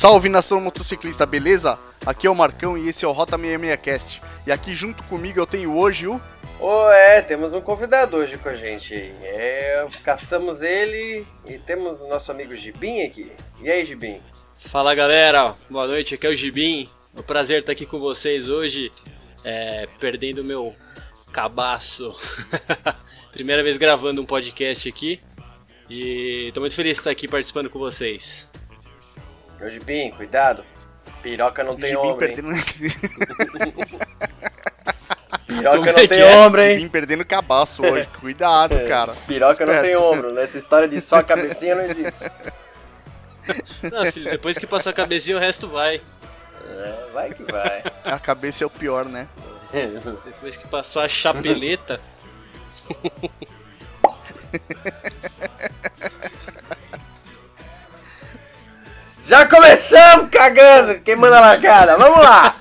[0.00, 1.78] Salve nação motociclista, beleza?
[2.06, 4.22] Aqui é o Marcão e esse é o Rota 66 Cast.
[4.46, 6.18] E aqui junto comigo eu tenho hoje o.
[6.58, 8.94] Oh, é, temos um convidado hoje com a gente.
[8.94, 13.30] É, caçamos ele e temos o nosso amigo Gibim aqui.
[13.60, 14.22] E aí, Gibim?
[14.56, 16.88] Fala galera, boa noite, aqui é o Gibim.
[17.14, 18.90] É um prazer estar aqui com vocês hoje,
[19.44, 20.74] é, perdendo meu
[21.30, 22.14] cabaço.
[23.32, 25.20] Primeira vez gravando um podcast aqui
[25.90, 28.50] e estou muito feliz de estar aqui participando com vocês.
[29.62, 30.64] Ô Gibim, cuidado.
[31.22, 32.34] Piroca não tem ombro, hein?
[32.34, 32.48] perdendo...
[35.46, 36.36] Piroca não é tem é?
[36.36, 36.76] ombro, hein?
[36.76, 38.08] Gibim perdendo cabaço hoje.
[38.20, 39.12] Cuidado, cara.
[39.26, 39.86] Piroca não Esperto.
[39.86, 40.32] tem ombro.
[40.32, 42.20] Nessa história de só cabecinha não existe.
[43.90, 46.00] Não, filho, depois que passar a cabecinha o resto vai.
[46.68, 47.82] É, vai que vai.
[48.04, 49.26] A cabeça é o pior, né?
[50.24, 52.00] Depois que passou a chapeleta.
[59.30, 61.96] Já começamos cagando, queimando a cara.
[61.96, 62.56] Vamos lá.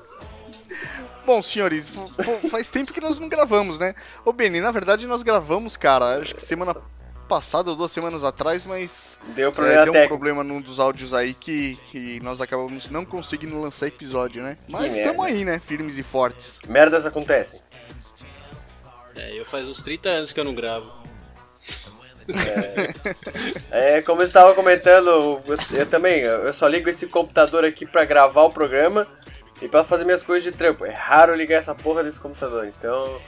[1.26, 1.92] Bom, senhores,
[2.50, 3.94] faz tempo que nós não gravamos, né?
[4.24, 6.74] Ô, Beni, na verdade nós gravamos, cara, acho que semana
[7.28, 10.08] passada ou duas semanas atrás, mas Deu é, problema deu um técnico.
[10.08, 14.56] problema num dos áudios aí que, que nós acabamos não conseguindo lançar episódio, né?
[14.66, 15.58] Mas estamos aí, né?
[15.58, 16.58] Firmes e fortes.
[16.66, 17.60] Merdas acontecem.
[19.14, 20.90] É, eu faz uns 30 anos que eu não gravo.
[23.70, 28.04] É, como eu estava comentando, eu, eu também, eu só ligo esse computador aqui pra
[28.04, 29.06] gravar o programa
[29.60, 30.84] e pra fazer minhas coisas de trampo.
[30.84, 33.20] É raro ligar essa porra desse computador, então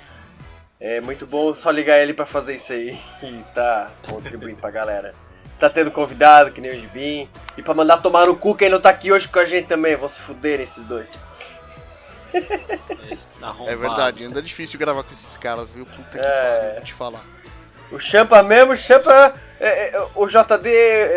[0.80, 5.14] é muito bom só ligar ele pra fazer isso aí e tá contribuindo pra galera.
[5.58, 8.80] Tá tendo convidado, que nem o Gibim, e pra mandar tomar no cu quem não
[8.80, 11.12] tá aqui hoje com a gente também, vão se fuder esses dois.
[12.34, 13.72] É.
[13.72, 15.84] É verdade, anda difícil gravar com esses caras, viu?
[15.84, 16.30] Puta que É.
[16.58, 17.24] pariu, vou te falar.
[17.92, 19.35] O Champa mesmo, o Champa.
[19.61, 20.69] é, é, o JD,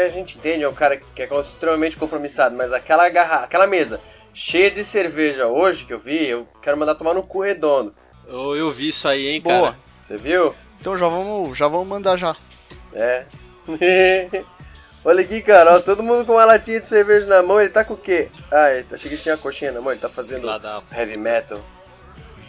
[0.03, 4.01] a gente entende, é um cara que é extremamente compromissado, mas aquela garra, aquela mesa
[4.33, 7.95] cheia de cerveja hoje que eu vi, eu quero mandar tomar no cu redondo.
[8.27, 9.71] Eu, eu vi isso aí, hein, Boa.
[9.71, 9.79] cara.
[10.05, 10.53] Você viu?
[10.79, 12.35] Então já vamos, já vamos mandar já.
[12.93, 13.25] É.
[15.05, 17.85] Olha aqui, cara, ó, todo mundo com uma latinha de cerveja na mão, ele tá
[17.85, 18.27] com o quê?
[18.51, 20.47] Ah, ele, achei que tinha a coxinha na mão, ele tá fazendo
[20.91, 21.59] heavy metal.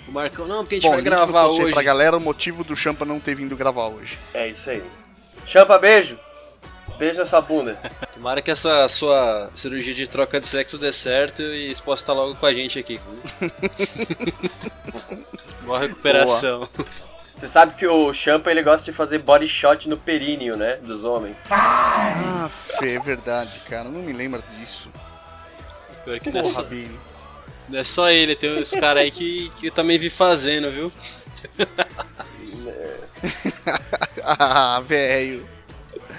[0.09, 1.73] O Marcão, não, porque a gente Bom, vai gravar hoje.
[1.73, 4.19] pra galera o motivo do Champa não ter vindo gravar hoje.
[4.33, 4.83] É isso aí.
[5.47, 6.19] Champa, beijo.
[6.99, 7.79] Beijo na sua bunda.
[8.15, 12.13] Tomara que essa sua cirurgia de troca de sexo dê certo e você possa estar
[12.13, 13.01] logo com a gente aqui.
[15.63, 16.69] Boa recuperação.
[17.37, 20.77] Você sabe que o Champa ele gosta de fazer body shot no períneo, né?
[20.77, 21.37] Dos homens.
[21.51, 23.85] Ah, Fê, é verdade, cara.
[23.89, 24.89] Não me lembro disso.
[26.05, 26.67] Pior que Porra.
[27.69, 30.93] Não é só ele, tem uns caras aí que, que eu também vi fazendo, viu?
[34.23, 35.49] ah, velho.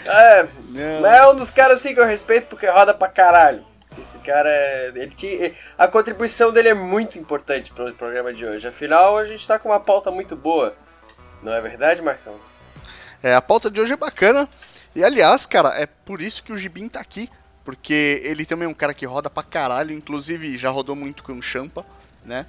[0.06, 1.06] É, Não.
[1.06, 3.66] É um dos caras assim que eu respeito porque roda pra caralho.
[4.00, 4.92] Esse cara é.
[4.96, 8.68] Ele tinha, a contribuição dele é muito importante pro programa de hoje.
[8.68, 10.76] Afinal, a gente tá com uma pauta muito boa.
[11.42, 12.36] Não é verdade, Marcão?
[13.22, 14.48] É, a pauta de hoje é bacana.
[14.96, 17.30] E aliás, cara, é por isso que o Gibim tá aqui.
[17.68, 19.92] Porque ele também é um cara que roda pra caralho.
[19.92, 21.86] Inclusive, já rodou muito com o Champa,
[22.24, 22.46] né?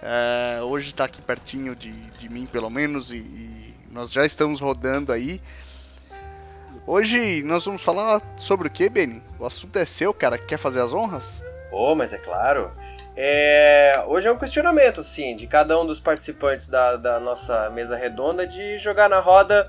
[0.00, 3.12] É, hoje tá aqui pertinho de, de mim, pelo menos.
[3.12, 5.42] E, e nós já estamos rodando aí.
[6.86, 9.20] Hoje nós vamos falar sobre o que, Beni?
[9.40, 10.38] O assunto é seu, cara.
[10.38, 11.42] Quer fazer as honras?
[11.68, 12.70] Pô, mas é claro.
[13.16, 17.96] É, hoje é um questionamento, sim, de cada um dos participantes da, da nossa mesa
[17.96, 19.68] redonda de jogar na roda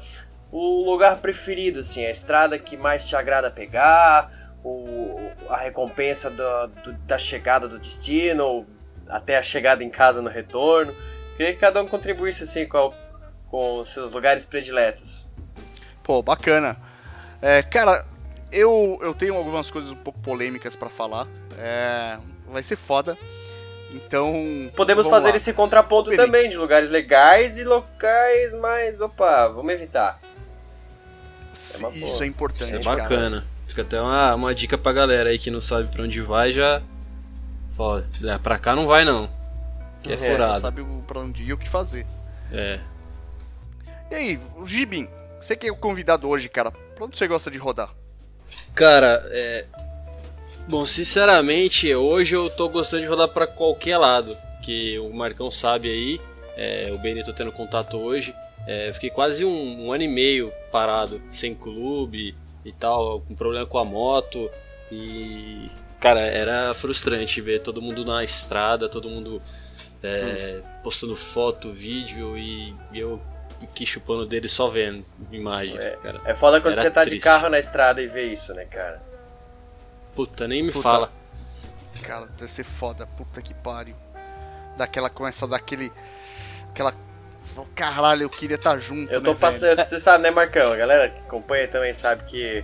[0.51, 6.67] o lugar preferido, assim, a estrada que mais te agrada pegar, o, a recompensa do-
[6.83, 8.65] do- da chegada do destino,
[9.07, 10.93] até a chegada em casa no retorno.
[11.37, 12.91] Queria que cada um contribuísse assim com,
[13.49, 15.29] com os seus lugares prediletos.
[16.03, 16.77] Pô, bacana.
[17.41, 18.05] É, cara,
[18.51, 21.27] eu, eu tenho algumas coisas um pouco polêmicas pra falar.
[21.57, 23.17] É, vai ser foda.
[23.91, 24.33] Então.
[24.75, 25.35] Podemos fazer lá.
[25.35, 26.25] esse contraponto Beleza.
[26.25, 28.99] também, de lugares legais e locais mais.
[28.99, 30.19] Opa, vamos evitar.
[30.23, 32.23] É Isso boa.
[32.23, 33.43] é importante, Isso é cara.
[33.75, 36.81] Fica até uma, uma dica pra galera aí que não sabe pra onde vai, já.
[37.73, 39.29] Fala, é, pra cá não vai não.
[40.01, 40.61] Que é, É, furado.
[40.61, 42.07] sabe pra onde ir e o que fazer.
[42.53, 42.79] É.
[44.09, 45.09] E aí, o Gibim,
[45.41, 47.89] você que é o convidado hoje, cara, pra onde você gosta de rodar?
[48.73, 49.65] Cara, é.
[50.69, 54.37] Bom, sinceramente, hoje eu tô gostando de rodar pra qualquer lado.
[54.63, 56.21] Que o Marcão sabe aí.
[56.55, 58.33] é, o Benito tendo contato hoje.
[58.65, 62.33] É, fiquei quase um, um ano e meio parado, sem clube
[62.65, 64.49] e tal, com problema com a moto.
[64.91, 65.69] E.
[65.99, 69.41] Cara, era frustrante ver todo mundo na estrada, todo mundo
[70.03, 73.21] é, postando foto, vídeo e eu
[73.63, 76.21] aqui chupando dele só vendo imagens, cara.
[76.25, 77.23] É foda quando Era você tá de triste.
[77.25, 79.01] carro na estrada e vê isso, né, cara?
[80.15, 80.83] Puta, nem me Puta.
[80.83, 81.11] fala.
[82.03, 83.95] Cara, deve ser foda, puta que pariu.
[84.77, 85.59] Daquela, começa a dar
[87.51, 87.67] Aquela.
[87.75, 89.11] Caralho, eu queria estar junto.
[89.11, 89.35] Eu né, tô velho?
[89.35, 90.71] passando, você sabe, né, Marcão?
[90.71, 92.63] A galera que acompanha também sabe que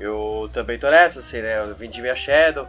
[0.00, 1.58] eu também tô nessa, assim, né?
[1.58, 2.68] Eu vendi minha Shadow.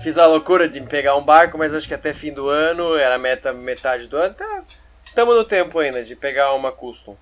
[0.00, 3.14] Fiz a loucura de pegar um barco, mas acho que até fim do ano, era
[3.14, 4.34] a meta metade do ano.
[4.34, 4.62] Tá,
[5.14, 7.16] tamo no tempo ainda de pegar uma custom.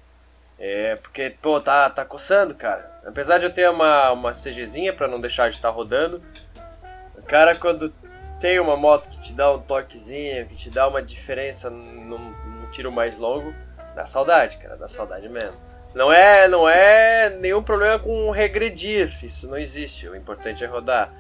[0.59, 2.89] É, porque, pô, tá, tá coçando, cara.
[3.05, 6.23] Apesar de eu ter uma, uma CGzinha pra não deixar de estar rodando,
[7.17, 7.93] o cara quando
[8.39, 12.33] tem uma moto que te dá um toquezinho, que te dá uma diferença num
[12.73, 13.55] tiro mais longo,
[13.95, 15.57] dá saudade, cara, dá saudade mesmo.
[15.95, 20.09] Não é, não é nenhum problema com regredir, isso não existe.
[20.09, 21.13] O importante é rodar.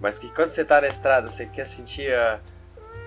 [0.00, 2.38] Mas que quando você tá na estrada, você quer sentir a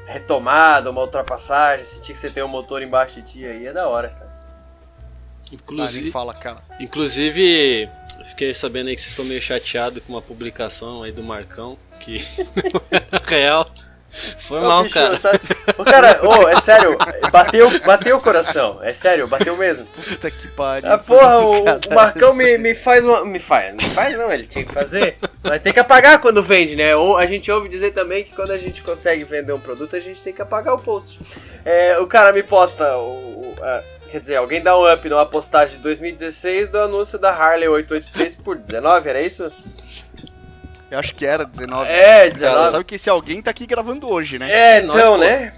[0.06, 3.88] retomada, uma ultrapassagem, sentir que você tem um motor embaixo de ti aí, é da
[3.88, 4.34] hora, cara.
[4.34, 6.62] Ah, Inclusive, fala, cara.
[6.80, 7.90] inclusive,
[8.20, 11.78] eu fiquei sabendo aí que você ficou meio chateado com uma publicação aí do Marcão,
[12.00, 12.18] que
[12.74, 13.72] não era real.
[14.48, 15.16] Foi Ô, mal, bicho, cara.
[15.16, 15.40] sabe-
[15.78, 16.96] Ô, cara, ô, é sério,
[17.32, 19.86] bateu, bateu o coração, é sério, bateu mesmo.
[19.88, 20.92] Puta que pariu.
[20.92, 23.26] Ah, porra, o, o Marcão me, me faz uma.
[23.26, 25.18] Me faz, me faz não, ele tinha que fazer.
[25.44, 26.96] Mas tem que apagar quando vende, né?
[26.96, 30.00] Ou a gente ouve dizer também que quando a gente consegue vender um produto, a
[30.00, 31.20] gente tem que apagar o post.
[31.66, 32.96] É, o cara me posta.
[32.98, 33.82] O, o- a-
[34.12, 38.36] quer dizer, alguém dá um up numa postagem de 2016 do anúncio da Harley 883
[38.36, 39.52] por 19, era isso?
[40.94, 41.90] Eu acho que era 19.
[41.90, 42.72] É, Cara, 19.
[42.72, 44.50] sabe que esse alguém tá aqui gravando hoje, né?
[44.78, 45.18] É, Nós, então, pô.
[45.20, 45.54] né?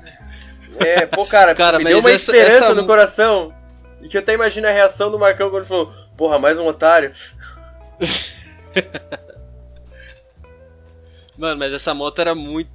[0.79, 3.53] É, pô, cara, Cara, me deu uma essa- esperança essa- no coração.
[4.01, 6.65] E que eu até imagino a reação do Marcão quando ele falou: Porra, mais um
[6.67, 7.11] otário.
[11.37, 12.69] Mano, mas essa moto era muito.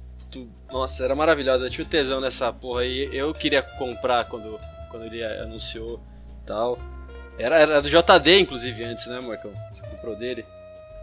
[0.71, 1.65] Nossa, era maravilhosa.
[1.65, 3.09] Eu tinha o tesão nessa porra aí.
[3.11, 4.59] Eu queria comprar quando,
[4.89, 5.99] quando ele anunciou
[6.43, 6.77] e tal.
[7.39, 9.51] Era, era do JD, inclusive, antes, né, Marcão?
[9.73, 10.45] Você comprou dele.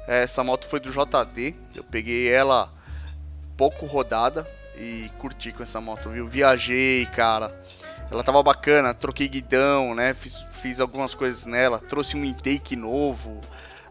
[0.09, 1.55] É, Essa moto foi do JD.
[1.77, 2.73] Eu peguei ela
[3.57, 6.27] pouco rodada e curti com essa moto, viu?
[6.27, 7.55] Viajei, cara.
[8.11, 10.15] Ela tava bacana, troquei guidão, né?
[10.15, 13.39] Fiz, fiz algumas coisas nela, trouxe um intake novo.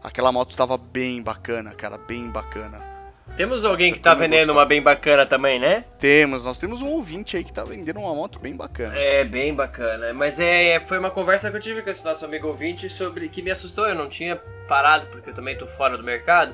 [0.02, 2.97] Aquela moto tava bem bacana, cara, bem bacana.
[3.38, 5.84] Temos alguém que tá vendendo uma bem bacana também, né?
[5.96, 8.98] Temos, nós temos um ouvinte aí que tá vendendo uma moto bem bacana.
[8.98, 10.12] É, bem bacana.
[10.12, 13.40] Mas é, foi uma conversa que eu tive com esse nosso amigo ouvinte sobre que
[13.40, 13.86] me assustou.
[13.86, 14.34] Eu não tinha
[14.66, 16.52] parado, porque eu também tô fora do mercado.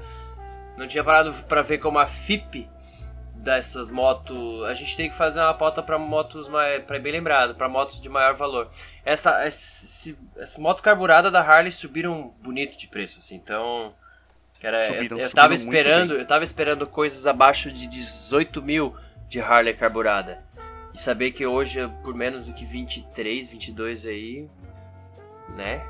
[0.76, 2.68] Não tinha parado pra ver como a FIP
[3.36, 4.62] dessas motos.
[4.64, 6.84] A gente tem que fazer uma pauta pra motos mais.
[6.84, 8.68] Pra bem lembrado, pra motos de maior valor.
[9.06, 13.36] Essa, esse, essa moto carburada da Harley subiram bonito de preço, assim.
[13.36, 13.94] Então.
[14.64, 18.94] Que era- Subiram, eu, eu tava esperando, eu tava esperando coisas abaixo de 18 mil
[19.28, 20.42] de Harley carburada.
[20.94, 24.48] E saber que hoje, por menos do que 23, 22 aí,
[25.56, 25.84] né?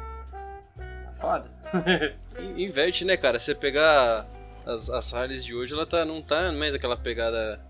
[0.77, 1.51] Tá foda.
[2.41, 3.39] In- Inverte, né, cara?
[3.39, 4.27] Você pegar
[4.67, 7.61] as, as Harleys de hoje, ela tá, não tá mais aquela pegada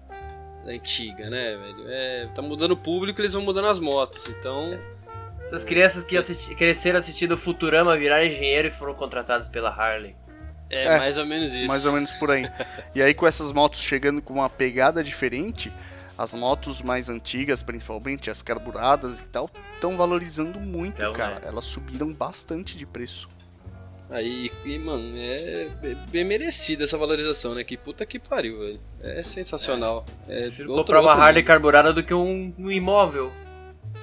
[0.67, 1.85] antiga, né, velho?
[1.89, 4.29] É, tá mudando o público, eles vão mudando as motos.
[4.29, 4.79] Então,
[5.43, 10.15] Essas crianças que assisti- cresceram assistindo Futurama viraram engenheiro e foram contratadas pela Harley.
[10.75, 11.67] É, É, mais ou menos isso.
[11.69, 12.47] Mais ou menos por aí.
[12.95, 15.73] e aí com essas motos chegando com uma pegada diferente,
[16.17, 21.37] as motos mais antigas, principalmente as carburadas e tal, estão valorizando muito, Então, cara.
[21.37, 21.41] né?
[21.45, 23.29] Elas subiram bastante de preço.
[24.11, 27.65] Aí, e, mano, é be- bem merecida essa valorização, né?
[27.65, 28.81] Que puta que pariu, velho.
[29.03, 30.05] É sensacional.
[30.29, 33.33] É, Prefiro outro- comprar uma Harley nível, carburada do que um, um imóvel.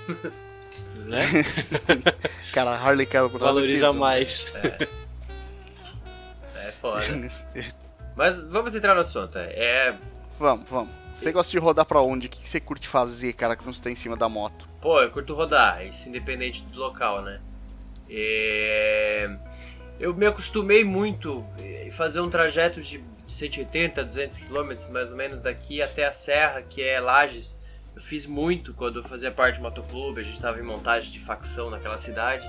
[1.06, 1.26] né?
[2.52, 4.00] Cara, a Harley carburada Valoriza tesão.
[4.00, 4.54] mais.
[4.56, 4.88] É
[6.82, 7.32] foda.
[8.16, 9.38] Mas vamos entrar no assunto.
[9.38, 9.96] É,
[10.40, 10.90] Vamos, vamos.
[11.16, 12.28] Você gosta de rodar pra onde?
[12.28, 14.68] O que você curte fazer, cara, quando você tá em cima da moto?
[14.82, 17.40] Pô, eu curto rodar, isso independente do local, né?
[18.10, 19.30] É,
[20.00, 25.42] Eu me acostumei muito em fazer um trajeto de 180, 200 km mais ou menos
[25.42, 27.58] daqui até a serra, que é Lages.
[27.96, 31.20] Eu fiz muito quando eu fazia parte do motoclube, a gente tava em montagem de
[31.20, 32.44] facção naquela cidade.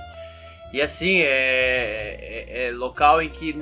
[0.73, 1.27] E assim, é,
[2.47, 3.53] é- é local em que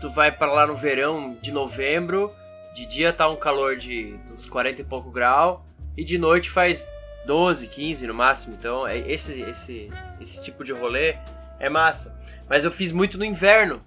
[0.00, 2.32] tu vai para lá no verão de novembro,
[2.74, 5.64] de dia tá um calor de uns 40 e pouco grau,
[5.96, 6.88] e de noite faz
[7.26, 8.56] 12, 15 no máximo.
[8.58, 9.90] Então, é- esse, esse,
[10.20, 11.16] esse tipo de rolê
[11.58, 12.16] é massa.
[12.48, 13.82] Mas eu fiz muito no inverno.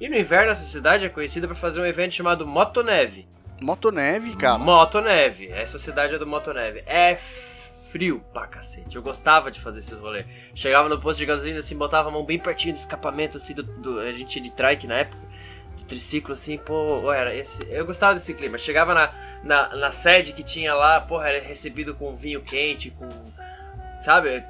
[0.00, 3.26] E no inverno essa cidade é conhecida por fazer um evento chamado Motoneve.
[3.60, 4.58] Motoneve, cara.
[4.58, 5.48] Motoneve.
[5.52, 6.82] Essa cidade é do Motoneve.
[6.86, 7.14] É
[7.90, 8.96] frio pra cacete.
[8.96, 10.24] Eu gostava de fazer esses rolês.
[10.54, 13.62] Chegava no posto de gasolina assim, botava a mão bem pertinho do escapamento assim do,
[13.62, 15.18] do- a gente de trike na época,
[15.76, 18.58] de triciclo assim, pô, era esse, eu gostava desse clima.
[18.58, 19.12] Chegava na,
[19.42, 23.08] na, na sede que tinha lá, porra, era recebido com vinho quente, com
[24.02, 24.42] sabe?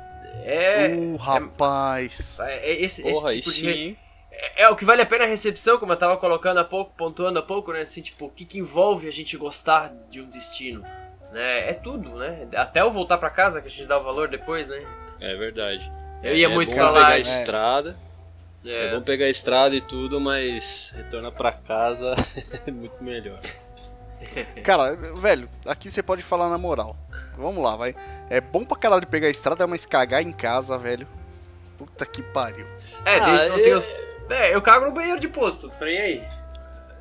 [0.43, 2.39] É, Uh, rapaz.
[2.41, 3.67] é esse, Porra, esse tipo sim.
[3.73, 3.99] de
[4.33, 6.93] é, é o que vale a pena a recepção, como eu tava colocando há pouco,
[6.97, 7.81] pontuando há pouco, né?
[7.83, 10.83] Assim, tipo, o que, que envolve a gente gostar de um destino?
[11.33, 11.71] Né?
[11.71, 12.49] É tudo, né?
[12.55, 14.83] Até eu voltar para casa, que a gente dá o valor depois, né?
[15.21, 15.91] É verdade.
[16.23, 17.09] Eu ia é muito bom pra pegar lá.
[17.09, 17.21] a É.
[17.21, 17.97] estrada.
[18.64, 18.88] É.
[18.88, 18.95] É.
[18.95, 22.14] bom pegar a estrada e tudo, mas retornar pra casa
[22.67, 23.38] é muito melhor.
[24.62, 26.97] Cara, velho, aqui você pode falar na moral.
[27.37, 27.95] Vamos lá, vai.
[28.29, 31.09] É bom pra caralho pegar a estrada, mas cagar em casa, velho.
[31.79, 32.67] Puta que pariu.
[33.07, 33.88] É, Ah, desde que não eu- tem os.
[34.29, 36.29] É, eu cago no banheiro de posto, falei, e aí?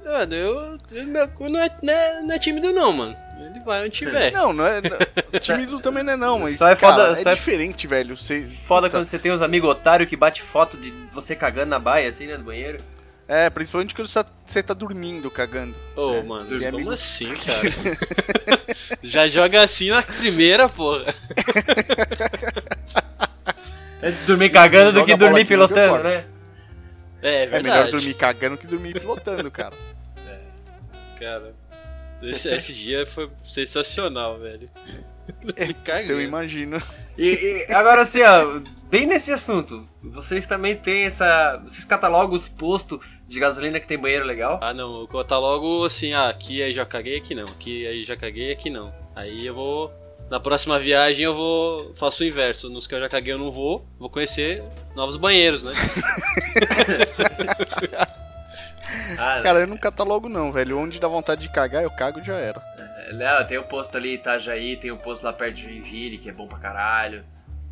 [0.06, 3.16] Mano, eu, eu- meu cu não é, não, é, não é tímido não, mano.
[3.40, 4.32] Ele vai onde tiver.
[4.32, 4.82] Não, não é.
[4.82, 5.00] não-
[5.40, 6.58] tímido também não é, não, mas.
[6.58, 8.16] Só é cara, foda- é só é- diferente, velho.
[8.18, 11.70] Você, Foda puta, quando você tem uns amigos otários que bate foto de você cagando
[11.70, 12.78] na baia, assim, né, do banheiro.
[13.28, 15.76] É, principalmente quando você tá, tá dormindo, cagando.
[15.96, 17.62] Ô, É, mano, e como amigo- assim, cara?
[19.04, 21.06] Já joga assim na primeira, porra.
[24.02, 26.26] Antes de dormir cagando do que dormir no pilotando, né?
[27.22, 27.64] É, É verdade.
[27.64, 29.74] melhor dormir cagando que dormir pilotando, cara.
[31.20, 31.54] Cara,
[32.22, 34.70] esse, esse dia foi sensacional, velho.
[35.84, 36.14] Cagando.
[36.14, 36.82] eu imagino.
[37.18, 41.58] E, e agora assim, ó, bem nesse assunto, vocês também têm essa.
[41.58, 44.60] Vocês catalogam os postos de gasolina que tem banheiro legal?
[44.62, 47.46] Ah, não, eu contar logo assim, ah, aqui aí já caguei, aqui não.
[47.46, 48.94] Aqui aí já caguei, aqui não.
[49.16, 49.94] Aí eu vou.
[50.30, 51.94] Na próxima viagem eu vou.
[51.96, 52.70] Faço o inverso.
[52.70, 53.86] Nos que eu já caguei eu não vou.
[53.98, 54.64] Vou conhecer
[54.96, 55.74] novos banheiros, né?
[59.18, 60.78] Ah, Cara, eu não catalogo não, velho.
[60.78, 62.62] Onde dá vontade de cagar, eu cago e já era.
[63.14, 66.30] Não, tem o posto ali em Itajaí, tem o posto lá perto de Joinville, que
[66.30, 67.24] é bom pra caralho.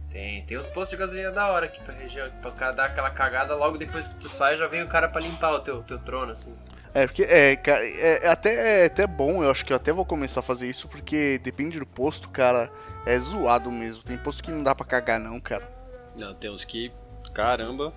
[0.10, 3.53] Tem, tem os postos de gasolina da hora aqui pra região, pra dar aquela cagada,
[3.56, 6.32] logo depois que tu sai, já vem o cara pra limpar o teu, teu trono,
[6.32, 6.56] assim.
[6.94, 9.91] É, porque é, cara, é, é até, é até bom, eu acho que eu até
[9.91, 12.72] vou começar a fazer isso, porque depende do posto, cara,
[13.06, 14.03] é zoado mesmo.
[14.03, 15.70] Tem posto que não dá pra cagar não, cara.
[16.17, 16.91] Não, tem uns que.
[17.34, 17.94] Caramba.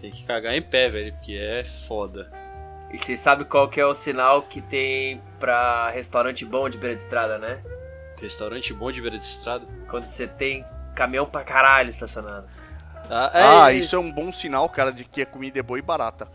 [0.00, 2.30] Tem que cagar em pé, velho, porque é foda.
[2.94, 6.94] E você sabe qual que é o sinal que tem pra restaurante bom de beira
[6.94, 7.60] de estrada, né?
[8.20, 9.66] Restaurante bom de beira de estrada.
[9.90, 12.46] Quando você tem caminhão pra caralho estacionado.
[13.10, 15.76] Ah, Ah, é, isso é um bom sinal, cara, de que a comida é boa
[15.76, 16.30] e barata.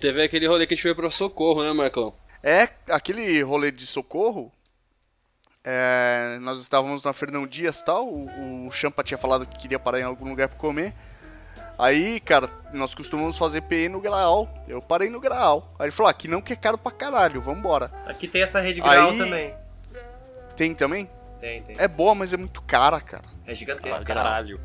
[0.00, 2.12] Teve aquele rolê que a gente foi pra socorro, né, Marcão?
[2.42, 4.50] É, aquele rolê de socorro,
[5.62, 9.78] é, nós estávamos na Fernão Dias e tal, o, o Champa tinha falado que queria
[9.78, 10.92] parar em algum lugar pra comer.
[11.78, 15.74] Aí, cara, nós costumamos fazer PE no Graal, eu parei no Graal.
[15.78, 17.90] Aí ele falou, ah, aqui não que é caro pra caralho, vambora.
[18.06, 19.54] Aqui tem essa rede grau Aí- também.
[20.56, 21.10] Tem também?
[21.40, 21.76] Tem, tem.
[21.78, 23.24] É boa, mas é muito cara, cara.
[23.46, 24.04] É gigantesco.
[24.04, 24.60] Caralho.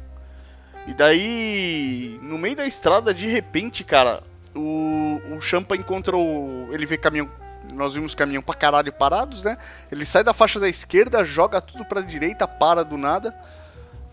[0.88, 4.24] E daí, no meio da estrada, de repente, cara,
[4.56, 6.70] o, o Champa encontrou.
[6.72, 7.30] Ele vê caminhão.
[7.74, 9.58] Nós vimos caminhão pra caralho parados, né?
[9.92, 13.36] Ele sai da faixa da esquerda, joga tudo pra direita, para do nada.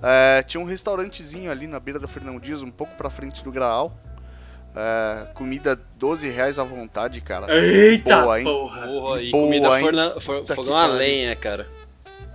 [0.08, 3.50] É, tinha um restaurantezinho ali na beira da Fernão Dias, um pouco pra frente do
[3.50, 3.92] Graal.
[4.72, 7.52] É, comida 12 reais à vontade, cara.
[7.52, 8.44] Eita Boa, hein?
[8.44, 8.86] porra!
[8.86, 9.80] Porra, e Boa, comida hein?
[9.80, 11.66] forna, for, fogão a lenha, cara.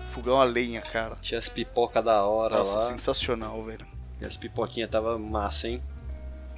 [0.09, 1.15] Fogão a lenha, cara.
[1.21, 2.81] Tinha as pipoca da hora Nossa, lá.
[2.81, 3.85] sensacional, velho.
[4.19, 5.81] E as pipoquinhas tava massa, hein?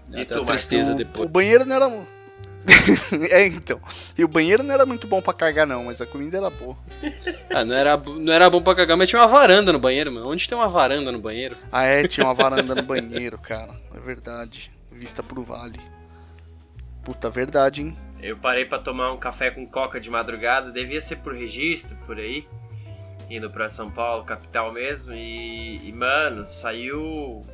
[0.10, 1.27] E até tu, uma tristeza depois.
[1.27, 2.08] o banheiro não era.
[3.29, 3.79] é, então.
[4.17, 6.77] E o banheiro não era muito bom pra cagar, não, mas a comida era boa.
[7.50, 10.29] Ah, não era, não era bom pra cagar, mas tinha uma varanda no banheiro, mano.
[10.29, 11.58] Onde tem uma varanda no banheiro?
[11.72, 13.74] Ah, é, tinha uma varanda no banheiro, cara.
[13.93, 14.72] É verdade.
[14.91, 15.79] Vista pro vale.
[17.03, 17.98] Puta, verdade, hein?
[18.22, 22.17] Eu parei pra tomar um café com coca de madrugada, devia ser por registro, por
[22.17, 22.48] aí,
[23.29, 27.46] indo pra São Paulo, capital mesmo, e, e, mano, saiu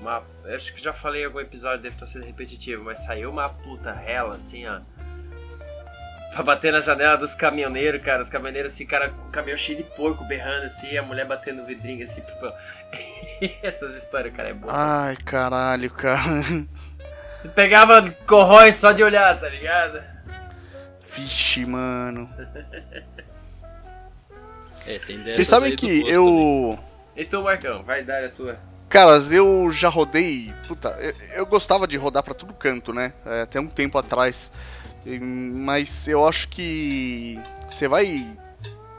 [0.00, 0.22] uma.
[0.44, 3.48] eu Acho que já falei em algum episódio, deve estar sendo repetitivo, mas saiu uma
[3.48, 4.80] puta rela, assim, ó.
[6.32, 8.22] Pra bater na janela dos caminhoneiros, cara.
[8.22, 11.26] Os caminhoneiros, assim, cara, com o caminhão cheio de porco berrando, assim, e a mulher
[11.26, 12.52] batendo vidrinho, assim, pô.
[13.62, 14.72] Essas histórias, cara, é boa.
[14.74, 16.20] Ai, caralho, cara.
[17.54, 20.02] Pegava corrói só de olhar, tá ligado?
[21.10, 22.28] Vixe, mano.
[24.86, 26.24] É, tem Vocês sabem que eu.
[26.24, 26.88] também.
[27.14, 28.58] E tu, Marcão, vai dar a tua.
[28.88, 30.52] Caras, eu já rodei.
[30.66, 33.12] Puta, eu, eu gostava de rodar pra todo canto, né?
[33.26, 34.50] É, até um tempo atrás.
[35.04, 37.38] Mas eu acho que.
[37.68, 38.26] Você vai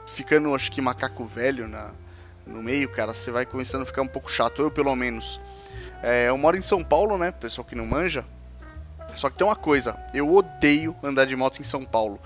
[0.07, 1.91] ficando, acho que macaco velho na,
[2.45, 3.15] no meio, cara.
[3.15, 5.39] Você vai começando a ficar um pouco chato, eu pelo menos.
[6.03, 7.31] É, eu moro em São Paulo, né?
[7.31, 8.23] Pessoal que não manja.
[9.15, 12.19] Só que tem uma coisa: eu odeio andar de moto em São Paulo.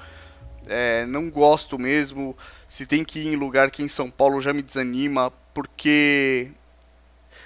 [0.67, 2.37] É, não gosto mesmo.
[2.67, 6.51] Se tem que ir em lugar que em São Paulo já me desanima, porque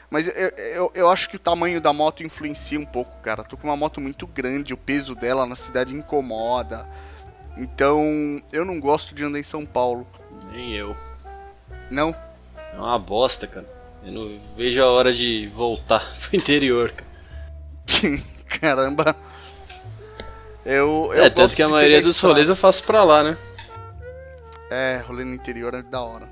[0.10, 3.44] mas eu, eu, eu acho que o tamanho da moto influencia um pouco, cara.
[3.44, 6.88] Tô com uma moto muito grande, o peso dela na cidade incomoda.
[7.58, 10.08] Então, eu não gosto de andar em São Paulo.
[10.52, 10.96] Nem eu.
[11.92, 12.16] Não?
[12.72, 13.66] É uma bosta, cara.
[14.06, 17.12] Eu não vejo a hora de voltar pro interior, cara.
[18.62, 19.16] Caramba.
[20.66, 23.38] Eu, eu é, tanto que a maioria dos rolês eu faço pra lá, né?
[24.70, 26.30] É, rolê no interior é da hora.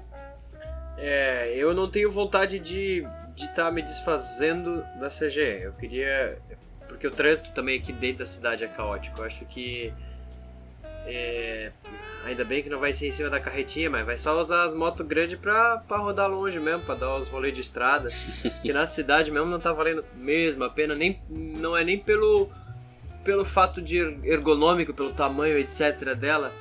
[0.98, 3.05] É, eu não tenho vontade de
[3.44, 5.62] estar de tá me desfazendo da CGE.
[5.63, 6.38] Eu queria.
[6.88, 9.20] Porque o trânsito também aqui dentro da cidade é caótico.
[9.20, 9.94] Eu acho que.
[11.08, 11.72] É,
[12.25, 14.74] ainda bem que não vai ser em cima da carretinha, mas vai só usar as
[14.74, 18.10] motos grandes pra, pra rodar longe mesmo, pra dar os rolês de estrada.
[18.62, 22.50] que na cidade mesmo não tá valendo mesmo a pena, nem, não é nem pelo,
[23.24, 26.15] pelo fato de ergonômico, pelo tamanho, etc.
[26.15, 26.51] dela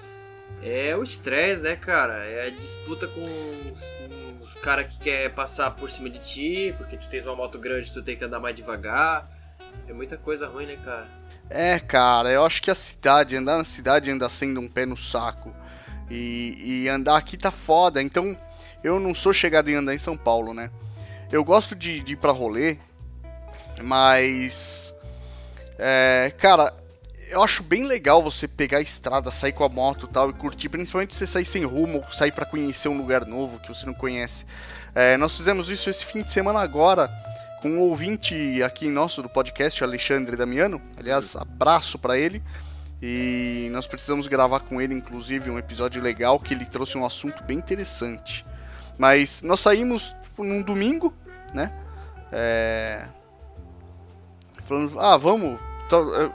[0.63, 2.25] é o estresse, né, cara?
[2.25, 3.23] É a disputa com
[4.45, 7.93] os, caras que quer passar por cima de ti, porque tu tens uma moto grande,
[7.93, 9.29] tu tem que andar mais devagar.
[9.89, 11.09] É muita coisa ruim, né, cara?
[11.49, 14.97] É, cara, eu acho que a cidade, andar na cidade anda sendo um pé no
[14.97, 15.55] saco.
[16.11, 18.03] E, e andar aqui tá foda.
[18.03, 18.37] Então,
[18.83, 20.71] eu não sou chegado em andar em São Paulo, né?
[21.33, 22.79] Eu gosto de, de ir pra rolê,
[23.83, 24.95] mas.
[25.79, 26.73] É, cara,
[27.31, 30.69] eu acho bem legal você pegar a estrada, sair com a moto tal e curtir,
[30.69, 34.45] principalmente você sair sem rumo, sair para conhecer um lugar novo que você não conhece.
[34.95, 37.11] É, nós fizemos isso esse fim de semana agora
[37.61, 40.81] com um ouvinte aqui nosso do podcast, Alexandre Damiano.
[40.97, 42.43] Aliás, abraço para ele.
[43.03, 47.43] E nós precisamos gravar com ele, inclusive, um episódio legal que ele trouxe um assunto
[47.45, 48.47] bem interessante.
[48.99, 51.13] Mas nós saímos num domingo,
[51.53, 51.73] né?
[52.31, 53.07] É...
[54.65, 55.59] Falando, ah, vamos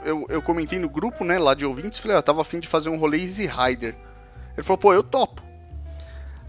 [0.04, 2.88] eu, eu comentei no grupo, né, lá de ouvintes, falei, eu tava afim de fazer
[2.88, 3.94] um rolê Easy Rider.
[4.56, 5.42] Ele falou, pô, eu topo.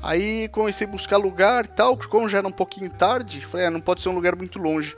[0.01, 3.72] Aí comecei a buscar lugar e tal, como já era um pouquinho tarde, falei, ah,
[3.72, 4.96] não pode ser um lugar muito longe.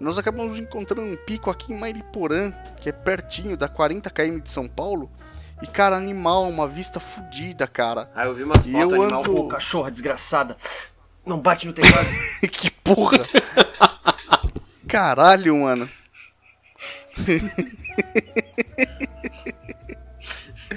[0.00, 4.50] Nós acabamos encontrando um pico aqui em Mairiporã, que é pertinho, da 40 km de
[4.50, 5.10] São Paulo.
[5.60, 8.08] E, cara, animal, uma vista fodida, cara.
[8.14, 9.34] Ah, eu vi umas fotos animal, ando...
[9.34, 10.56] pô, cachorra desgraçada.
[11.26, 12.08] Não bate no teclado.
[12.52, 13.18] que porra!
[14.86, 15.88] Caralho, mano.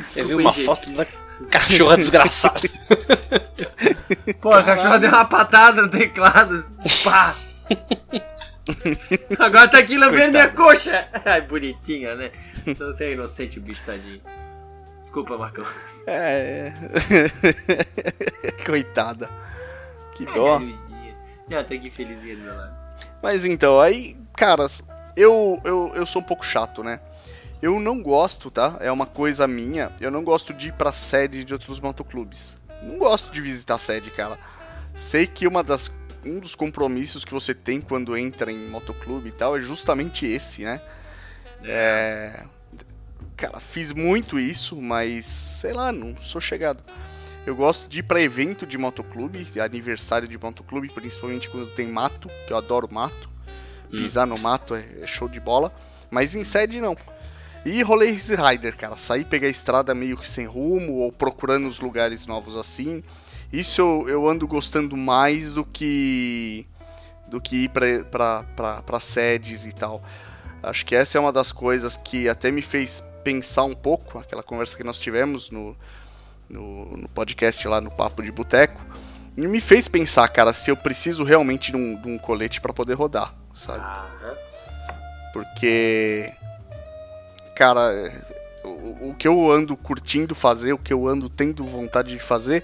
[0.03, 1.05] Você viu uma foto da
[1.49, 2.61] cachorra desgraçada.
[4.41, 6.63] Pô, a cachorra deu uma patada no teclado.
[7.03, 7.35] Pá!
[9.39, 11.07] Agora tá aqui lambendo minha coxa.
[11.25, 12.31] Ai, bonitinha, né?
[12.77, 14.21] Não tem inocente o bicho, tadinho.
[14.99, 15.65] Desculpa, Marcão.
[16.05, 16.71] É.
[18.65, 19.29] Coitada.
[20.15, 20.61] Que dó.
[21.49, 22.75] Já tá aqui felizinha do meu lado.
[23.21, 24.83] Mas então, aí, caras,
[25.15, 26.99] eu, eu, eu sou um pouco chato, né?
[27.61, 28.77] Eu não gosto, tá?
[28.79, 29.91] É uma coisa minha.
[29.99, 32.57] Eu não gosto de ir pra sede de outros motoclubes.
[32.83, 34.37] Não gosto de visitar sede, cara.
[34.95, 35.91] Sei que uma das,
[36.25, 40.63] um dos compromissos que você tem quando entra em motoclube e tal é justamente esse,
[40.63, 40.81] né?
[41.63, 42.43] É.
[42.47, 42.61] é...
[43.37, 46.83] Cara, fiz muito isso, mas sei lá, não sou chegado.
[47.43, 52.29] Eu gosto de ir pra evento de motoclube, aniversário de motoclube, principalmente quando tem mato,
[52.45, 53.30] que eu adoro mato.
[53.93, 53.97] Hum.
[53.97, 55.73] pisar no mato é, é show de bola.
[56.09, 56.95] Mas em sede não.
[57.65, 58.97] E rolê Rider, cara.
[58.97, 63.03] Sair pegar a estrada meio que sem rumo ou procurando os lugares novos assim.
[63.53, 66.65] Isso eu, eu ando gostando mais do que
[67.27, 70.01] do que ir pra sedes e tal.
[70.61, 74.43] Acho que essa é uma das coisas que até me fez pensar um pouco, aquela
[74.43, 75.75] conversa que nós tivemos no,
[76.49, 78.81] no, no podcast lá no Papo de Boteco.
[79.37, 82.73] E me fez pensar, cara, se eu preciso realmente de um, de um colete para
[82.73, 83.85] poder rodar sabe?
[85.33, 86.31] Porque,
[87.55, 88.11] cara,
[88.63, 92.63] o, o que eu ando curtindo fazer, o que eu ando tendo vontade de fazer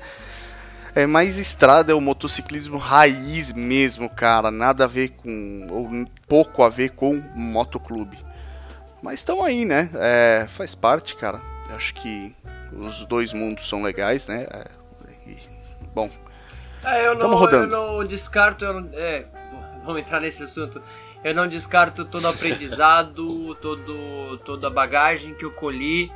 [0.95, 4.49] é mais estrada, é o motociclismo raiz mesmo, cara.
[4.49, 8.17] Nada a ver com, ou pouco a ver com motoclube.
[9.03, 9.89] Mas estão aí, né?
[9.93, 11.39] É, faz parte, cara.
[11.69, 12.35] Acho que
[12.73, 14.47] os dois mundos são legais, né?
[14.49, 14.65] É,
[15.27, 15.37] e,
[15.93, 16.09] bom,
[16.83, 17.73] é, eu, não, rodando.
[17.73, 18.65] eu não descarto.
[18.65, 19.25] Eu não, é,
[19.87, 20.81] vamos entrar nesse assunto.
[21.23, 26.11] Eu não descarto todo o aprendizado, todo, toda a bagagem que eu colhi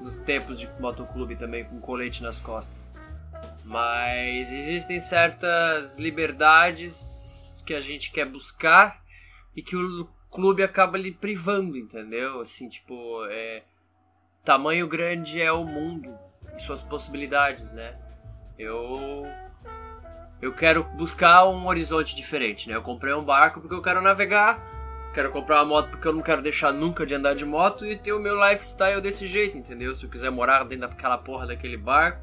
[0.00, 2.92] nos tempos de motoclube também, com colete nas costas.
[3.64, 9.02] Mas existem certas liberdades que a gente quer buscar
[9.56, 12.40] e que o clube acaba lhe privando, entendeu?
[12.40, 13.62] Assim, tipo, é,
[14.44, 16.14] tamanho grande é o mundo
[16.56, 17.96] e suas possibilidades, né?
[18.58, 19.24] Eu
[20.44, 22.74] eu quero buscar um horizonte diferente, né?
[22.74, 24.60] Eu comprei um barco porque eu quero navegar,
[25.14, 27.96] quero comprar uma moto porque eu não quero deixar nunca de andar de moto e
[27.96, 29.94] ter o meu lifestyle desse jeito, entendeu?
[29.94, 32.20] Se eu quiser morar dentro daquela porra daquele barco,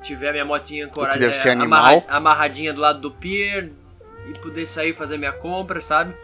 [0.00, 3.72] tiver minha motinha ancorada, é, amarra, amarradinha do lado do pier
[4.28, 6.14] e poder sair fazer minha compra, sabe?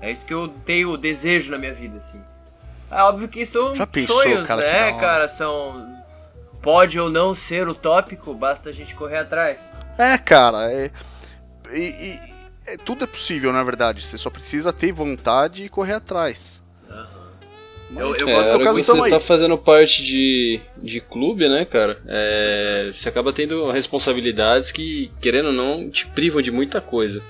[0.00, 2.20] É isso que eu tenho desejo na minha vida, assim.
[2.90, 5.28] É óbvio que são pensou, sonhos, cara, né, cara?
[5.28, 5.99] São.
[6.62, 9.72] Pode ou não ser utópico, basta a gente correr atrás.
[9.98, 10.90] É, cara, é,
[11.72, 12.20] e, e,
[12.66, 14.04] é, tudo é possível, na verdade.
[14.04, 16.62] Você só precisa ter vontade e correr atrás.
[16.88, 18.00] Uhum.
[18.00, 19.10] Eu, eu É, gosto caso que do tamo você aí.
[19.10, 21.98] tá fazendo parte de, de clube, né, cara?
[22.06, 27.22] é, você acaba tendo responsabilidades que, querendo ou não, te privam de muita coisa.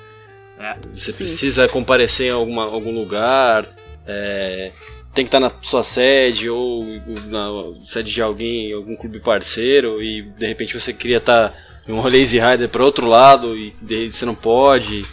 [0.59, 0.77] É.
[0.95, 1.19] Você Sim.
[1.19, 3.67] precisa comparecer em alguma, algum lugar,
[4.07, 4.71] é,
[5.13, 6.85] tem que estar na sua sede ou
[7.27, 7.49] na
[7.85, 11.53] sede de alguém, algum clube parceiro, e de repente você queria estar
[11.89, 15.05] em um Lazy Rider para outro lado e de repente você não pode.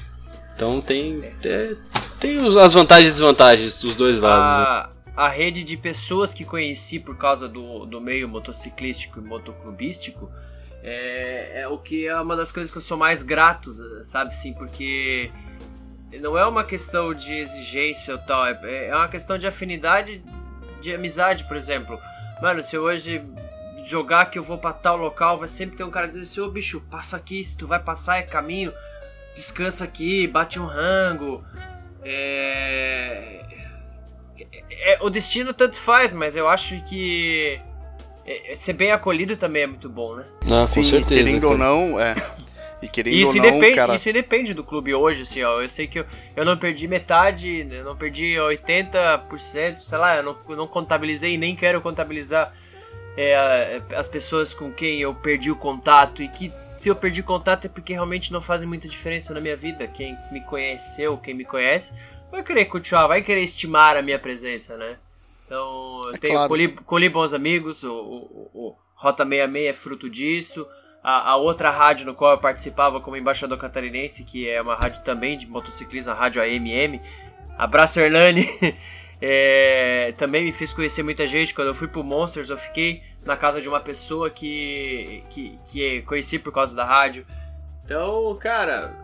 [0.55, 1.75] Então tem, é,
[2.19, 4.57] tem as vantagens e desvantagens dos dois lados.
[4.59, 4.63] né?
[5.15, 10.31] a, a rede de pessoas que conheci por causa do, do meio motociclístico e motoclubístico
[10.83, 14.33] é, é o que é uma das coisas que eu sou mais grato, sabe?
[14.35, 15.31] Sim, porque
[16.21, 20.23] não é uma questão de exigência ou tal, é, é uma questão de afinidade,
[20.81, 21.99] de amizade, por exemplo.
[22.41, 23.21] Mano, se eu hoje
[23.85, 26.49] jogar que eu vou pra tal local, vai sempre ter um cara dizendo assim, ô
[26.49, 28.71] bicho, passa aqui, se tu vai passar é caminho,
[29.35, 31.43] descansa aqui, bate um rango.
[32.03, 33.41] É...
[34.69, 37.59] é- o destino tanto faz, mas eu acho que
[38.25, 40.25] é- é ser bem acolhido também é muito bom, né?
[40.51, 41.23] Ah, Sim, com certeza.
[41.23, 41.63] querendo ou cara.
[41.69, 42.15] não, é.
[42.81, 43.95] E querendo E isso, ou não, independe, cara.
[43.95, 45.61] isso independe do clube hoje, assim, ó.
[45.61, 50.23] Eu sei que eu, eu não perdi metade, eu não perdi 80%, sei lá, eu
[50.23, 52.53] não, eu não contabilizei e nem quero contabilizar
[53.17, 56.21] é, as pessoas com quem eu perdi o contato.
[56.21, 59.55] E que se eu perdi contato é porque realmente não fazem muita diferença na minha
[59.57, 59.87] vida.
[59.87, 61.93] Quem me conheceu, quem me conhece,
[62.31, 64.97] vai querer continuar, vai querer estimar a minha presença, né?
[65.45, 66.49] Então, eu É tenho, claro.
[66.49, 70.67] colhi, colhi bons amigos, o, o- o Rota 66 é fruto disso.
[71.07, 75.01] A, a outra rádio no qual eu participava como embaixador catarinense, que é uma rádio
[75.03, 76.99] também de motociclismo, a rádio AMM.
[77.57, 78.45] Abraço, Hernani.
[79.19, 81.51] É, também me fez conhecer muita gente.
[81.51, 86.01] Quando eu fui pro Monsters, eu fiquei na casa de uma pessoa que, que, que
[86.03, 87.25] conheci por causa da rádio.
[87.83, 88.95] Então, cara,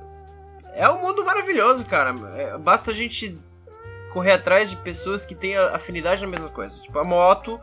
[0.76, 2.14] é um mundo maravilhoso, cara.
[2.36, 3.36] É, basta a gente
[4.12, 6.80] correr atrás de pessoas que têm afinidade na mesma coisa.
[6.80, 7.60] Tipo, a moto,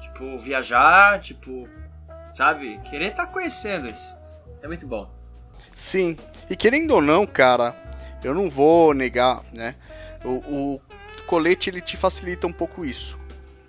[0.00, 1.68] tipo, viajar, tipo,
[2.34, 2.80] sabe?
[2.90, 4.14] Querer estar conhecendo isso.
[4.62, 5.10] É muito bom.
[5.74, 6.16] Sim.
[6.48, 7.74] E querendo ou não, cara,
[8.22, 9.74] eu não vou negar, né?
[10.24, 10.80] O, o
[11.26, 13.18] colete ele te facilita um pouco isso.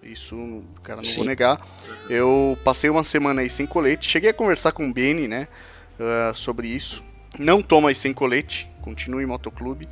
[0.02, 1.18] Isso, cara, não Sim.
[1.18, 1.66] vou negar.
[2.10, 4.10] Eu passei uma semana aí sem colete.
[4.10, 5.48] Cheguei a conversar com o Benny, né?
[6.00, 7.04] ah, sobre isso.
[7.40, 8.70] Não tô mais sem colete.
[8.82, 9.88] Continue em motoclube.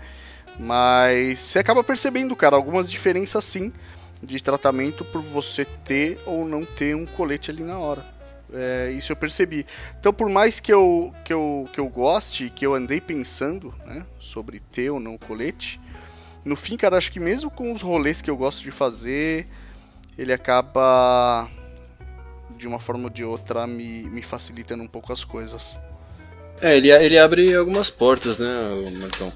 [0.59, 3.71] Mas você acaba percebendo, cara, algumas diferenças sim
[4.21, 8.05] de tratamento por você ter ou não ter um colete ali na hora.
[8.53, 9.65] É, isso eu percebi.
[9.99, 14.05] Então, por mais que eu, que eu, que eu goste, que eu andei pensando né,
[14.19, 15.79] sobre ter ou não colete,
[16.43, 19.47] no fim, cara, acho que mesmo com os rolês que eu gosto de fazer,
[20.17, 21.49] ele acaba,
[22.57, 25.79] de uma forma ou de outra, me, me facilitando um pouco as coisas.
[26.61, 28.47] É, ele, ele abre algumas portas, né,
[28.99, 29.31] Marcão?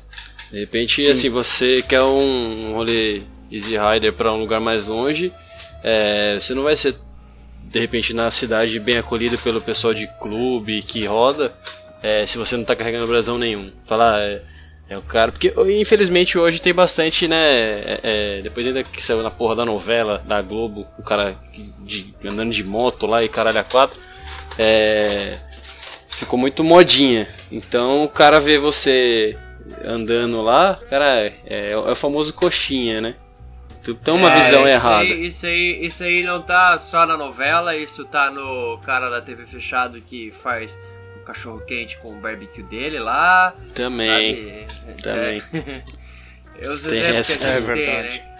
[0.51, 1.11] De repente, Sim.
[1.11, 5.31] assim, você quer um rolê Easy Rider pra um lugar mais longe,
[5.83, 6.95] é, você não vai ser,
[7.75, 11.53] de repente, na cidade bem acolhido pelo pessoal de clube que roda,
[12.01, 13.69] é, se você não tá carregando brasão nenhum.
[13.85, 14.41] Falar, é,
[14.91, 15.29] é o cara.
[15.29, 17.35] Porque, infelizmente, hoje tem bastante, né?
[17.35, 21.35] é, é, depois ainda que saiu na porra da novela da Globo, o cara
[21.79, 23.99] de- andando de moto lá e caralho a quatro.
[24.57, 25.37] É,
[26.07, 27.27] ficou muito modinha.
[27.51, 29.37] Então o cara vê você
[29.83, 33.15] andando lá, cara, é, é o famoso coxinha, né?
[33.85, 35.01] Tu tem uma É, visão isso errada.
[35.03, 39.21] Aí, isso, aí, isso aí não tá só na novela, isso tá no cara da
[39.21, 40.77] TV fechado que faz
[41.21, 43.53] o cachorro quente com o barbecue dele lá.
[43.75, 44.65] Também.
[44.67, 45.01] sabe?
[45.03, 45.43] também.
[46.59, 47.37] É, os Tem exemplos essa.
[47.37, 48.17] que a gente É tem, verdade.
[48.19, 48.35] né?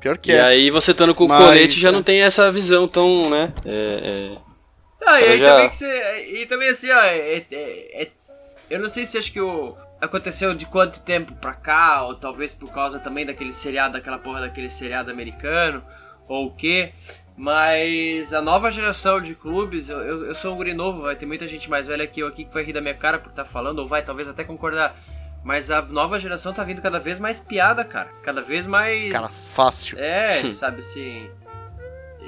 [0.00, 0.40] Pior que E é.
[0.40, 1.92] aí você estando com o Mas, colete já é.
[1.92, 3.52] não tem essa visão tão, né?
[3.64, 4.38] É, é,
[5.04, 6.28] Ah, e aí já- também que você.
[6.42, 8.08] E também assim, ó, é- é- é-
[8.70, 9.76] eu não sei se acho que o.
[10.06, 14.40] Aconteceu de quanto tempo pra cá, ou talvez por causa também daquele seriado, daquela porra
[14.40, 15.82] daquele seriado americano,
[16.26, 16.92] ou o quê.
[17.36, 21.26] Mas a nova geração de clubes, eu, eu, eu sou um guri novo, vai ter
[21.26, 23.44] muita gente mais velha que eu aqui que vai rir da minha cara por estar
[23.44, 24.96] falando, ou vai talvez até concordar.
[25.44, 28.08] Mas a nova geração tá vindo cada vez mais piada, cara.
[28.22, 29.12] Cada vez mais.
[29.12, 29.98] Cara, fácil.
[29.98, 31.30] É, sabe assim.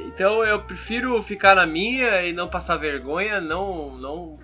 [0.06, 4.38] Então eu prefiro ficar na minha e não passar vergonha, não não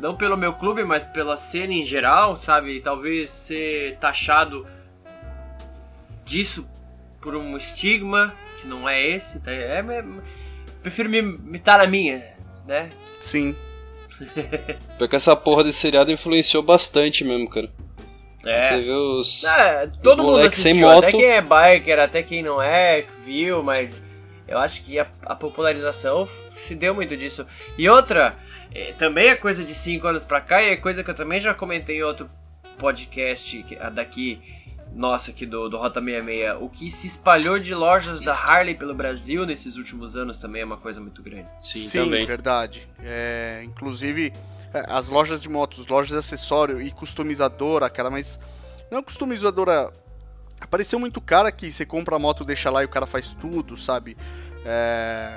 [0.00, 2.80] não pelo meu clube, mas pela cena em geral, sabe?
[2.80, 4.66] Talvez ser taxado
[6.24, 6.66] disso
[7.20, 9.50] por um estigma que não é esse, tá?
[9.52, 10.04] é, é-
[10.82, 12.22] prefiro me tá na minha,
[12.66, 12.90] né?
[13.20, 13.54] Sim.
[14.98, 17.70] Porque essa porra desse seriado influenciou bastante mesmo, cara.
[18.42, 18.78] Você É.
[18.80, 19.44] vê os.
[19.44, 21.10] É, todo mundo moleques sem assistiu, até moto.
[21.18, 24.06] quem é biker, até quem não é, viu, mas
[24.48, 27.46] eu acho que a, a popularização se deu muito disso.
[27.76, 28.36] E outra,
[28.74, 31.40] é, também é coisa de 5 anos pra cá, e é coisa que eu também
[31.40, 32.30] já comentei em outro
[32.78, 34.40] podcast daqui,
[34.94, 38.94] nosso aqui do, do Rota 66, o que se espalhou de lojas da Harley pelo
[38.94, 41.46] Brasil nesses últimos anos também é uma coisa muito grande.
[41.60, 42.26] Sim, Sim, também.
[42.26, 42.88] verdade.
[43.02, 44.32] É, inclusive,
[44.72, 48.38] é, as lojas de motos, lojas de acessório e customizadora, cara, mas
[48.90, 49.92] não customizadora.
[50.60, 53.78] Apareceu muito cara que você compra a moto, deixa lá e o cara faz tudo,
[53.78, 54.16] sabe?
[54.64, 55.32] É,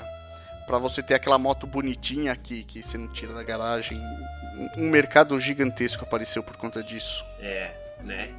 [0.65, 3.97] para você ter aquela moto bonitinha que, que você não tira da garagem.
[3.97, 4.33] Um-
[4.77, 7.25] Um mercado gigantesco apareceu por conta disso.
[7.39, 7.71] É,
[8.03, 8.29] né?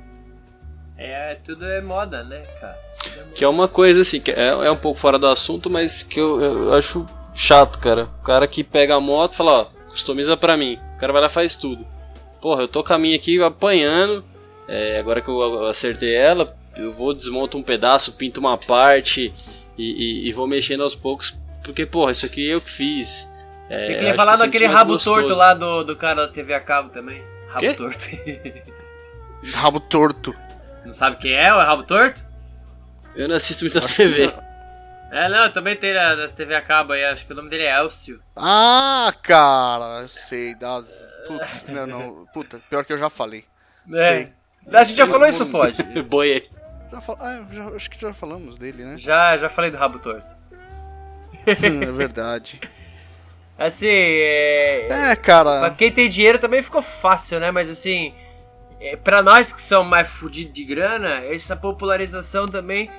[0.97, 2.79] É, tudo é moda, né, cara?
[3.07, 3.31] É moda.
[3.35, 6.21] Que é uma coisa assim, que é, é um pouco fora do assunto, mas que
[6.21, 8.05] eu, eu acho chato, cara.
[8.21, 10.79] O cara que pega a moto e fala, ó, customiza pra mim.
[10.97, 11.85] O cara vai lá e faz tudo.
[12.41, 14.25] Porra, eu tô com a minha aqui apanhando.
[14.69, 19.35] é, agora que eu acertei ela, eu vou, desmonto um pedaço, pinto uma parte
[19.77, 19.85] e,
[20.25, 21.37] e- e vou mexendo aos poucos.
[21.65, 23.29] Porque, porra, isso aqui eu que fiz.
[23.69, 25.21] É, Tem que levar lá daquele mais rabo gostoso.
[25.23, 27.23] torto lá do, do cara da TV a cabo também.
[27.49, 27.75] Rabo Quê?
[27.75, 28.07] torto.
[29.55, 30.35] Rabo torto.
[30.85, 32.25] Não sabe quem é o rabo torto?
[33.15, 34.33] Eu não assisto muita TV.
[35.11, 37.63] É, não, também tem na- das TV a cabo aí, acho que o nome dele
[37.65, 38.21] é Elcio.
[38.37, 40.55] Ah, cara, eu sei.
[40.57, 40.87] Das...
[41.27, 42.27] Putz, não, não.
[42.35, 43.45] Puta, pior que eu já falei.
[43.93, 44.15] É.
[44.15, 44.33] Sei.
[44.73, 45.83] A gente já falou isso, pode?
[46.05, 46.49] Boi aí.
[46.91, 47.17] Já fal...
[47.21, 48.99] ah, já- acho que já falamos dele, né?
[48.99, 50.35] Já, já falei do rabo torto.
[51.47, 52.61] É verdade.
[53.59, 54.87] Assim, é...
[54.91, 55.71] É, Pra cara.
[55.71, 57.51] quem tem dinheiro também ficou fácil, né?
[57.51, 58.13] Mas assim,
[58.81, 62.91] é, pra nós que somos mais fudidos de grana, essa popularização também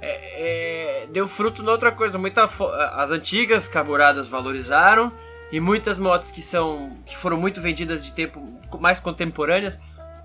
[0.00, 2.18] é, é, deu fruto noutra coisa.
[2.18, 2.48] Muita
[2.94, 5.12] as antigas carburadas valorizaram
[5.52, 8.42] e muitas motos que são que foram muito vendidas de tempo
[8.80, 9.78] mais contemporâneas,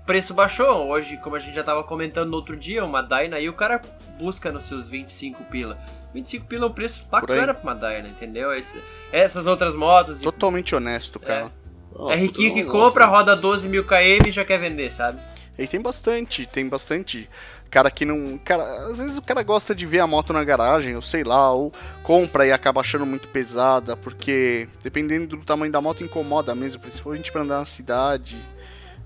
[0.08, 0.88] preço baixou.
[0.88, 3.78] Hoje, como a gente já tava comentando no outro dia, uma Dyna aí o cara
[4.18, 5.78] busca nos seus 25 pila.
[6.14, 8.52] 25 pila é um preço bacana pra uma Dyna, entendeu?
[8.54, 11.52] Esse- essas outras motos e Totalmente honesto, cara.
[11.94, 15.20] Ó, é riquinho que compra, roda 12 mil km e já quer vender, sabe?
[15.58, 17.28] E tem bastante, tem bastante.
[17.70, 18.38] Cara que não.
[18.38, 21.52] Cara, às vezes o cara gosta de ver a moto na garagem, ou sei lá,
[21.52, 21.70] ou
[22.02, 27.30] compra e acaba achando muito pesada, porque dependendo do tamanho da moto incomoda mesmo, principalmente
[27.30, 28.36] pra andar na cidade.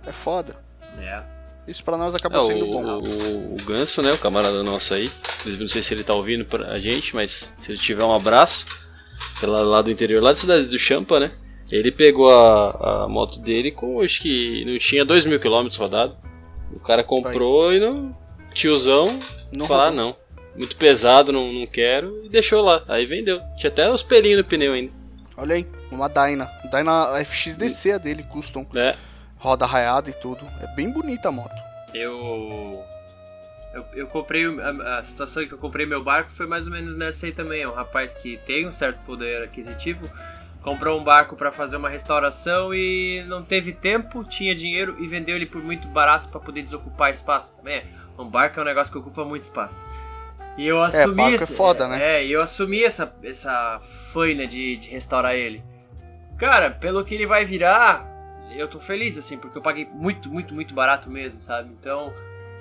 [0.06, 0.61] É foda.
[0.98, 1.22] É.
[1.66, 2.98] Isso pra nós É, acaba sendo o, bom.
[2.98, 6.44] o, o Ganso, né, o camarada nosso aí, inclusive não sei se ele tá ouvindo
[6.44, 8.66] pra gente, mas se ele tiver um abraço,
[9.40, 11.30] pela lá do interior, lá da cidade do Champa, né,
[11.70, 16.16] ele pegou a, a moto dele com, acho que não tinha 2 mil quilômetros rodado,
[16.72, 18.16] o cara comprou e não,
[18.52, 19.06] tiozão,
[19.52, 20.04] Não falar roubou.
[20.04, 20.16] não,
[20.56, 24.44] muito pesado, não, não quero, e deixou lá, aí vendeu, tinha até os pelinhos no
[24.44, 24.92] pneu ainda,
[25.36, 26.48] Olha aí, uma Dyna.
[26.70, 28.66] Dyna FXDC a dele, custom.
[28.74, 28.96] né,
[29.42, 30.46] Roda raiada e tudo.
[30.60, 31.56] É bem bonita a moto.
[31.92, 32.84] Eu.
[33.74, 34.46] Eu, eu comprei.
[34.60, 37.32] A, a situação em que eu comprei meu barco foi mais ou menos nessa aí
[37.32, 37.62] também.
[37.62, 40.08] É um rapaz que tem um certo poder aquisitivo.
[40.62, 45.34] Comprou um barco para fazer uma restauração e não teve tempo, tinha dinheiro e vendeu
[45.34, 47.78] ele por muito barato para poder desocupar espaço também.
[47.78, 47.84] é.
[48.16, 49.84] Um barco é um negócio que ocupa muito espaço.
[50.56, 52.18] E eu assumi barco é esse, foda, né?
[52.18, 53.80] É, e eu assumi essa, essa
[54.12, 55.64] faina de, de restaurar ele.
[56.38, 58.11] Cara, pelo que ele vai virar,
[58.56, 61.70] eu tô feliz, assim, porque eu paguei muito, muito, muito barato mesmo, sabe?
[61.70, 62.12] Então,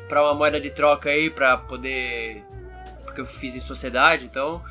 [0.07, 2.43] pra uma moeda de troca aí, pra poder.
[3.03, 4.63] Porque eu fiz em sociedade, então.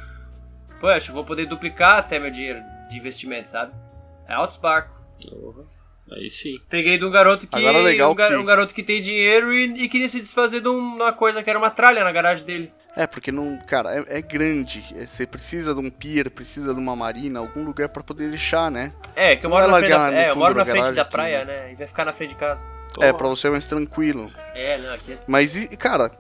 [0.81, 3.73] Poxa, eu vou poder duplicar até meu dinheiro de investimento, sabe?
[4.27, 4.99] É altos barcos.
[5.29, 5.65] Porra,
[6.14, 6.61] aí sim.
[6.68, 7.57] Peguei de um garoto que.
[7.57, 10.61] Agora, legal um, ga- que- um garoto que tem dinheiro e, e queria se desfazer
[10.61, 12.73] de um- uma coisa que era uma tralha na garagem dele.
[12.96, 13.57] É, porque não.
[13.66, 14.85] Cara, é, é grande.
[14.96, 18.70] É, Você precisa de um pier, precisa de uma marina, algum lugar pra poder deixar,
[18.70, 18.92] né?
[19.14, 21.44] É, que eu moro na frente, da, é, eu moro na frente da aqui, praia,
[21.44, 21.66] né?
[21.66, 21.73] né?
[21.73, 22.66] E vai ficar na frente de casa.
[23.01, 24.29] É, pra você é mais tranquilo.
[24.55, 26.11] É, não, aqui é Mas, e- cara,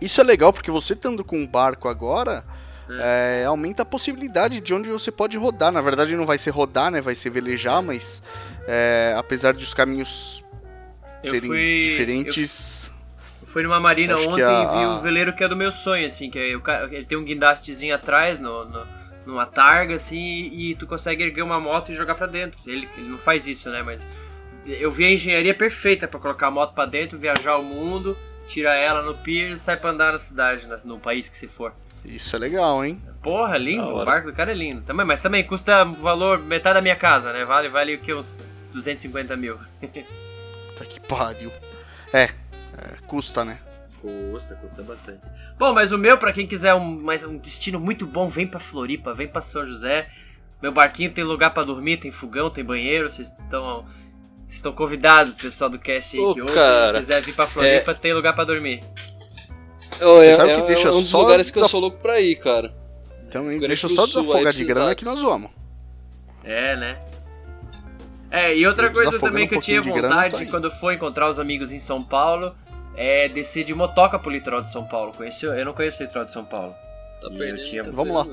[0.00, 2.42] isso é legal porque você estando com um barco agora,
[3.00, 5.70] é, aumenta a possibilidade de onde você pode rodar.
[5.70, 7.02] Na verdade, não vai ser rodar, né?
[7.02, 8.22] Vai ser velejar, mas
[8.68, 10.44] é, apesar de os caminhos
[11.24, 12.92] Eu serem fui- diferentes.
[13.40, 15.72] Eu fui numa marina ontem a- e vi a- o veleiro que é do meu
[15.72, 16.50] sonho, assim, que é,
[16.94, 18.86] ele tem um guindastezinho atrás, no, no-
[19.24, 22.58] numa targa, assim, e, e tu consegue erguer uma moto e jogar pra dentro.
[22.66, 24.06] Ele, ele não faz isso, né, mas
[24.66, 28.74] eu vi a engenharia perfeita pra colocar a moto pra dentro, viajar o mundo, tira
[28.74, 31.72] ela no pier e sai pra andar na cidade, no país que se for.
[32.04, 33.02] Isso é legal, hein?
[33.22, 34.80] Porra, lindo, o barco do cara é lindo.
[34.82, 37.44] Também, mas também custa valor metade da minha casa, né?
[37.44, 38.14] Vale, vale o que?
[38.14, 38.38] Uns
[38.72, 39.58] 250 mil.
[40.76, 41.50] Tá que pariu.
[42.12, 42.30] É, é,
[43.06, 43.58] custa, né?
[44.00, 45.20] Custa, custa bastante.
[45.58, 48.60] Bom, mas o meu, pra quem quiser um, mais, um destino muito bom, vem pra
[48.60, 50.08] Floripa, vem pra São José.
[50.62, 53.10] Meu barquinho tem lugar pra dormir, tem fogão, tem banheiro.
[53.10, 53.84] Vocês estão
[54.44, 56.54] vocês estão convidados, pessoal do cast aí Ô, que ouve.
[56.54, 58.82] cara, Quem quiser vir pra Floripa, tem lugar pra dormir.
[60.00, 61.98] Ô, é, sabe é- que deixa é um dos só lugares que eu sou louco
[61.98, 62.74] pra ir, cara.
[63.26, 65.50] Então, deixa eu só aí desafogar de grana que nós vamos.
[66.44, 66.98] É, né?
[68.30, 70.50] É, e outra Eu coisa também que eu um tinha pouquinho de grana, vontade tá
[70.50, 72.54] quando for encontrar os amigos em São Paulo
[72.96, 75.12] é descer de motoca pro litoral de São Paulo.
[75.12, 76.74] Conheci, eu não conheço o litoral de São Paulo.
[77.22, 78.26] Tá perdendo, eu tinha- tá Vamos lá.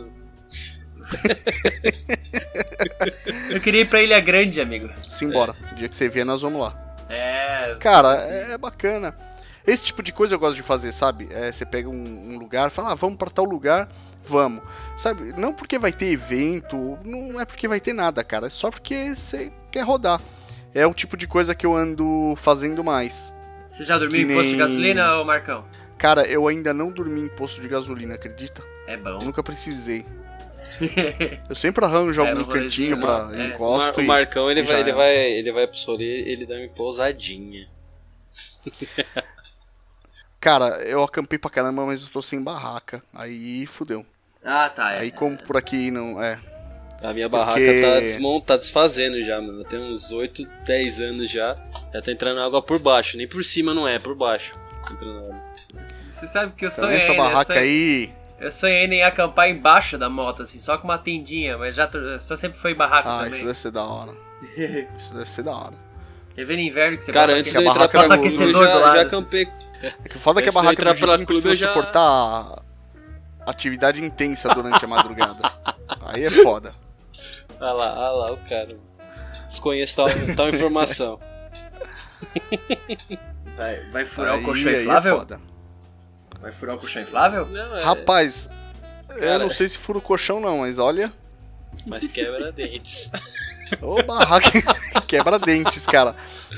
[3.50, 4.90] Eu queria ir pra Ilha Grande, amigo.
[5.04, 5.56] Simbora.
[5.72, 6.76] O dia que você vier, nós vamos lá.
[7.10, 7.76] É.
[7.80, 8.54] Cara, assim.
[8.54, 9.16] é bacana.
[9.66, 11.28] Esse tipo de coisa eu gosto de fazer, sabe?
[11.32, 13.88] É, você pega um, um lugar, fala, ah, vamos pra tal lugar,
[14.24, 14.62] vamos.
[14.98, 15.34] Sabe?
[15.38, 18.48] Não porque vai ter evento, não é porque vai ter nada, cara.
[18.48, 20.22] É só porque você quer rodar.
[20.74, 23.34] É o tipo de coisa que eu ando fazendo mais.
[23.68, 25.66] Você já dormiu Que em posto de nem- gasolina, ô Marcão?
[25.98, 28.64] Cara, eu ainda não dormi em posto de gasolina, acredita?
[28.88, 29.20] É bom.
[29.22, 30.06] Nunca precisei.
[31.50, 33.12] Eu sempre arranjo É, algum no rolezinho, cantinho pra?
[33.14, 33.16] É.
[33.16, 34.08] O, Mar- encosto o e...
[34.08, 37.68] Marcão, ele vai, ele, vai, ele vai pro ele dá uma pousadinha.
[40.40, 43.02] Cara, eu acampei pra caramba, mas eu tô sem barraca.
[43.14, 44.06] Aí fudeu.
[44.44, 44.94] ah, tá.
[44.94, 45.00] É.
[45.00, 46.22] Aí como por aqui não...
[46.22, 46.40] É,
[47.04, 49.64] A minha Porque- barraca tá desmontada, tá desfazendo já, mano.
[49.64, 51.56] Tem uns 8, 10 anos já.
[51.94, 53.18] Já tá entrando água por baixo.
[53.18, 54.56] Nem por cima não é, por baixo.
[54.88, 55.42] Tá entrando água.
[56.10, 56.98] Você sabe que eu então sonhei.
[56.98, 57.12] essa?
[57.12, 57.62] Eu barraca sonhei-
[58.10, 58.14] aí...
[58.40, 62.36] Eu sonhei em acampar embaixo da moto, assim, só com uma tendinha, mas já só
[62.36, 63.32] sempre foi barraca Ah, também.
[63.34, 64.12] isso deve ser da hora.
[64.98, 65.74] Isso deve ser da hora.
[66.36, 68.96] Vi no inverno que você Cara, antes de eu entrar era clube, eu já, lado,
[68.98, 69.48] já acampei.
[69.82, 72.62] É que o foda é que a barraca entrar do pela clube, precisa já- suportar
[73.46, 75.40] atividade intensa durante a madrugada.
[76.06, 76.74] Aí é foda.
[77.60, 78.78] Olha lá, olha lá, o cara.
[79.46, 81.20] Desconheço tal, tal informação.
[83.56, 85.20] Vai, vai furar Aí, o colchão é inflável?
[85.20, 85.40] foda.
[86.42, 87.46] vai furar o colchão inflável?
[87.46, 88.50] Não, é, Rapaz,
[89.10, 89.40] eu Cara.
[89.40, 91.14] não sei se fura o colchão não, mas olha...
[91.86, 93.10] mas quebra dentes.
[93.82, 94.50] Ô barraca...
[95.08, 96.16] Quebra dentes, cara.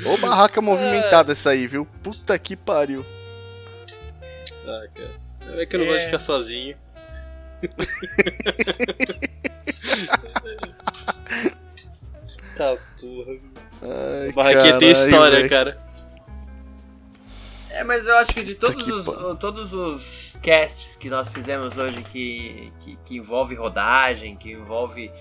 [0.07, 1.85] Ô barraca movimentada essa aí, viu?
[2.01, 3.05] Puta que pariu.
[4.65, 5.61] Ah, cara.
[5.61, 5.89] É que eu não É.
[5.89, 6.75] gosto de ficar sozinho.
[12.57, 13.33] tá porra.
[13.81, 15.49] Ai, Barraquinha tem história, velho.
[15.49, 15.87] cara.
[17.69, 19.05] É, mas eu acho que de todos, que os,
[19.39, 25.11] todos os casts que nós fizemos hoje que, que, que envolve rodagem, que envolve.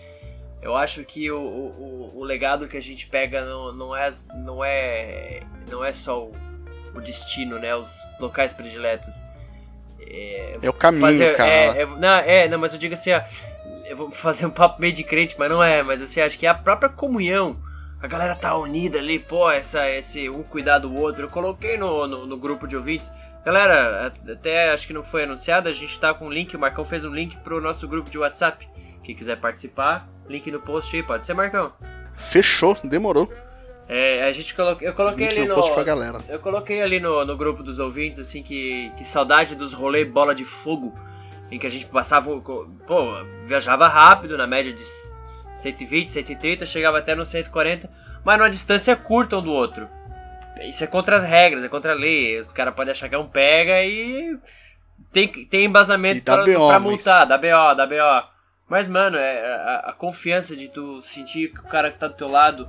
[0.62, 4.64] Eu acho que o, o, o legado que a gente pega não, não, é, não,
[4.64, 6.32] é, não é só o,
[6.94, 7.74] o destino, né?
[7.76, 9.14] Os locais prediletos.
[10.00, 11.50] É, É o caminho, fazer, cara.
[11.50, 13.20] é, é- não, é, não, mas eu digo assim, ó,
[13.88, 16.46] eu vou fazer um papo meio de crente, mas não é, mas assim, acho que
[16.46, 17.56] é a própria comunhão.
[18.00, 21.24] A galera tá unida ali, pô, essa, esse um cuidar do outro.
[21.24, 23.10] Eu coloquei no, no, no grupo de ouvintes.
[23.44, 26.84] Galera, até acho que não foi anunciado, a gente tá com um link, o Marcão
[26.84, 28.68] fez um link pro nosso grupo de WhatsApp.
[29.02, 31.72] Quem quiser participar, link no post aí, pode ser, Marcão?
[32.16, 33.32] Fechou, demorou.
[33.88, 34.76] É, a gente colo...
[34.80, 35.54] eu coloquei ali no.
[36.28, 40.34] Eu coloquei ali no, no grupo dos ouvintes, assim, que, que saudade dos rolês bola
[40.34, 40.92] de fogo,
[41.50, 42.40] em que a gente passava, o-
[42.86, 44.82] pô, viajava rápido, na média de
[45.56, 47.88] 120, 130, chegava até nos 140,
[48.24, 49.88] mas numa distância curta um do outro.
[50.62, 53.18] Isso é contra as regras, é contra a lei, os caras podem achar que é
[53.18, 54.36] um pega e
[55.12, 58.28] tem, tem embasamento pra, BO, pra multar, dá BO, dá BO.
[58.68, 62.14] Mas, mano, é, a, a confiança de tu sentir que o cara que tá do
[62.14, 62.68] teu lado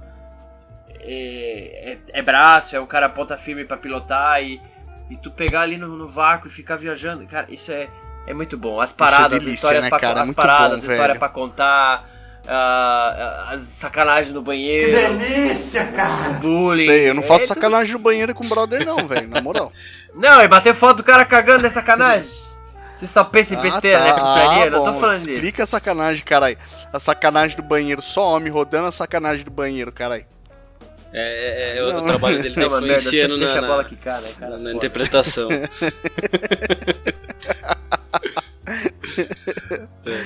[1.00, 4.62] é, é, é braço, é um cara ponta firme pra pilotar e,
[5.10, 7.90] e tu pegar ali no, no vácuo e ficar viajando, cara, isso é,
[8.28, 8.80] é muito bom.
[8.80, 10.20] As paradas, delícia, as histórias, né, pra, cara?
[10.20, 12.08] É as paradas, bom, história pra contar,
[12.48, 16.34] ah, as sacanagens no banheiro, delícia, cara!
[16.34, 16.86] bullying.
[16.86, 19.42] Sei, eu não faço é tudo- sacanagem no banheiro com o brother não, velho, na
[19.42, 19.72] moral.
[20.18, 22.28] Não, e bater foto do cara cagando é sacanagem.
[22.96, 24.64] Você só pensa em besteira, né, putaria?
[24.64, 25.30] Ah, não tô bom, falando disso.
[25.30, 26.58] Explica a sacanagem, caralho.
[26.92, 30.26] A sacanagem do banheiro, só homem rodando a sacanagem do banheiro, caralho.
[31.14, 32.06] É, é, é, o Não.
[32.06, 34.58] trabalho dele tá É uma merda, influenciando na, bola na, quicar, né, cara?
[34.58, 35.48] na interpretação.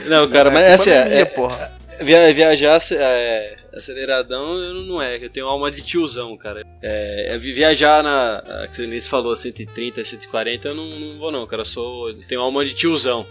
[0.07, 1.71] não, cara, mas É essa é, minha, é, porra.
[2.01, 6.63] via- viajar é, aceleradão não- não é, eu tenho alma de tiozão, cara.
[6.81, 11.45] É, é vi- viajar na, que você falou, 130, 140, eu não, não vou não,
[11.45, 13.25] cara, eu sou, eu tenho alma de tiozão.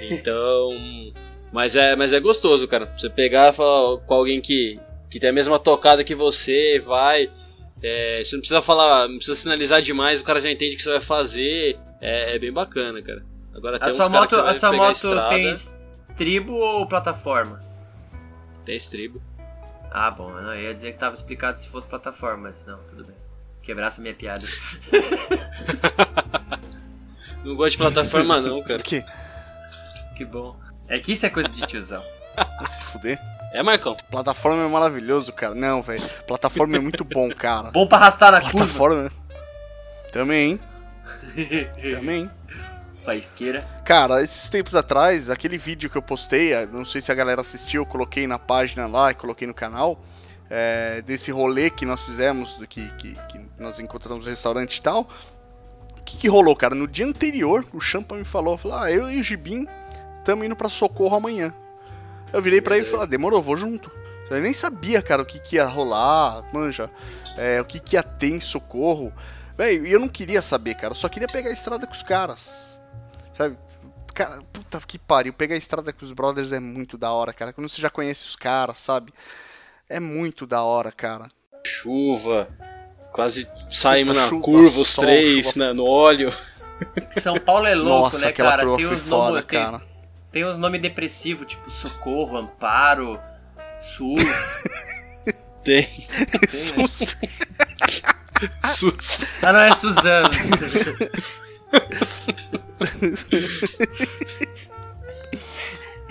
[0.00, 0.70] Então,
[1.52, 2.88] mas é, mas é gostoso, cara.
[2.96, 4.78] Você pegar e falar com alguém que,
[5.12, 7.30] que tem a mesma tocada que você, vai.
[7.82, 10.82] é, você não precisa falar, não precisa sinalizar demais, o cara já entende o que
[10.82, 11.76] você vai fazer.
[12.00, 13.22] É, é bem bacana, cara.
[13.54, 15.52] Agora tem uns sua caras moto, que você a vai sua pegar moto estrada, tem
[15.52, 17.62] estribo ou plataforma?
[18.64, 19.20] tem estribo.
[19.90, 23.16] Ah, bom, eu ia dizer que tava explicado se fosse plataforma, mas não, tudo bem.
[23.62, 24.44] Quebrasse a minha piada.
[27.44, 28.82] Não gosto de plataforma não, cara.
[28.82, 29.04] Que?
[30.16, 30.56] que bom.
[30.88, 32.02] É que isso é coisa de tiozão.
[32.36, 33.18] Vai se fuder.
[33.52, 33.96] É, Marcão?
[34.10, 35.54] Plataforma é maravilhoso, cara.
[35.54, 36.02] Não, velho.
[36.26, 37.70] Plataforma é muito bom, cara.
[37.70, 38.58] Bom pra arrastar na curva.
[38.58, 39.12] Plataforma.
[40.10, 40.58] Também,
[41.94, 42.30] também.
[43.04, 43.62] Faisqueira.
[43.84, 47.40] Cara, esses tempos atrás, aquele vídeo que eu postei, eh, não sei se a galera
[47.40, 50.00] assistiu, eu coloquei na página lá e coloquei no canal,
[50.48, 54.82] é, desse rolê que nós fizemos, do que, que, que nós encontramos no restaurante e
[54.82, 55.08] tal.
[55.98, 56.74] O que, que rolou, cara?
[56.74, 59.66] No dia anterior, o Champa me falou, falou ah, eu e o Gibim
[60.18, 61.52] estamos indo pra Socorro amanhã.
[62.32, 63.90] Eu virei pra ele e falei, ah, demorou, vou junto.
[64.30, 66.90] Eu nem sabia, cara, o que, que ia rolar, manja,
[67.36, 69.12] é, o que, que ia ter em Socorro.
[69.56, 72.02] Velho, e eu não queria saber, cara, eu só queria pegar a estrada com os
[72.02, 72.80] caras.
[73.36, 73.58] Sabe?
[74.14, 77.52] Cara, puta que pariu, pegar a estrada com os brothers é muito da hora, cara.
[77.52, 79.12] Quando você já conhece os caras, sabe?
[79.88, 81.30] É muito da hora, cara.
[81.66, 82.48] Chuva,
[83.12, 86.32] quase saímos na chuva, curva os sol, três, né, no óleo.
[87.20, 88.64] São Paulo é louco, Nossa, né, cara?
[88.76, 89.78] Tem uns, foda, cara.
[89.78, 89.88] Tem,
[90.32, 93.20] tem uns nomes depressivos, tipo Socorro, Amparo,
[93.80, 94.18] SUS.
[95.62, 95.82] tem.
[95.84, 97.16] tem SUS.
[98.66, 99.26] SUS.
[99.42, 100.30] Ah, não, é Suzano.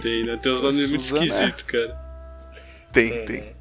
[0.01, 0.37] tem, né?
[0.37, 1.05] Tem uns nomes muito é.
[1.05, 1.99] esquisitos, cara.
[2.91, 3.25] Tem, tem.
[3.25, 3.55] tem.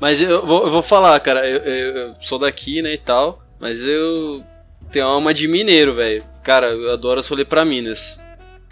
[0.00, 3.40] Mas eu vou, eu vou falar, cara, eu, eu, eu, sou daqui, né, e tal,
[3.60, 4.44] mas eu
[4.90, 6.24] tenho alma de mineiro, velho.
[6.42, 8.20] Cara, eu adoro as rolê pra Minas.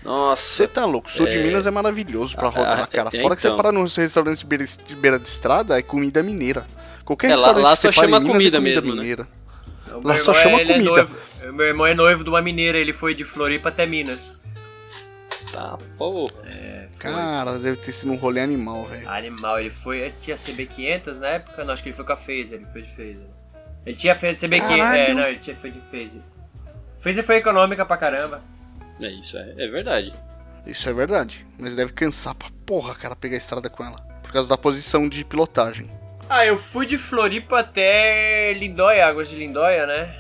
[0.05, 0.43] Nossa.
[0.43, 1.11] Você tá louco?
[1.11, 1.31] Sul é...
[1.31, 3.11] de Minas é maravilhoso pra rodar, cara.
[3.13, 3.57] É, Fora que você então.
[3.57, 6.67] para nos restaurantes de beira, de beira de estrada, é comida mineira.
[7.05, 9.03] Qualquer é, restaurante lá, lá só chama Minas, comida, é comida mesmo, né?
[9.03, 9.23] mineira.
[9.23, 10.01] Né?
[10.05, 10.79] Lá só chama comida.
[10.79, 11.17] Noivo,
[11.53, 14.41] meu irmão é noivo de uma mineira, ele foi de Floripa até Minas.
[15.53, 16.31] Tá, pô.
[16.45, 19.09] É, Cara, deve ter sido um rolê animal, velho.
[19.09, 20.13] Animal, ele foi.
[20.21, 21.65] Tinha CB500 na época?
[21.65, 23.27] Não, acho que ele foi com a Phaser, ele foi de Phaser.
[23.85, 24.95] Ele tinha feito CB500.
[24.95, 26.21] É, não, ele tinha feito de Phaser.
[27.01, 28.43] Phaser foi econômica pra caramba.
[29.01, 30.13] É, isso é, é verdade.
[30.67, 31.47] Isso é verdade.
[31.59, 34.01] Mas deve cansar pra porra, cara, pegar a estrada com ela.
[34.23, 35.91] Por causa da posição de pilotagem.
[36.29, 40.15] Ah, eu fui de Floripa até Lindóia, Águas de Lindóia, né?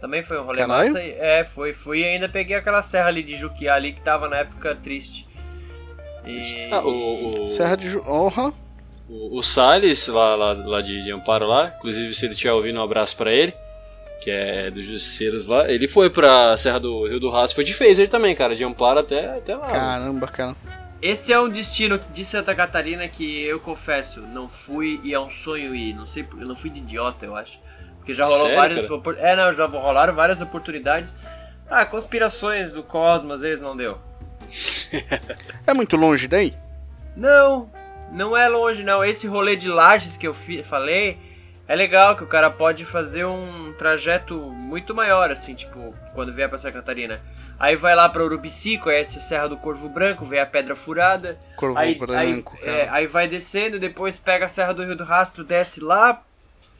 [0.00, 0.92] Também foi um rolê Caralho?
[0.94, 1.02] massa.
[1.02, 1.74] É, foi.
[1.74, 5.28] Fui e ainda peguei aquela serra ali de Juquiá ali que tava na época triste.
[6.24, 6.68] E...
[6.72, 7.48] Ah, o, o...
[7.48, 8.00] Serra de Ju...
[8.00, 8.52] Uhum.
[9.08, 12.78] O, o Salles, lá, lá, lá de, de Amparo lá, inclusive se ele estiver ouvindo,
[12.78, 13.52] um abraço para ele,
[14.20, 15.70] que é dos Justiceiros lá.
[15.70, 19.00] Ele foi pra Serra do Rio do Rastro, foi de Phaser também, cara, de Amparo
[19.00, 19.66] até, até lá.
[19.66, 20.54] Caramba, cara.
[21.00, 25.30] Esse é um destino de Santa Catarina que eu confesso, não fui e é um
[25.30, 25.94] sonho ir.
[25.94, 27.58] Não sei, eu não fui de idiota, eu acho.
[27.96, 28.88] Porque já rolou Sério, várias.
[29.18, 31.16] É, não, já rolaram várias oportunidades.
[31.68, 33.98] Ah, conspirações do cosmos, às vezes não deu.
[35.66, 36.54] é muito longe daí?
[37.16, 37.70] Não,
[38.12, 39.02] não é longe não.
[39.02, 41.18] Esse rolê de lajes que eu falei
[41.70, 46.48] é legal que o cara pode fazer um trajeto muito maior, assim, tipo, quando vier
[46.48, 47.20] pra Santa Catarina.
[47.60, 51.38] Aí vai lá pra Urubici, conhece a Serra do Corvo Branco, vê a Pedra Furada.
[51.54, 55.04] Corvo aí, Branco, aí, é, aí vai descendo, depois pega a Serra do Rio do
[55.04, 56.20] Rastro, desce lá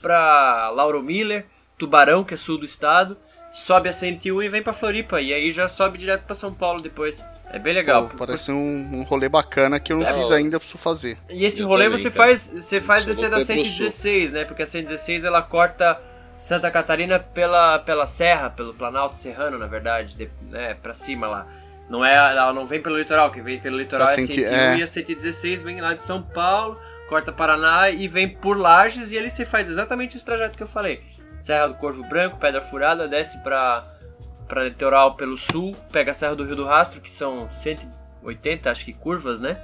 [0.03, 1.47] pra Lauro Miller,
[1.78, 3.16] Tubarão, que é sul do estado,
[3.53, 5.20] sobe a 101 e vem pra Floripa.
[5.20, 7.24] E aí já sobe direto pra São Paulo depois.
[7.53, 8.09] É bem legal.
[8.09, 11.18] Pô, parece um, um rolê bacana que eu não é, fiz ainda, preciso fazer.
[11.28, 12.28] E esse eu rolê também, você cara.
[12.28, 14.44] faz, você faz descer da 116, né?
[14.44, 16.01] Porque a 116 ela corta
[16.38, 21.46] Santa Catarina pela, pela serra, pelo Planalto Serrano, na verdade, de, né, pra cima lá.
[21.88, 24.78] Não é, ela não vem pelo litoral, quem vem pelo litoral é a 101 é.
[24.78, 26.78] e a 116 vem lá de São Paulo
[27.11, 30.68] corta Paraná e vem por Lages e ali você faz exatamente esse trajeto que eu
[30.68, 31.03] falei.
[31.41, 33.86] Serra do Corvo Branco, Pedra Furada, desce para
[34.47, 38.84] para litoral pelo sul, pega a Serra do Rio do Rastro, que são 180, acho
[38.84, 39.57] que curvas, né?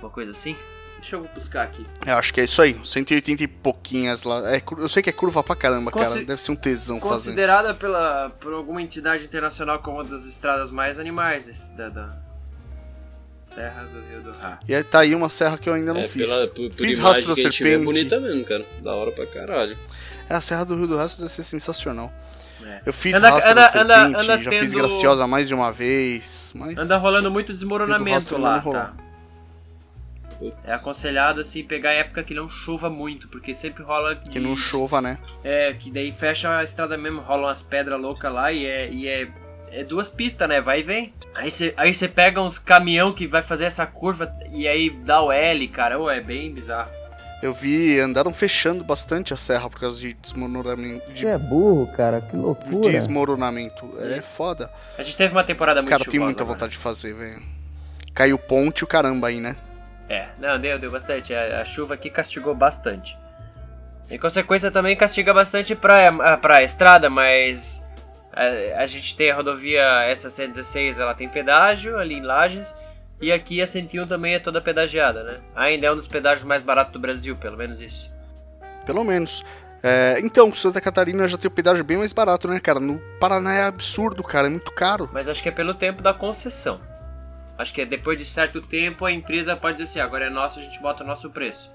[0.00, 0.56] Uma coisa assim.
[1.00, 1.84] Deixa eu buscar aqui.
[2.06, 4.54] Eu acho que é isso aí, 180 e pouquinhas lá.
[4.54, 6.24] É, eu sei que é curva pra caramba, Consi cara.
[6.24, 7.10] Deve ser um tesão fazer.
[7.10, 12.06] Considerada pela, por alguma entidade internacional como uma das estradas mais animais da, da,
[13.48, 14.70] Serra do Rio do Rastro.
[14.70, 16.28] E tá aí uma serra que eu ainda não é, fiz.
[16.28, 17.66] Pela, por, por fiz rastro da serpente.
[17.66, 18.64] É bonita mesmo, cara.
[18.82, 19.74] Da hora pra caralho.
[20.28, 22.12] É, a Serra do Rio do Rastro deve ser sensacional.
[22.62, 22.82] É.
[22.84, 24.60] Eu fiz anda, rastro anda, da serpente, anda, anda já tendo...
[24.60, 26.52] fiz graciosa mais de uma vez.
[26.54, 26.76] Mas...
[26.78, 28.94] Anda rolando muito desmoronamento lá, tá?
[30.64, 34.14] É aconselhado assim pegar época que não chova muito, porque sempre rola.
[34.14, 34.28] De...
[34.28, 35.18] Que não chova, né?
[35.42, 39.08] É, que daí fecha a estrada mesmo, rolam umas pedras loucas lá e é, e
[39.08, 39.28] é
[39.72, 40.60] é duas pistas, né?
[40.60, 41.12] Vai e vem.
[41.34, 45.32] Aí você aí pega uns caminhão que vai fazer essa curva e aí dá o
[45.32, 45.98] L, cara.
[45.98, 46.90] Oh, é bem bizarro.
[47.40, 51.12] Eu vi, andaram fechando bastante a serra por causa de desmoronamento.
[51.12, 51.20] De...
[51.20, 52.90] Você é burro, cara, que loucura.
[52.90, 53.94] Desmoronamento.
[54.00, 54.70] É foda.
[54.96, 56.54] A gente teve uma temporada muito Cara, tem muita agora.
[56.54, 57.40] vontade de fazer, velho.
[58.12, 59.56] Caiu ponte o caramba aí, né?
[60.08, 61.32] É, não, deu, deu bastante.
[61.32, 63.16] A, a chuva aqui castigou bastante.
[64.10, 67.84] Em consequência também castiga bastante pra, pra estrada, mas
[68.32, 72.74] a, a gente tem a rodovia S116, ela tem pedágio ali em Lages.
[73.20, 75.40] E aqui a 101 também é toda pedagiada, né?
[75.56, 78.14] Ainda é um dos pedágios mais baratos do Brasil, pelo menos isso.
[78.86, 79.44] Pelo menos.
[79.82, 82.78] É, então, Santa Catarina já tem o pedágio bem mais barato, né, cara?
[82.78, 85.10] No Paraná é absurdo, cara, é muito caro.
[85.12, 86.80] Mas acho que é pelo tempo da concessão.
[87.56, 90.60] Acho que é depois de certo tempo a empresa pode dizer assim, agora é nosso,
[90.60, 91.72] a gente bota o nosso preço.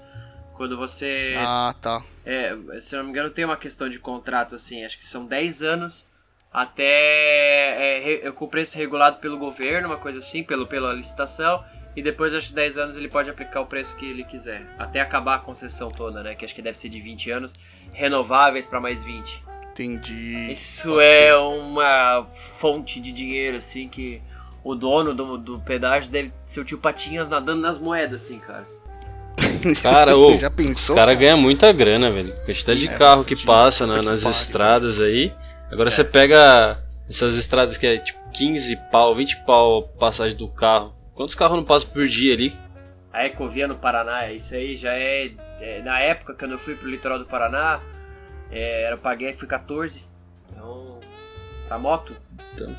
[0.54, 1.34] Quando você.
[1.36, 2.02] Ah, tá.
[2.24, 5.62] É, se não me engano, tem uma questão de contrato assim, acho que são 10
[5.62, 6.08] anos
[6.54, 11.64] até é, com preço regulado pelo governo, uma coisa assim, pelo, pela licitação.
[11.96, 14.64] E depois, acho que 10 anos, ele pode aplicar o preço que ele quiser.
[14.78, 16.36] Até acabar a concessão toda, né?
[16.36, 17.52] Que acho que deve ser de 20 anos,
[17.92, 19.42] renováveis para mais 20.
[19.72, 20.52] Entendi.
[20.52, 21.34] Isso Pode é ser.
[21.34, 24.22] uma fonte de dinheiro, assim, que
[24.62, 28.66] o dono do, do pedágio deve ser o tio Patinhas nadando nas moedas, assim, cara.
[29.82, 32.32] Cara, ô, Já pensou, os cara, cara ganha muita grana, velho.
[32.44, 35.32] Quantidade de é, carro que passa na, nas estradas aí.
[35.70, 35.90] Agora é.
[35.90, 40.94] você pega essas estradas que é tipo 15 pau, 20 pau passagem do carro.
[41.14, 42.54] Quantos carros não passam por dia ali?
[43.12, 46.88] A Ecovia no Paraná, isso aí já é, é Na época, quando eu fui pro
[46.88, 47.80] litoral do Paraná,
[48.50, 50.04] é, eu paguei, fui 14.
[50.50, 50.98] Então.
[51.68, 52.14] Pra moto.
[52.52, 52.74] Então,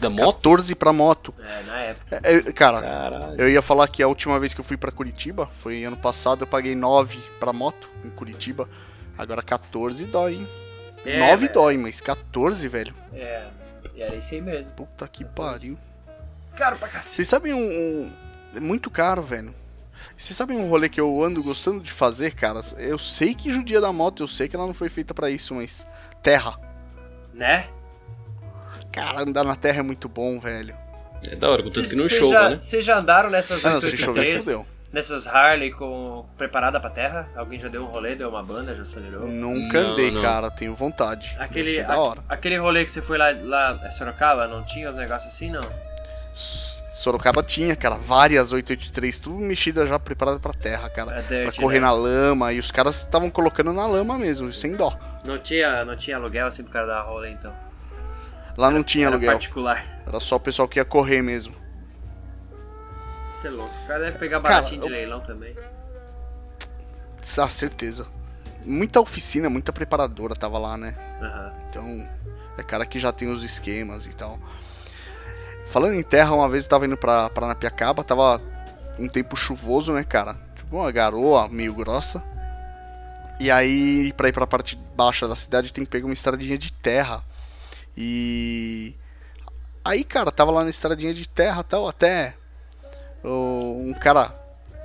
[0.00, 0.36] da moto?
[0.36, 1.34] 14 pra moto.
[1.38, 2.20] É, na época.
[2.22, 3.40] É, é, cara, Caralho.
[3.40, 6.42] eu ia falar que a última vez que eu fui pra Curitiba, foi ano passado,
[6.42, 8.68] eu paguei 9 pra moto em Curitiba.
[9.16, 10.48] Agora 14 dói, hein?
[11.04, 12.94] É, 9 dói, mas 14, velho.
[13.12, 13.46] É,
[13.94, 14.70] e era isso aí mesmo.
[14.72, 15.76] Puta que pariu.
[16.56, 17.16] Caro pra cacete.
[17.16, 18.12] Vocês sabem um, um.
[18.54, 19.54] É muito caro, velho.
[20.16, 22.60] Vocês sabem um rolê que eu ando gostando de fazer, cara?
[22.76, 25.54] Eu sei que judia da moto, eu sei que ela não foi feita para isso,
[25.54, 25.86] mas.
[26.22, 26.58] Terra.
[27.32, 27.68] Né?
[28.92, 30.74] Cara, andar na terra é muito bom, velho.
[31.28, 32.60] É da hora, contanto que não chova, né?
[32.60, 34.44] Vocês já andaram nessas ah, 883?
[34.44, 37.28] Chover, nessas Harley com preparada pra terra?
[37.34, 39.26] Alguém já deu um rolê, deu uma banda, já acelerou?
[39.26, 40.22] Nunca não, andei, não.
[40.22, 41.36] cara, tenho vontade.
[41.36, 42.24] Aquele, a, da hora.
[42.28, 45.62] aquele rolê que você foi lá, lá em Sorocaba, não tinha os negócios assim, não?
[46.32, 51.18] Sorocaba tinha, cara, várias 883, tudo mexida já, preparada pra terra, cara.
[51.18, 51.86] É dirt, pra correr né?
[51.86, 54.96] na lama, e os caras estavam colocando na lama mesmo, sem dó.
[55.24, 57.52] Não tinha, não tinha aluguel assim pro cara dar rolê, então?
[58.56, 59.32] Lá não tinha era aluguel.
[59.32, 59.84] particular.
[60.06, 61.63] Era só o pessoal que ia correr mesmo.
[63.44, 63.74] É louco.
[63.84, 65.54] O cara deve pegar baratinho cara, de leilão também.
[67.38, 68.06] Ah, certeza.
[68.64, 70.96] Muita oficina, muita preparadora tava lá, né?
[71.20, 71.68] Uhum.
[71.68, 72.08] Então,
[72.56, 74.38] é cara que já tem os esquemas e tal.
[75.66, 78.40] Falando em terra, uma vez eu tava indo pra Paranapiacaba, tava
[78.98, 80.36] um tempo chuvoso, né, cara?
[80.54, 82.22] Tipo, uma garoa meio grossa.
[83.40, 86.72] E aí, pra ir pra parte baixa da cidade, tem que pegar uma estradinha de
[86.72, 87.22] terra.
[87.96, 88.94] E.
[89.84, 92.36] Aí, cara, tava lá na estradinha de terra tal, até.
[93.24, 94.32] Um cara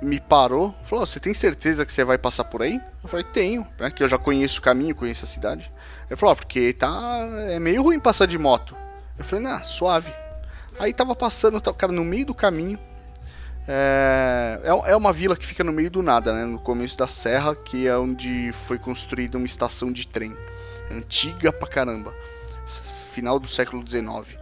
[0.02, 2.80] me parou, falou: Você tem certeza que você vai passar por aí?
[3.02, 3.90] Eu falei: Tenho, né?
[3.90, 5.70] Que eu já conheço o caminho, conheço a cidade.
[6.08, 7.26] Ele falou: Porque tá.
[7.48, 8.74] É meio ruim passar de moto.
[9.18, 10.12] Eu falei: Nah, suave.
[10.78, 12.78] Aí tava passando, cara, no meio do caminho.
[13.68, 16.44] É, é, é uma vila que fica no meio do nada, né?
[16.44, 20.34] No começo da serra, que é onde foi construída uma estação de trem.
[20.90, 22.14] Antiga pra caramba.
[23.12, 24.40] Final do século XIX.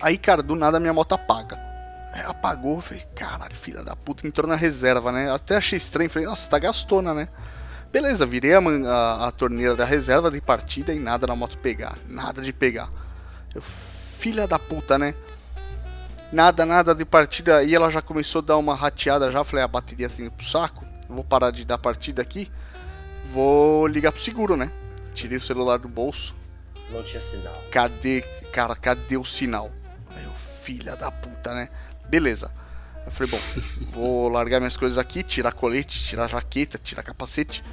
[0.00, 1.71] Aí, cara, do nada minha moto apaga.
[2.12, 5.30] Aí apagou, falei, caralho, filha da puta, entrou na reserva, né?
[5.30, 7.28] Até achei estranho, falei, nossa, tá gastona, né?
[7.90, 11.96] Beleza, virei a, a, a torneira da reserva de partida e nada na moto pegar.
[12.08, 12.88] Nada de pegar.
[13.54, 15.14] Eu filha da puta, né?
[16.32, 17.64] Nada, nada de partida.
[17.64, 19.42] E ela já começou a dar uma rateada já.
[19.42, 20.86] Falei, a bateria tem pro saco.
[21.08, 22.50] vou parar de dar partida aqui.
[23.26, 24.70] Vou ligar pro seguro, né?
[25.12, 26.34] Tirei o celular do bolso.
[26.90, 27.60] Não tinha sinal.
[27.70, 29.70] Cadê, cara, cadê o sinal?
[30.14, 31.68] Aí eu, filha da puta, né?
[32.12, 32.52] Beleza.
[33.04, 33.38] Eu falei, bom,
[33.92, 37.64] vou largar minhas coisas aqui, tirar colete, tirar jaqueta, tirar capacete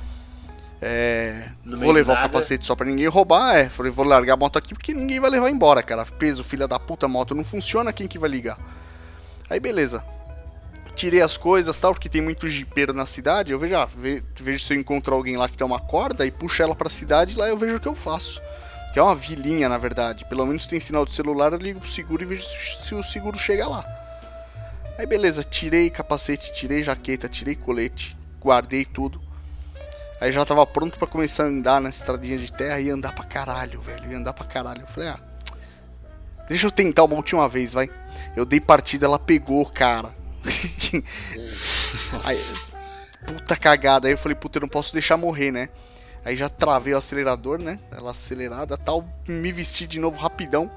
[0.82, 3.56] é, vou levar o capacete só pra ninguém roubar.
[3.56, 6.06] É, falei, vou largar a moto aqui porque ninguém vai levar embora, cara.
[6.06, 8.58] Peso, filha da puta, a moto não funciona, quem que vai ligar?
[9.50, 10.04] Aí beleza.
[10.96, 13.52] Tirei as coisas tal, porque tem muito jipeiro na cidade.
[13.52, 13.88] Eu vejo, ah,
[14.36, 17.38] vejo se eu encontro alguém lá que tem uma corda e puxo ela pra cidade
[17.38, 18.42] lá eu vejo o que eu faço.
[18.94, 20.26] Que é uma vilinha, na verdade.
[20.26, 22.46] Pelo menos tem sinal de celular, eu ligo pro seguro e vejo
[22.82, 23.86] se o seguro chega lá.
[25.00, 29.22] Aí beleza, tirei capacete, tirei jaqueta, tirei colete, guardei tudo.
[30.20, 33.24] Aí já tava pronto para começar a andar na estradinha de terra e andar pra
[33.24, 34.12] caralho, velho.
[34.12, 34.82] Ia andar pra caralho.
[34.82, 35.20] Eu falei, ah,
[36.50, 37.90] deixa eu tentar uma última vez, vai.
[38.36, 40.14] Eu dei partida, ela pegou, cara.
[42.26, 42.38] aí,
[43.26, 44.10] puta cagada.
[44.10, 45.70] Aí eu falei, puta, eu não posso deixar morrer, né?
[46.26, 47.80] Aí já travei o acelerador, né?
[47.90, 49.08] Ela acelerada tal.
[49.26, 50.70] Me vesti de novo rapidão.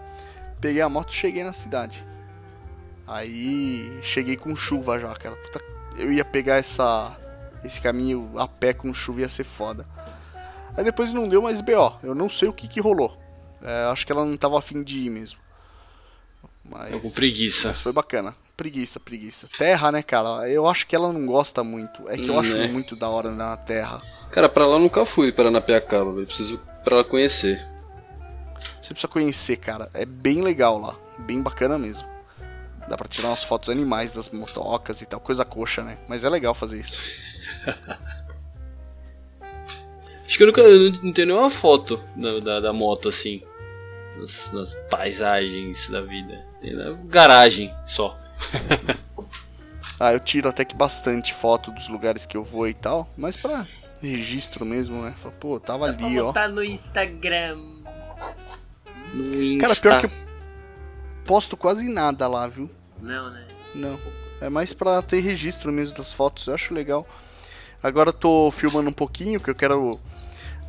[0.60, 2.11] Peguei a moto cheguei na cidade.
[3.06, 5.36] Aí cheguei com chuva já, cara.
[5.36, 5.60] Puta,
[5.96, 7.16] eu ia pegar essa
[7.64, 9.86] esse caminho a pé com chuva ia ser foda.
[10.76, 11.98] Aí depois não deu mais BO.
[12.02, 13.16] Eu não sei o que que rolou.
[13.62, 15.38] É, acho que ela não tava afim de ir mesmo.
[16.64, 17.68] Mas, com preguiça.
[17.68, 18.34] Mas foi bacana.
[18.56, 19.48] Preguiça, preguiça.
[19.56, 20.48] Terra, né, cara?
[20.48, 22.08] Eu acho que ela não gosta muito.
[22.08, 22.68] É que eu hum, acho né?
[22.68, 24.00] muito da hora na terra.
[24.30, 26.26] Cara, pra lá eu nunca fui, para Napiacaba, velho.
[26.26, 27.60] Preciso pra lá conhecer.
[28.82, 29.90] Você precisa conhecer, cara.
[29.94, 30.96] É bem legal lá.
[31.18, 32.11] Bem bacana mesmo.
[32.88, 35.20] Dá pra tirar umas fotos animais das motocas e tal.
[35.20, 35.98] Coisa coxa, né?
[36.08, 36.98] Mas é legal fazer isso.
[40.26, 43.42] Acho que eu nunca eu não, tenho nenhuma foto da, da, da moto assim.
[44.16, 46.44] Nas, nas paisagens da vida.
[46.60, 48.18] Tem na garagem só.
[50.00, 53.36] Ah, eu tiro até que bastante foto dos lugares que eu vou e tal, mas
[53.36, 53.64] pra
[54.00, 55.14] registro mesmo, né?
[55.22, 56.24] Fala, Pô, tava ali, ó.
[56.24, 57.56] botar no Instagram.
[59.14, 59.80] No Cara, Insta.
[59.80, 60.10] pior que eu
[61.24, 62.70] posto quase nada lá, viu?
[63.00, 63.46] Não, né?
[63.74, 63.98] Não.
[64.40, 67.06] É mais pra ter registro mesmo das fotos, eu acho legal.
[67.82, 69.98] Agora eu tô filmando um pouquinho, que eu quero.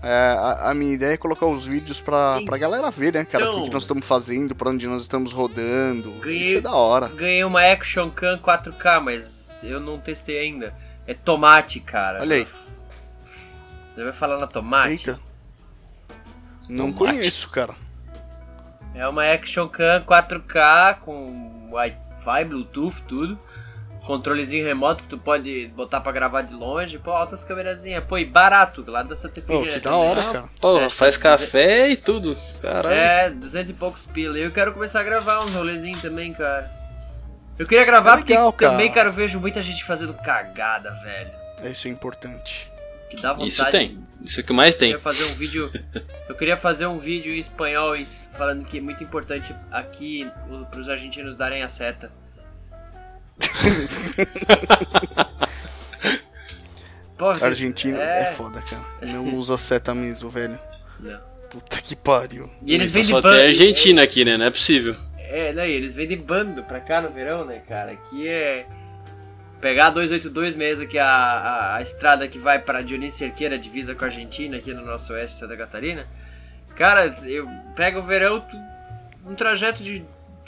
[0.01, 3.45] é, a, a minha ideia é colocar os vídeos pra, pra galera ver, né, cara?
[3.45, 3.67] O que, Então.
[3.69, 6.11] que nós estamos fazendo, pra onde nós estamos rodando.
[6.19, 7.07] Ganhei- Isso é da hora.
[7.09, 10.73] Ganhei uma Action Cam 4K, mas eu não testei ainda.
[11.07, 12.21] É tomate, cara.
[12.21, 12.47] Olha aí.
[13.93, 14.91] Você vai falar na tomate?
[14.91, 15.19] Eita.
[16.69, 17.17] Não Tomate.
[17.17, 17.75] conheço, cara.
[18.95, 23.39] É uma Action Cam 4K com Wi-Fi, Bluetooth, tudo.
[24.05, 26.99] Controlezinho remoto que tu pode botar pra gravar de longe.
[26.99, 28.03] Pô, altas câmerazinhas.
[28.03, 29.99] Pô, e barato, lá da Santa Pô, que da também.
[30.09, 30.49] hora, cara.
[30.59, 32.35] Pô, É, faz café e tudo.
[32.61, 32.93] Caralho.
[32.93, 34.37] É, 200 e poucos pila.
[34.37, 36.69] Eu quero começar a gravar uns rolezinhos também, cara.
[37.57, 38.95] Eu queria gravar É legal, porque também, cara.
[38.95, 41.31] cara, eu vejo muita gente fazendo cagada, velho.
[41.71, 42.69] Isso é importante.
[43.15, 43.49] Que dá vontade.
[43.49, 43.99] Isso tem.
[44.21, 44.89] Isso é o que mais Eu tem.
[44.89, 45.71] queria fazer um vídeo.
[46.29, 47.93] Eu queria fazer um vídeo em espanhol
[48.37, 52.11] falando que é muito importante aqui o- pros argentinos darem a seta.
[57.17, 58.81] Pô, Argentina é, é, foda, cara.
[59.01, 60.59] Não usa seta mesmo, velho.
[60.99, 61.19] Não.
[61.49, 62.49] Puta que pariu.
[62.65, 63.35] E eles Então vêm de só bando.
[63.37, 64.37] tem Argentina aqui, né?
[64.37, 64.95] Não é possível.
[65.19, 65.69] É, né?
[65.69, 67.91] e Eles vêm de bando pra cá no verão, né, cara?
[67.91, 68.65] Aqui é.
[69.63, 73.57] Pegar a 282 mesmo, que é a, a, a estrada que vai pra Dionísio Cerqueira,
[73.57, 76.05] divisa com a Argentina, aqui no nosso oeste de Santa Catarina.
[76.75, 78.57] Cara, eu pego o verão, tu-
[79.25, 80.03] um trajeto de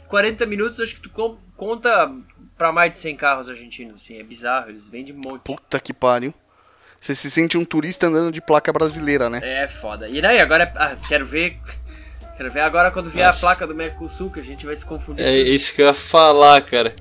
[0.10, 2.12] 40 minutos, acho que tu com- conta
[2.58, 4.20] pra mais de 100 carros argentinos, assim.
[4.20, 5.44] É bizarro, eles vêm de monte.
[5.44, 6.34] Puta que pariu.
[7.00, 9.40] Você se sente um turista andando de placa brasileira, né?
[9.42, 10.10] É foda.
[10.10, 11.58] E daí, agora, é- ah, quero ver.
[12.36, 13.40] Quero ver agora quando vier Nossa.
[13.40, 15.24] a placa do Mercosul, que a gente vai se confundir.
[15.26, 16.94] É isso que eu ia falar, cara.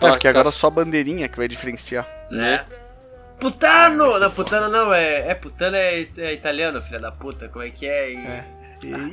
[0.00, 2.06] É, porque agora só a bandeirinha que vai diferenciar.
[2.30, 2.64] né?
[3.40, 4.18] Putano!
[4.18, 7.86] Não, putano não, é, é putano é, é italiano, filha da puta, como é que
[7.86, 8.12] é?
[8.12, 8.16] E...
[8.16, 8.44] É.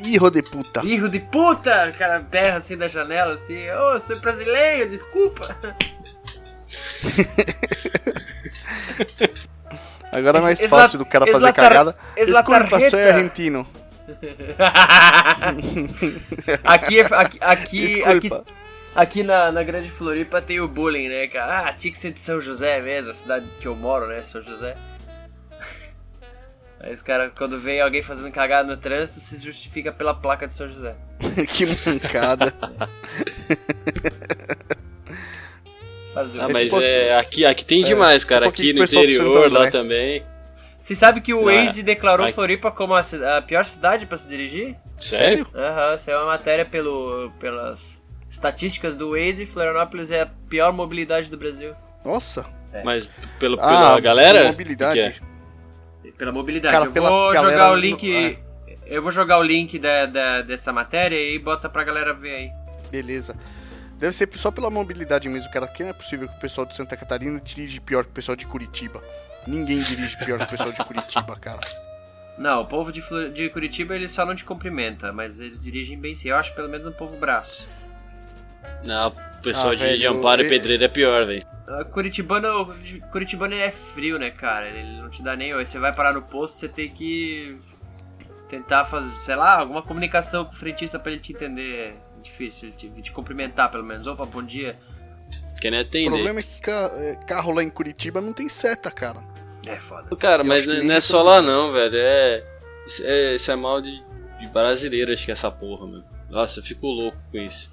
[0.06, 0.82] Hijo de puta.
[0.86, 1.90] Irro de puta!
[1.90, 5.56] O cara berra assim da janela, assim, ô, eu sou brasileiro, desculpa.
[10.12, 11.96] Agora é mais Es- fácil do cara fazer cagada.
[12.16, 13.68] Desculpa, sou argentino.
[16.64, 18.46] aqui, é- aqui, aqui, aqui, Desculpa.
[18.96, 21.70] Aqui na, na Grande Floripa tem o bullying, né, cara?
[21.70, 24.42] Ah, tinha que ser de São José mesmo, a cidade que eu moro, né, São
[24.42, 24.76] José.
[26.80, 30.54] Aí os caras, quando vem alguém fazendo cagada no trânsito, se justifica pela placa de
[30.54, 30.96] São José.
[31.50, 32.54] que mancada.
[36.16, 38.46] Ah, mas tipo é, aqui, aqui tem demais, cara.
[38.46, 39.72] tipo Aqui aqui no interior, lá André.
[39.72, 40.24] também.
[40.80, 41.64] Você sabe que o é.
[41.64, 42.34] Waze declarou Vai.
[42.34, 43.02] Floripa como a,
[43.38, 44.76] a pior cidade pra se dirigir?
[45.00, 45.48] Sério?
[45.56, 48.03] Aham, isso é uma matéria pelo, pelas
[48.34, 49.46] estatísticas do Waze.
[49.46, 51.74] Florianópolis é a pior mobilidade do Brasil.
[52.04, 52.46] Nossa.
[52.84, 53.08] Mas
[53.40, 54.48] pelo, pela Ah, galera?
[54.48, 55.00] mobilidade.
[55.00, 55.20] Que
[56.02, 56.12] que é?
[56.18, 56.74] Pela mobilidade.
[56.74, 58.38] Cara, eu pela vou galera jogar o no- link.
[58.86, 62.52] Eu vou jogar o link da, da- dessa matéria e bota pra galera ver aí.
[62.92, 63.36] Beleza.
[63.98, 65.68] Deve ser só pela mobilidade mesmo, cara.
[65.68, 68.36] Porque não é possível que o pessoal de Santa Catarina dirige pior que o pessoal
[68.36, 69.02] de Curitiba.
[69.48, 71.62] Ninguém dirige pior que o pessoal de Curitiba, cara.
[72.38, 73.02] Não, o povo de,
[73.34, 76.30] de Curitiba ele só não te cumprimenta, mas eles dirigem bem sim.
[76.30, 77.70] Eu acho pelo menos um povo braço.
[78.84, 81.44] Não, o pessoal Ah, de, de Amparo e Pedreira é pior, velho.
[81.68, 82.74] Ah, Curitibano,
[83.12, 84.68] Curitibano ele é frio, né, cara?
[84.70, 85.54] Ele não te dá nem.
[85.54, 87.58] Você vai parar no posto, você tem que
[88.50, 91.96] tentar fazer, sei lá, alguma comunicação com o frentista pra ele te entender.
[92.20, 94.06] É difícil, ele te, te cumprimentar pelo menos.
[94.08, 94.78] Opa, bom dia.
[95.62, 96.10] Quer nem O atender.
[96.12, 99.24] problema é que é, carro lá em Curitiba não tem seta, cara.
[99.66, 100.14] É foda.
[100.18, 101.96] Cara, Eu mas não não é isso só lá não, velho.
[101.96, 102.44] É.
[102.86, 104.04] Isso é, isso é mal de,
[104.40, 106.04] de brasileiro, acho que é essa porra, mano.
[106.30, 107.72] Nossa, eu fico louco com isso.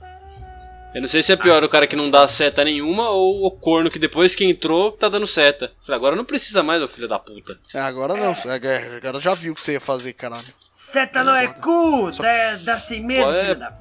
[0.95, 3.51] Eu não sei se é pior o cara que não dá seta nenhuma ou o
[3.51, 5.71] corno que depois que entrou tá dando seta.
[5.81, 7.57] Falei, agora não precisa mais, ô filho da puta.
[7.75, 8.33] Ah, agora não.
[8.33, 10.53] é, Agora já viu o que você ia fazer, caralho.
[10.73, 12.13] Seta não é cu!
[12.13, 13.45] Só- Dá, dá sem medo, é?
[13.45, 13.79] filho da.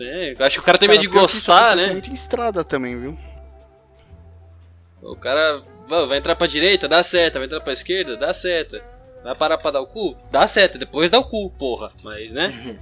[0.00, 1.88] É, eu acho que o cara tem medo de gostar, né?
[1.88, 3.18] muito em estrada também, viu?
[5.02, 7.38] O cara vai vai entrar pra direita, dá seta.
[7.38, 8.82] Vai entrar pra esquerda, dá seta.
[9.22, 10.16] Vai parar pra dar o cu?
[10.30, 11.92] Dá seta, depois dá o cu, porra.
[12.02, 12.78] Mas, né?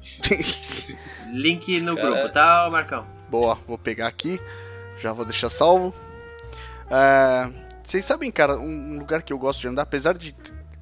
[1.32, 3.06] Link no Cara- grupo, tá, ô Marcão?
[3.30, 4.40] Boa, vou pegar aqui.
[5.00, 5.94] Já vou deixar salvo.
[6.90, 7.50] É,
[7.82, 10.34] Vocês sabem, cara, um lugar que eu gosto de andar, apesar de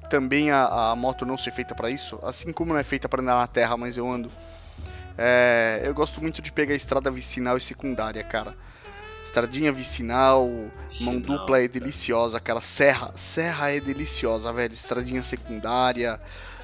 [0.09, 3.21] também a, a moto não ser feita pra isso, assim como não é feita pra
[3.21, 4.29] andar na terra, mas eu ando.
[5.17, 8.53] é, eu gosto muito de pegar estrada vicinal e secundária, cara.
[9.23, 10.49] Estradinha vicinal,
[11.01, 12.59] mão dupla é deliciosa, cara.
[12.59, 14.73] Serra, serra é deliciosa, velho.
[14.73, 16.19] Estradinha secundária,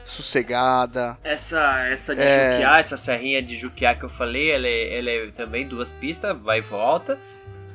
[0.07, 1.17] sossegada.
[1.23, 2.51] Essa, essa de É.
[2.53, 6.35] Juquiá, essa serrinha de Juquiá que eu falei, ela é, ela é também duas pistas,
[6.41, 7.17] vai e volta,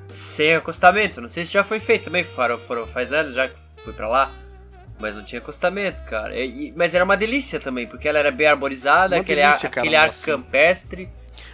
[0.08, 1.20] sem acostamento.
[1.20, 3.54] Não sei se já foi feito também, foram, foram faz anos já que
[3.84, 4.30] fui pra lá.
[4.98, 6.36] Mas não tinha acostamento, cara.
[6.36, 9.66] E- e- mas era uma delícia também, porque ela era bem arborizada, Uma aquele, delícia,
[9.66, 11.08] ar, cara, aquele ar campestre.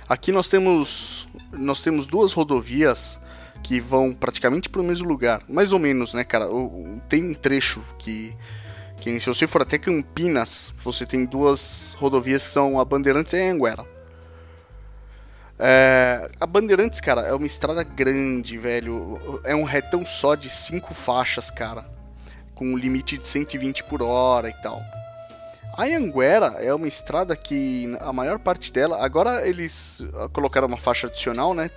[0.08, 3.18] Aqui nós temos nós temos duas rodovias
[3.62, 6.46] que vão praticamente pro mesmo lugar, mais ou menos, né, cara?
[6.48, 6.66] O-
[6.96, 8.34] o- Tem um trecho que
[9.00, 13.36] que se você for até Campinas, você tem duas rodovias que são a Bandeirantes e
[13.36, 13.98] a Anguera.
[15.58, 19.18] É, a Bandeirantes, cara, é uma estrada grande, velho.
[19.44, 21.84] É um retão só de cinco faixas, cara.
[22.54, 24.80] Com um limite de 120 por hora e tal.
[25.76, 29.04] A Anguera é uma estrada que a maior parte dela.
[29.04, 31.70] Agora eles colocaram uma faixa adicional, né?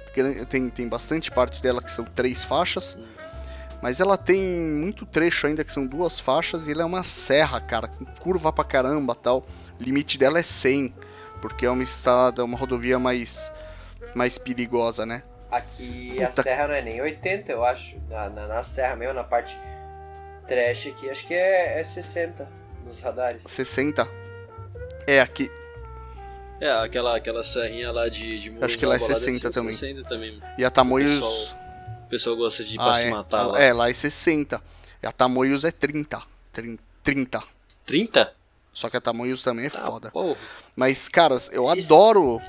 [0.50, 2.98] Tem, tem bastante parte dela que são três faixas.
[3.82, 7.60] Mas ela tem muito trecho ainda que são duas faixas e ela é uma serra,
[7.60, 9.44] cara, com curva pra caramba tal.
[9.80, 10.94] O limite dela é 100,
[11.42, 13.52] porque é uma estrada, uma rodovia mais,
[14.14, 15.24] mais perigosa, né?
[15.50, 16.28] Aqui Puta.
[16.28, 17.98] a serra não é nem 80, eu acho.
[18.08, 19.58] Na, na, na serra mesmo, na parte
[20.48, 22.48] trash aqui, acho que é, é 60
[22.86, 23.44] nos radares.
[23.48, 24.08] 60.
[25.08, 25.50] É, aqui.
[26.60, 29.50] É, aquela, aquela serrinha lá de, de Acho que lá é Morungaba, deve 60 ser
[29.52, 29.74] também.
[29.74, 30.42] 60 também.
[30.60, 31.56] E a Tamoios.
[32.12, 33.10] Pessoal- pessoal gosta de ir pra Ah, se é.
[33.10, 33.60] matar lá.
[33.62, 34.62] É, lá é 60.
[35.02, 36.22] E a Tamoios é 30.
[36.54, 37.42] Trin- 30.
[37.86, 38.34] 30?
[38.74, 40.12] Só que a Tamoios também é Tá, foda.
[40.12, 40.38] porra.
[40.76, 41.94] Mas, caras, eu Isso.
[41.94, 42.40] adoro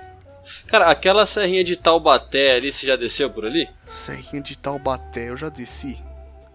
[0.67, 3.69] Cara, aquela serrinha de Taubaté ali, você já desceu por ali?
[3.87, 5.31] Serrinha de Taubaté.
[5.31, 5.97] Eu já desci.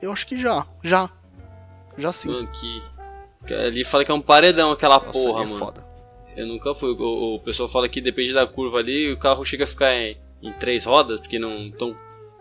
[0.02, 0.68] Eu acho que já.
[0.84, 1.10] Já.
[1.98, 2.28] Já sim.
[2.30, 2.84] Mano, que.
[3.54, 5.58] Ali fala que é um paredão aquela Nossa, porra, é mano.
[5.58, 5.88] foda.
[6.36, 6.90] Eu nunca fui.
[6.92, 10.18] O, o pessoal fala que depende da curva ali, o carro chega a ficar em,
[10.44, 11.96] em três rodas, porque não tão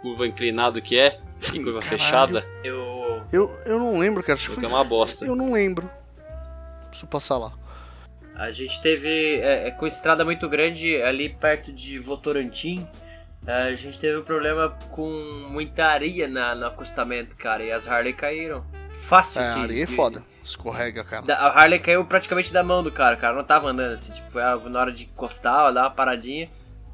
[0.09, 1.19] curva inclinado que é,
[1.53, 1.83] e curva Caralho.
[1.83, 3.25] fechada, Eu.
[3.33, 4.35] Eu, eu não lembro, cara.
[4.39, 4.67] Acho que foi...
[4.67, 5.25] uma bosta.
[5.27, 5.91] Eu não lembro.
[6.89, 7.53] Preciso passar lá.
[8.37, 9.09] A gente teve,
[9.41, 12.87] é, é, com estrada muito grande ali perto de Votorantim,
[13.47, 15.09] a gente teve um problema com
[15.51, 18.65] muita areia na, no acostamento, cara, e as Harley caíram.
[18.93, 19.61] Fácil, É, assim.
[19.61, 20.23] a areia é foda.
[20.45, 21.23] Escorrega, cara.
[21.25, 24.13] da- A Harley caiu praticamente da mão do cara, o cara não tava andando assim,
[24.13, 26.49] tipo, foi a- na hora de encostar, dar uma paradinha,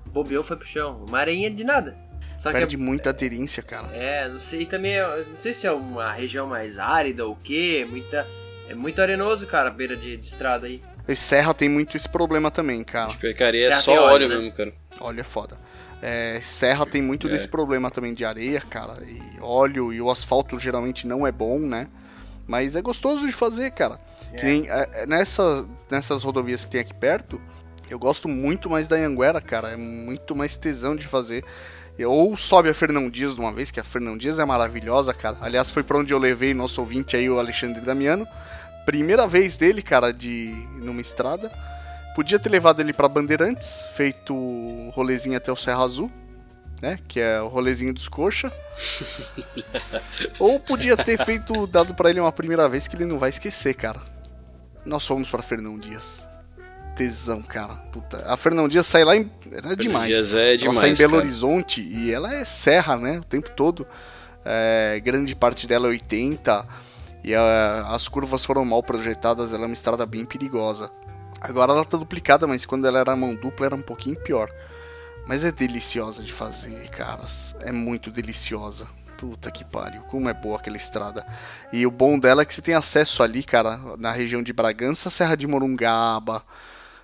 [0.07, 1.05] bobeou, foi pro chão.
[1.09, 1.97] Uma areinha de nada.
[2.43, 3.87] Só que Perde muita aderência, cara.
[3.97, 7.37] é, não sei também, é- não sei se é uma região mais árida ou o
[7.37, 8.27] quê, muita,
[8.69, 10.83] é muito arenoso, cara, a beira de, de estrada aí.
[11.07, 13.11] E Serra tem muito esse problema também, cara.
[13.11, 14.35] De percaria é Serra só tem óleo, óleo né?
[14.39, 14.73] mesmo, cara.
[14.99, 15.57] Óleo é foda.
[16.03, 17.31] É, Serra tem muito É.
[17.31, 18.99] desse problema também de areia, cara.
[19.05, 21.87] E óleo e o asfalto geralmente não é bom, né?
[22.45, 24.01] Mas é gostoso de fazer, cara.
[24.37, 27.41] Que nem, é, é, nessa, nessas rodovias que tem aqui perto,
[27.89, 29.69] eu gosto muito mais da Anguera, cara.
[29.69, 31.45] É muito mais tesão de fazer.
[32.07, 35.37] Ou sobe a Fernão Dias de uma vez, que a Fernão Dias é maravilhosa, cara.
[35.41, 38.27] Aliás, foi pra onde eu levei nosso ouvinte aí, o Alexandre Damiano.
[38.85, 41.51] Primeira vez dele, cara, de numa estrada.
[42.15, 44.35] Podia ter levado ele pra Bandeirantes, feito
[44.91, 46.11] rolezinho até o Serra Azul,
[46.81, 46.99] né?
[47.07, 48.53] Que é o rolezinho dos coxa.
[50.39, 53.75] Ou podia ter feito, dado pra ele uma primeira vez que ele não vai esquecer,
[53.75, 54.01] cara.
[54.85, 56.27] Nós fomos pra Fernão Dias.
[56.97, 57.75] Tesão, cara.
[57.93, 58.23] Puta.
[58.27, 59.31] A Fernão Dias sai lá em.
[59.51, 60.09] Era demais.
[60.09, 61.23] Dias é ela demais, sai em Belo cara.
[61.23, 63.19] Horizonte e ela é serra, né?
[63.19, 63.87] O tempo todo.
[64.45, 66.67] É, grande parte dela é 80.
[67.25, 69.53] E ah, as curvas foram mal projetadas.
[69.53, 70.91] Ela é uma estrada bem perigosa.
[71.41, 74.49] Agora ela tá duplicada, mas quando ela era mão dupla era um pouquinho pior.
[75.27, 77.55] Mas é deliciosa de fazer, caras.
[77.61, 78.87] É muito deliciosa.
[79.17, 80.03] Puta que pariu.
[80.03, 81.25] Como é boa aquela estrada.
[81.73, 85.11] E o bom dela é que você tem acesso ali, cara, na região de Bragança,
[85.11, 86.45] Serra de Morungaba.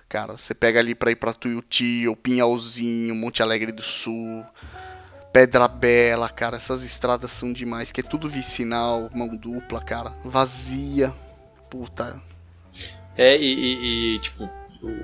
[0.09, 4.43] Cara, você pega ali pra ir pra Tuiuti, ou Pinhalzinho, Monte Alegre do Sul,
[5.31, 6.57] Pedra Bela, cara.
[6.57, 10.11] Essas estradas são demais, que é tudo vicinal, mão dupla, cara.
[10.25, 11.13] Vazia.
[11.69, 12.19] Puta.
[13.15, 14.49] É, e, e- tipo,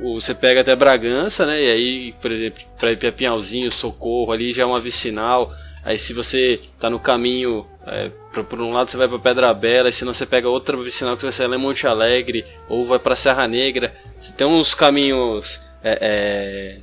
[0.01, 1.61] você pega até Bragança, né?
[1.61, 5.51] E aí, por exemplo, pra ir pra Pinhalzinho, Socorro, ali já é uma vicinal.
[5.86, 9.53] Aí se você tá no caminho, é, pra- por um lado você vai pra Pedra
[9.53, 11.86] Bela, e se não você pega outra vicinal que você vai sair lá em Monte
[11.86, 13.93] Alegre, ou vai pra Serra Negra.
[14.19, 16.77] Você tem uns caminhos, é, é,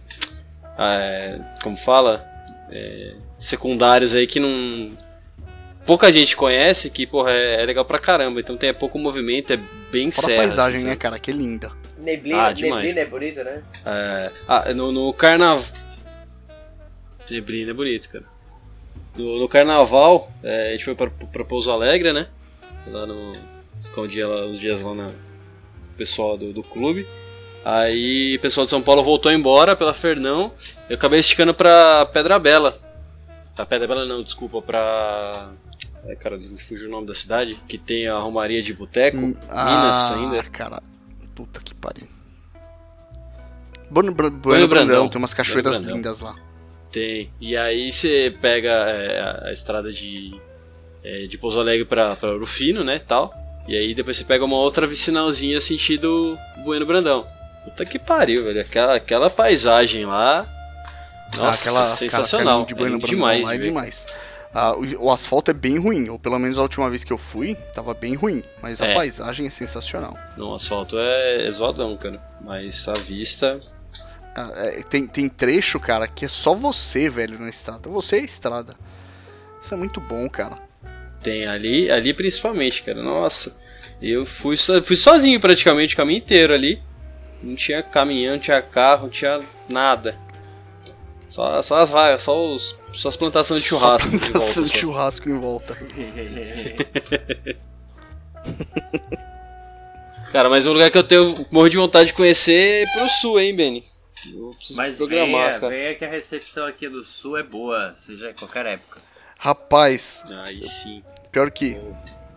[0.79, 2.25] é, como fala?
[2.71, 4.97] É, secundários aí que não...
[5.85, 8.39] Pouca gente conhece, que, porra, é, é legal pra caramba.
[8.39, 9.59] Então tem pouco movimento, é
[9.91, 11.19] bem Fora a paisagem, assim, né, cara?
[11.19, 11.73] Que linda.
[11.99, 13.63] Neblina, Ah, neblina é bonito, né?
[13.85, 15.65] É, ah, no, no carnaval.
[17.29, 18.25] Neblina é bonito, cara.
[19.17, 22.29] No, no carnaval, é, a gente foi pra, pra Pouso Alegre, né?
[22.87, 23.33] Lá no.
[23.83, 25.07] Ficou um dia lá, uns dias lá na.
[25.09, 27.07] o Pessoal do, do clube.
[27.65, 30.53] Aí o pessoal de São Paulo voltou embora pela Fernão.
[30.89, 32.77] Eu acabei esticando pra Pedra Bela.
[33.55, 35.51] pra Pedra Bela não, desculpa, pra.
[36.07, 39.27] É, cara, me fugiu o nome da cidade, que tem a Romaria de Boteco, Hum,
[39.29, 40.43] Minas ah, ainda.
[40.45, 40.83] cara.
[41.35, 42.09] Puta que pariu.
[43.91, 45.09] Bueno, Bra- bueno, Bueno Brandão, Brandão.
[45.09, 46.35] tem umas cachoeiras lindas lá.
[46.93, 47.31] Tem.
[47.41, 50.39] E aí você pega é, a- estrada de,
[51.03, 53.33] é, de Pouso Alegre pra, pra Urufino, né, tal.
[53.67, 57.27] E aí depois você pega uma outra vicinalzinha sentido Bueno Brandão.
[57.65, 58.61] Puta que pariu, velho.
[58.61, 60.47] Aquela, aquela paisagem lá.
[61.37, 62.57] Nossa, Ah, aquela, sensacional.
[62.59, 64.07] Cara, de Bueno é Brandão demais, lá é demais.
[64.53, 67.17] Ah, o, o asfalto é bem ruim, ou pelo menos a última vez que eu
[67.17, 68.43] fui, tava bem ruim.
[68.61, 68.95] Mas a É.
[68.95, 70.15] paisagem é sensacional.
[70.37, 72.21] Não, o asfalto é, é zoadão, cara.
[72.43, 73.59] Mas a vista.
[74.35, 77.89] Ah, é, tem, tem trecho, cara, que é só você, velho, na estrada.
[77.91, 78.75] Você é a estrada.
[79.63, 80.57] Isso é muito bom, cara.
[81.23, 83.03] Tem ali, ali principalmente, cara.
[83.03, 83.61] Nossa,
[84.01, 86.81] eu fui, so- fui sozinho praticamente o caminho inteiro ali.
[87.43, 90.17] Não tinha caminhão, não tinha carro, não tinha nada.
[91.29, 94.11] Só, só as vagas, só, os, só as plantações de churrasco.
[94.11, 94.77] Só volta, plantação de só.
[94.77, 95.77] churrasco em volta.
[100.33, 103.39] Cara, mas um lugar que eu tenho morro de vontade de conhecer é pro sul,
[103.39, 103.85] hein, Benny?
[104.35, 105.69] Eu preciso Mas programar, venha, cara.
[105.73, 109.01] venha que a recepção aqui do sul é boa, seja em qualquer época.
[109.39, 111.03] Rapaz, Aí sim.
[111.33, 111.77] pior que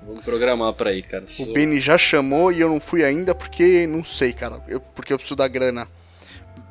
[0.04, 1.24] Vamos programar pra ir, cara.
[1.24, 4.62] o Sou- Benny já chamou e eu não fui ainda porque não sei, cara.
[4.68, 5.88] Eu, porque eu preciso da grana.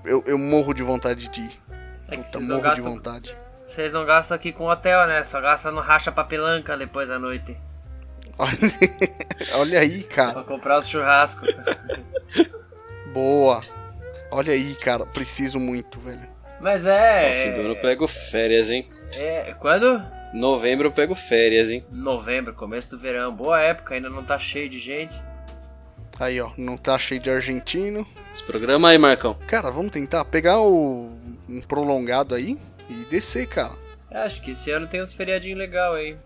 [0.05, 1.61] Eu, eu morro de vontade de ir.
[2.09, 3.37] É Puta, morro de gastam, vontade.
[3.67, 5.23] vocês não gastam aqui com hotel, né?
[5.25, 7.57] Só gastam no racha papelanca depois da noite.
[8.39, 8.53] Olha,
[9.55, 10.45] olha aí, Pra cara.
[10.45, 11.49] comprar os churrascos.
[13.13, 13.63] Boa.
[14.35, 15.07] Olha aí, cara.
[15.07, 16.21] Preciso muito, velho.
[16.61, 17.45] Mas No é.
[17.45, 18.85] fim do ano eu pego férias, hein?
[19.17, 19.55] é.
[19.61, 20.05] Quando?
[20.33, 21.85] Novembro eu pego férias, hein?
[21.93, 23.33] Novembro, começo do verão.
[23.33, 25.15] Boa época, ainda não tá cheio de gente.
[26.19, 26.51] Aí, ó.
[26.59, 28.05] Não tá cheio de argentino.
[28.33, 29.35] Esse programa aí, Marcão.
[29.47, 31.17] Cara, vamos tentar pegar o,
[31.49, 32.59] um prolongado aí
[32.91, 33.75] e descer, cara.
[34.11, 36.17] É, Acho que esse ano tem uns feriadinhos legal aí.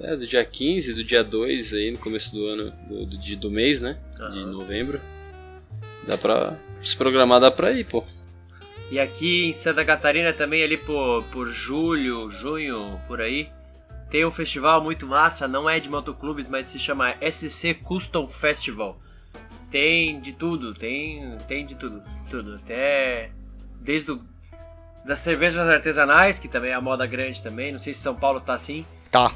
[0.00, 3.50] É, do dia 15, do dia 2 aí, no começo do ano, do, do, do
[3.50, 3.98] mês, né?
[4.16, 4.46] De Aham.
[4.46, 5.00] novembro.
[6.06, 8.04] Dá pra se programar, dá pra ir, pô.
[8.90, 13.48] E aqui em Santa Catarina também, ali por, por julho, junho, por aí,
[14.10, 18.98] tem um festival muito massa, não é de motoclubes, mas se chama SC Custom Festival.
[19.70, 22.56] Tem de tudo, tem, tem de tudo, tudo.
[22.56, 23.30] Até
[23.80, 24.20] desde o,
[25.04, 28.40] das cervejas artesanais, que também é a moda grande também, não sei se São Paulo
[28.40, 29.32] tá assim, Tá.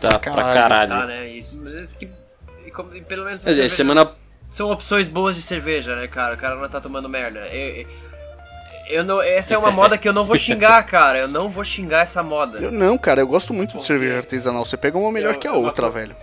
[0.00, 0.32] Tá, Caralho.
[0.44, 0.90] pra caralho.
[0.90, 1.28] tá, né?
[1.30, 2.68] E, mas é e
[2.98, 4.12] e pelo menos Quer dizer, cerveja- semana.
[4.50, 6.34] São opções boas de cerveja, né, cara?
[6.34, 7.40] O cara não tá tomando merda.
[7.48, 7.86] Eu,
[8.88, 11.18] eu- não, essa é uma moda que eu não vou xingar, cara.
[11.18, 12.58] Eu não vou xingar essa moda.
[12.58, 13.20] Eu não, cara.
[13.20, 14.64] Eu gosto muito de Por cerveja artesanal.
[14.64, 16.16] Você pega uma melhor Eu- que a outra, eu- velho.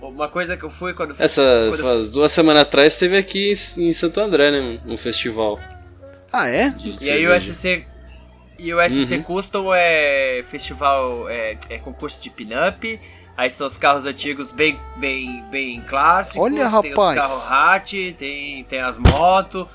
[0.00, 3.92] Uma coisa que eu fui quando Essa, quando duas semanas atrás teve aqui em em
[3.94, 4.78] Santo André, né?
[4.84, 5.58] Um festival.
[6.30, 6.68] Ah, é?
[6.68, 7.40] de E aí o.
[7.40, 7.86] SC.
[8.58, 9.22] E o SC Uhum.
[9.22, 13.00] Custom é festival, é, é concurso de pin-up.
[13.36, 16.40] Aí são os carros antigos bem, bem, bem clássicos.
[16.42, 17.18] Olha, Tem os rapaz.
[17.18, 19.66] carros hatch, tem, tem as motos.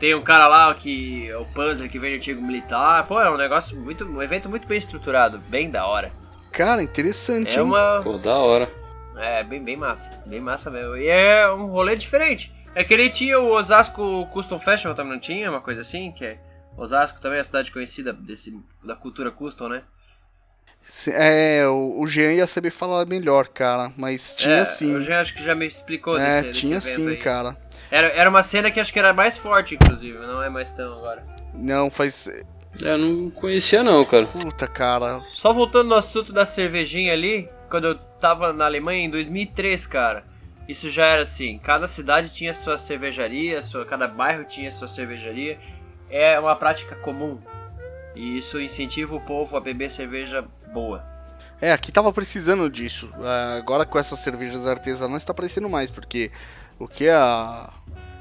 [0.00, 3.06] Tem um cara lá que é o Panzer que vende antigo militar.
[3.06, 4.04] Pô, é um negócio muito.
[4.04, 6.10] Um evento muito bem estruturado, bem da hora.
[6.50, 7.66] Cara, interessante, É hein?
[7.66, 8.00] uma.
[8.02, 8.68] Pô, da hora.
[9.16, 10.10] É, bem, bem massa.
[10.26, 10.96] Bem massa mesmo.
[10.96, 12.52] E é um rolê diferente.
[12.74, 15.50] É que ele tinha o Osasco Custom Festival também, não tinha?
[15.50, 16.10] Uma coisa assim?
[16.10, 16.38] Que é.
[16.76, 19.82] Osasco também é a cidade conhecida desse, da cultura custom, né?
[21.08, 23.92] É, o, o Jean ia saber falar melhor, cara.
[23.96, 24.92] Mas tinha é, sim.
[24.92, 27.16] Eu já acho que já me explicou É, desse, desse tinha sim, aí.
[27.16, 27.56] cara.
[27.90, 30.18] Era, era uma cena que acho que era mais forte, inclusive.
[30.18, 31.24] Não é mais tão agora.
[31.54, 32.28] Não, faz.
[32.80, 34.26] Eu não conhecia não, cara.
[34.26, 35.20] Puta, cara.
[35.20, 40.24] Só voltando no assunto da cervejinha ali, quando eu tava na Alemanha em 2003, cara.
[40.68, 45.58] Isso já era assim, cada cidade tinha sua cervejaria, sua, cada bairro tinha sua cervejaria.
[46.08, 47.38] É uma prática comum.
[48.14, 51.04] E isso incentiva o povo a beber cerveja boa.
[51.60, 53.08] É, aqui tava precisando disso.
[53.20, 56.30] Ah, agora com essas cervejas artesanais tá parecendo mais, porque
[56.78, 57.70] o que a-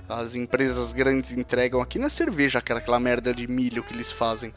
[0.07, 4.11] as empresas grandes entregam aqui não é cerveja, cara, aquela merda de milho que eles
[4.11, 4.53] fazem.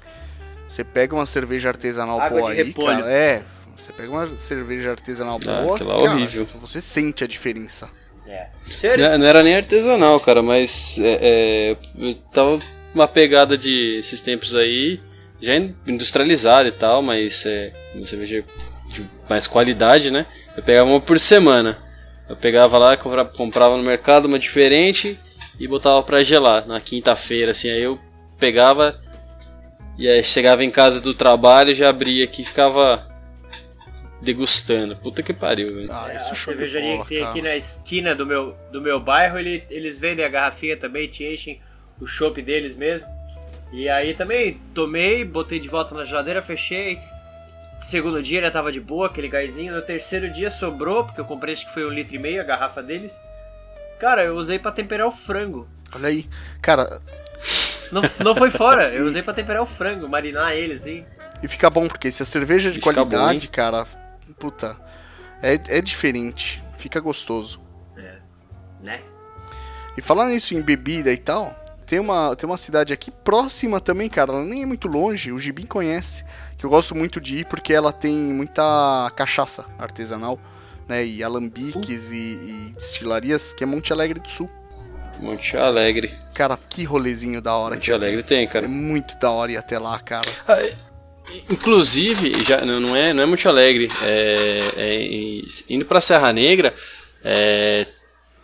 [0.69, 2.99] Você pega uma cerveja artesanal Água boa de aí, repolho.
[2.99, 3.43] cara, é.
[3.77, 6.47] Você pega uma cerveja artesanal Ah, boa, aquela é cara, horrível.
[6.61, 7.89] você sente a diferença.
[8.27, 8.49] É.
[8.97, 12.59] Não, não era nem artesanal, cara, mas é, é, tava
[12.95, 15.01] uma pegada de esses tempos aí,
[15.45, 15.55] já
[15.87, 18.45] industrializada e tal, mas é uma cerveja
[18.89, 20.27] de mais qualidade, né?
[20.57, 21.79] Eu pegava uma por semana.
[22.29, 25.19] Eu pegava lá, comprava, comprava no mercado uma diferente
[25.61, 27.71] e botava pra gelar na quinta-feira, assim.
[27.71, 27.99] Aí eu
[28.39, 28.99] pegava
[29.99, 33.07] e aí chegava em casa do trabalho, já abria aqui e ficava
[34.23, 34.97] degustando.
[34.97, 35.89] Puta que pariu, velho.
[35.93, 38.81] Ah, É, isso é a cervejaria bola, que tem aqui na esquina do meu, do
[38.81, 41.61] meu bairro, ele- eles vendem a garrafinha também, te enchem
[42.01, 43.07] o chopp deles mesmo.
[43.75, 46.99] E aí também tomei, botei de volta na geladeira, fechei.
[47.81, 49.75] segundo dia ele tava de boa, aquele gásinho.
[49.75, 52.45] No terceiro dia sobrou, porque eu comprei acho que foi um litro e meio a
[52.45, 53.17] garrafa deles.
[53.99, 55.69] Cara, eu usei pra temperar o frango.
[55.95, 56.29] Olha aí.
[56.63, 57.01] Cara,
[57.91, 61.05] Não, não foi fora, eu usei pra temperar o frango, marinar ele, assim.
[61.43, 63.53] e fica bom, porque se a cerveja é de Fica bom, qualidade, hein?
[63.53, 63.87] cara,
[64.39, 64.77] puta,
[65.43, 66.63] é, é diferente.
[66.79, 67.61] Fica gostoso.
[68.81, 69.01] Né?
[69.97, 71.55] E falando nisso em bebida e tal,
[71.87, 75.39] tem uma, tem uma cidade aqui próxima também, cara, ela nem é muito longe, o
[75.39, 76.25] Gibim conhece,
[76.59, 80.39] que eu gosto muito de ir porque ela tem muita cachaça artesanal,
[80.89, 84.51] né, e alambiques e, e destilarias, que é Monte Alegre do Sul.
[85.21, 86.13] Monte Alegre.
[86.35, 87.77] Cara, que rolezinho da hora.
[87.77, 88.67] Monte Alegre tem, É cara.
[88.69, 90.29] muito da hora ir até lá, cara.
[90.47, 90.75] Ah, é-
[91.49, 93.89] inclusive, já, não, é, não é Monte Alegre.
[94.03, 96.75] É, é indo pra Serra Negra,
[97.23, 97.87] é,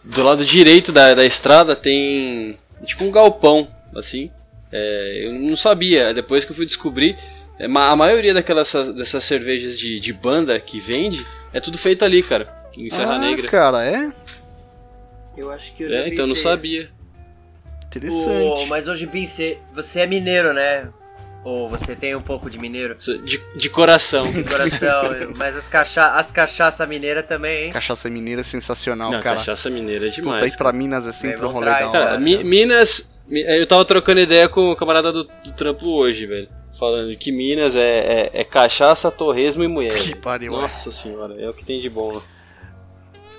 [0.02, 4.30] do lado direito da, da estrada tem tipo um galpão, assim.
[4.72, 7.16] É, eu não sabia, depois que eu fui descobrir,
[7.58, 12.22] é, a maioria daquelas dessas cervejas de, de banda que vende é tudo feito ali,
[12.22, 13.48] cara, em Serra ah, Negra.
[13.48, 14.12] cara, é
[15.36, 16.90] Eu acho que eu já É, então eu não sabia.
[17.86, 18.66] interessante.
[18.66, 20.88] Mas hoje, Bin, você, você é mineiro, né?
[21.42, 22.94] Ou você tem um pouco de mineiro?
[22.94, 24.30] De, de coração.
[24.30, 25.02] De coração,
[25.36, 27.72] mas as, cacha as cachaça mineira também, hein?
[27.72, 29.36] Cachaça mineira é sensacional, Não, cara.
[29.36, 30.52] cachaça mineira é Puta, demais.
[30.54, 32.18] ir pra Minas é sempre um rolê da hora.
[32.18, 33.18] Minas.
[33.26, 36.48] Mi- Eu tava trocando ideia com o camarada do, do trampo hoje, velho.
[36.78, 39.94] Falando que Minas é, é, é cachaça, torresmo e mulher.
[39.98, 42.20] Que pariu, Nossa senhora, é o que tem de bom.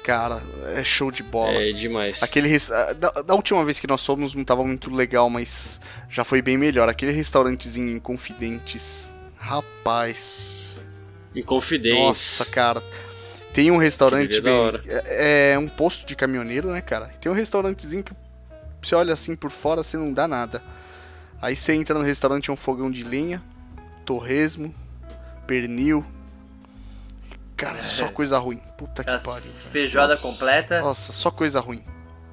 [0.04, 0.42] Cara,
[0.76, 1.54] é show de bola.
[1.62, 2.22] É demais.
[2.24, 5.80] Aquele ah, da, da última vez que nós fomos não tava muito legal, mas
[6.10, 6.90] já foi bem melhor.
[6.90, 9.08] Aquele restaurantezinho em Confidentes.
[9.38, 10.80] Rapaz.
[11.36, 12.00] Em Confidência.
[12.00, 12.84] Nossa, cara.
[13.54, 14.54] Tem um restaurante bem.
[14.88, 15.04] é.
[15.06, 17.08] É, é um posto de caminhoneiro, né, cara?
[17.20, 18.14] Tem um restaurantezinho que
[18.82, 20.64] você olha assim por fora, você não dá nada.
[21.42, 23.42] Aí você entra no restaurante, é um fogão de lenha,
[24.06, 24.74] torresmo,
[25.46, 26.06] pernil.
[27.62, 28.60] Cara, só coisa ruim.
[28.78, 29.52] Puta que pariu.
[29.52, 30.28] feijoada Nossa.
[30.28, 30.82] completa.
[30.82, 31.84] Nossa, só coisa ruim.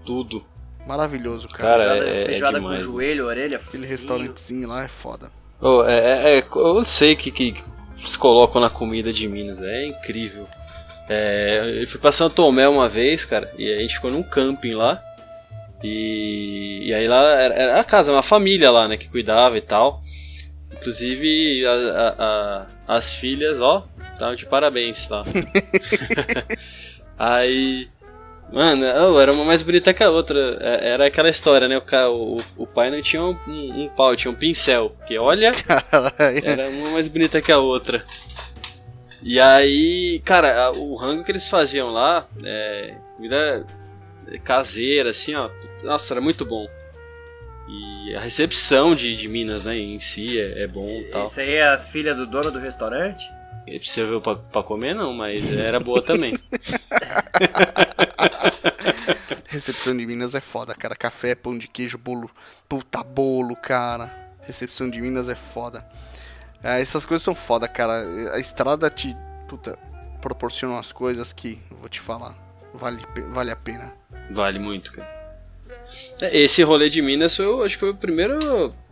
[0.06, 0.44] Tudo.
[0.86, 1.68] Maravilhoso, cara.
[1.78, 2.92] Cara, feijoada é- é feijoada demais, com né?
[2.92, 3.88] joelho, orelha, Aquele focinho.
[3.88, 5.30] restaurantezinho lá é foda.
[5.60, 7.54] Ô, é, é- é- eu sei que, que
[7.98, 10.48] eles colocam na comida de Minas, é incrível.
[11.10, 14.72] É, eu fui pra São Tomé uma vez, cara, e a gente ficou num camping
[14.74, 15.02] lá.
[15.82, 19.60] E, e aí lá era, era a casa, uma família lá, né, que cuidava e
[19.60, 20.00] tal.
[20.72, 25.24] Inclusive a- a- a- as filhas, ó, estavam de parabéns lá.
[27.18, 27.88] aí.
[28.50, 28.82] Mano,
[29.12, 30.56] oh, era uma mais bonita que a outra.
[30.60, 31.76] É- Era aquela história, né?
[31.78, 34.96] O, o, o pai não tinha um, um- um pau, tinha um pincel.
[35.06, 35.52] Que olha,
[36.42, 38.02] era uma mais bonita que a outra.
[39.22, 43.66] E aí, cara, o rango que eles faziam lá, é, comida
[44.44, 45.50] caseira, assim, ó.
[45.82, 46.66] Nossa, era muito bom.
[47.68, 51.24] E a recepção de, de Minas, né, em si é, é bom e tal.
[51.24, 53.30] Isso aí é as filhas do dono do restaurante?
[53.66, 56.34] Ele serviu pra, pra comer, não, mas era boa também.
[59.46, 60.96] Recepção de Minas é foda, cara.
[60.96, 62.30] Café, pão de queijo, bolo.
[62.68, 64.10] Puta bolo, cara.
[64.42, 65.86] Recepção de Minas é foda.
[66.62, 68.04] É, essas coisas são foda, cara.
[68.32, 69.14] A estrada te.
[69.46, 69.78] Puta,
[70.20, 72.34] proporciona umas coisas que, vou te falar,
[72.74, 73.92] vale, vale a pena.
[74.30, 75.17] Vale muito, cara.
[76.20, 78.38] É, Esse rolê de Minas foi, eu acho que foi a primeira,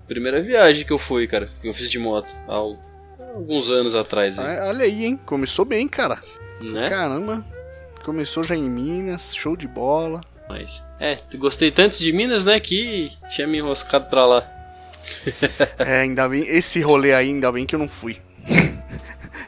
[0.06, 1.48] primeira viagem que eu fui, cara.
[1.60, 2.32] Que eu fiz de moto.
[2.48, 2.78] Há al-
[3.34, 5.20] alguns anos atrás, aí, Ah, Olha aí, hein?
[5.26, 6.18] Começou bem, cara.
[6.60, 6.88] né?
[6.88, 7.44] Caramba.
[8.04, 10.20] Começou já em Minas, show de bola.
[10.48, 14.52] Mas, é, gostei tanto de Minas, né, que tinha me enroscado pra lá.
[15.78, 16.42] É, ainda bem.
[16.48, 18.16] Esse rolê aí, ainda bem que eu não fui.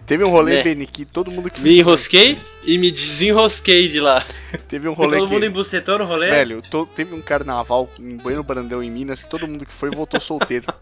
[0.09, 0.63] Teve um rolê, Né?
[0.65, 4.25] Beni, que todo mundo que Me enrosquei e me desenrosquei de lá.
[4.67, 5.35] Teve um rolê Todo que.
[5.35, 6.31] mundo embucetou no rolê?
[6.31, 9.91] Velho, to- teve um carnaval em Bueno Brandão, em Minas, que todo mundo que foi
[9.91, 10.65] voltou solteiro.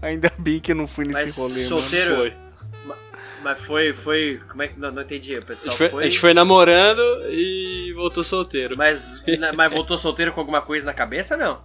[0.00, 2.34] Ainda bem que eu não fui nesse Mas rolê, solteiro- Foi.
[3.42, 4.40] Mas foi, foi.
[4.48, 4.78] Como é que.
[4.78, 5.34] Não, não entendi.
[5.34, 6.02] O A pessoal gente foi, foi.
[6.04, 8.76] a gente foi namorando e voltou solteiro.
[8.76, 11.60] Mas, na- mas voltou solteiro com alguma coisa na cabeça, não?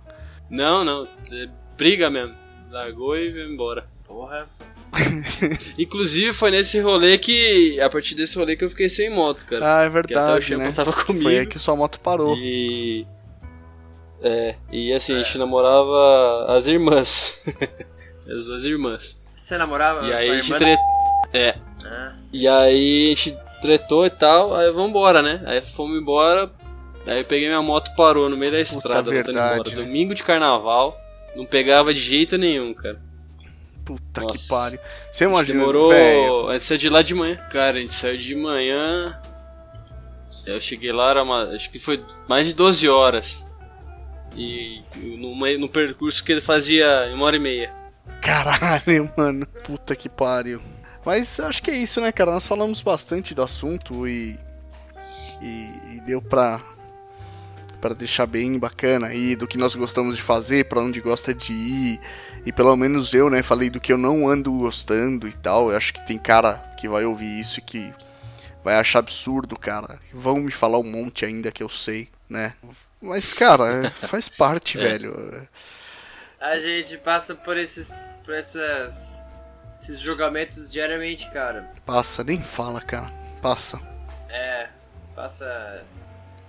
[0.50, 1.48] Não, não, é
[1.78, 2.34] briga mesmo.
[2.72, 3.88] Largou e veio embora.
[4.08, 4.48] Porra.
[5.78, 7.80] Inclusive foi nesse rolê que.
[7.82, 9.80] A partir desse rolê que eu fiquei sem moto, cara.
[9.80, 10.72] Ah, é Porque até o verdade, né?
[10.72, 11.24] tava comigo.
[11.24, 12.36] Foi aí que sua moto parou.
[12.38, 13.06] E.
[14.22, 17.40] É, e assim, a gente namorava as irmãs.
[18.28, 19.28] as duas irmãs.
[19.36, 20.58] Você namorava E aí a a gente irmã?
[20.58, 20.86] tretou.
[21.34, 21.56] É.
[21.86, 25.42] Ah, E aí a gente tretou e tal, aí vambora, né?
[25.46, 26.50] Aí fomos embora.
[27.06, 29.70] Aí eu peguei minha moto parou no meio da estrada, voltando verdade, embora.
[29.70, 29.84] né?
[29.86, 30.98] Domingo de carnaval.
[31.36, 33.00] Não pegava de jeito nenhum, cara.
[33.88, 34.34] Puta Nossa.
[34.34, 34.80] que pariu.
[35.14, 35.90] Você imagina, demorou.
[35.90, 36.50] velho.
[36.50, 37.38] A gente saiu de lá de manhã.
[37.50, 39.18] Cara, a gente saiu de manhã.
[40.46, 43.50] Eu cheguei lá, era uma, acho que foi mais de 12 horas.
[44.36, 44.84] E
[45.58, 47.74] no, percurso que ele fazia em uma hora e meia.
[48.22, 49.48] Caralho, mano.
[49.64, 50.62] Puta que pariu.
[51.06, 52.32] Mas acho que é isso, né, cara?
[52.32, 54.38] Nós falamos bastante do assunto e.
[55.42, 56.60] E, e deu pra.
[57.80, 61.54] Pra deixar bem bacana aí do que nós gostamos de fazer, pra onde gosta de
[61.54, 62.00] ir.
[62.46, 65.72] E pelo menos eu, né, falei do que eu não ando gostando e tal.
[65.72, 67.94] Eu acho que tem cara que vai ouvir isso e que
[68.64, 70.00] vai achar absurdo, cara.
[70.14, 72.54] Vão me falar um monte ainda que eu sei, né?
[73.02, 74.82] Mas, cara, faz parte, É.
[74.82, 75.48] velho.
[76.40, 77.92] A gente passa por esses.
[78.24, 79.22] por essas.
[79.80, 81.70] esses julgamentos diariamente, cara.
[81.86, 83.12] Passa, nem fala, cara.
[83.42, 83.80] Passa.
[84.30, 84.70] É.
[85.16, 85.84] Passa.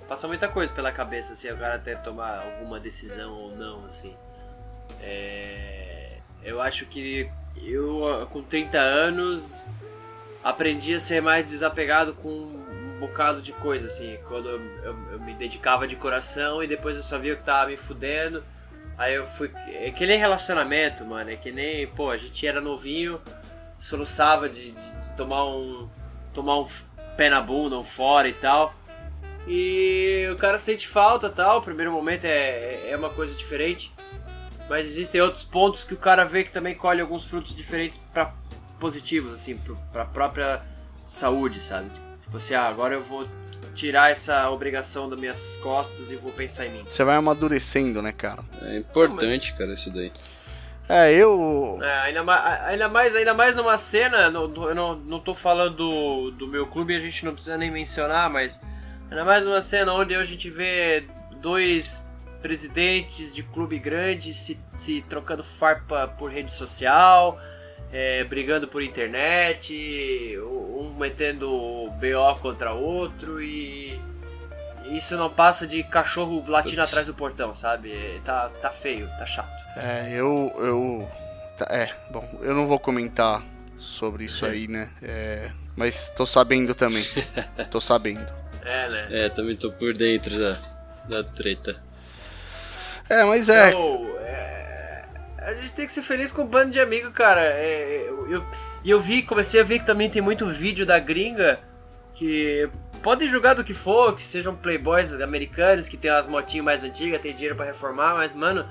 [0.09, 4.15] Passa muita coisa pela cabeça, assim, o cara até tomar alguma decisão ou não, assim.
[5.03, 5.78] É.
[6.43, 7.29] Eu acho que
[7.63, 9.67] eu, com 30 anos,
[10.43, 14.17] aprendi a ser mais desapegado com um bocado de coisa, assim.
[14.29, 17.77] Quando eu, eu, eu me dedicava de coração e depois eu sabia que tava me
[17.77, 18.43] fudendo.
[18.97, 19.51] Aí eu fui.
[19.69, 21.31] É que nem relacionamento, mano.
[21.31, 21.87] É que nem.
[21.87, 23.21] Pô, a gente era novinho,
[23.79, 25.89] soluçava de, de- de tomar um.
[26.35, 26.69] tomar um
[27.17, 28.75] pé na bunda, um fora e tal.
[29.47, 31.59] E o cara sente falta tal.
[31.59, 33.93] O primeiro momento é, é uma coisa diferente.
[34.69, 38.33] Mas existem outros pontos que o cara vê que também colhe alguns frutos diferentes para
[38.79, 39.59] positivos, assim,
[39.93, 40.63] pra própria
[41.07, 41.91] saúde, sabe?
[42.23, 43.27] Tipo assim, ah, agora eu vou
[43.75, 46.85] tirar essa obrigação das minhas costas e vou pensar em mim.
[46.87, 48.43] Você vai amadurecendo, né, cara?
[48.63, 50.13] É importante, cara, isso daí.
[50.89, 51.79] É, eu.
[51.83, 55.35] É, ainda, ma- ainda mais, ainda mais numa cena, no- no- eu não, não tô
[55.35, 58.63] falando do, do meu clube, a gente não precisa nem mencionar, mas
[59.11, 61.07] ainda mais numa cena onde a gente vê
[61.43, 62.07] dois
[62.43, 67.39] presidentes de clube grande se, se trocando farpa por rede social,
[67.93, 74.01] é, brigando por internet, um metendo BO contra outro e
[74.91, 76.89] isso não passa de cachorro latindo Putz.
[76.89, 77.93] atrás do portão, sabe?
[77.93, 79.51] É, Tá, tá feio, tá chato.
[79.77, 80.53] É, eu.
[80.59, 81.09] eu
[81.59, 83.43] tá, é, bom, eu não vou comentar
[83.79, 84.91] sobre isso aí, né?
[85.03, 87.05] É, mas tô sabendo também.
[87.71, 88.27] tô sabendo.
[88.61, 89.09] É, né?
[89.11, 90.59] É, também tô por dentro da,
[91.09, 91.81] da treta.
[93.09, 93.69] É, mas é.
[93.69, 95.05] Então, é,
[95.39, 97.43] A gente tem que ser feliz com um bando de amigos, cara.
[97.43, 98.47] É, eu, eu,
[98.85, 101.61] eu vi, comecei a ver que também tem muito vídeo da gringa
[102.15, 102.69] que
[103.03, 107.21] podem julgar do que for, que sejam playboys americanos, que tem as motinhas mais antigas,
[107.21, 108.67] tem dinheiro pra reformar, mas, mano,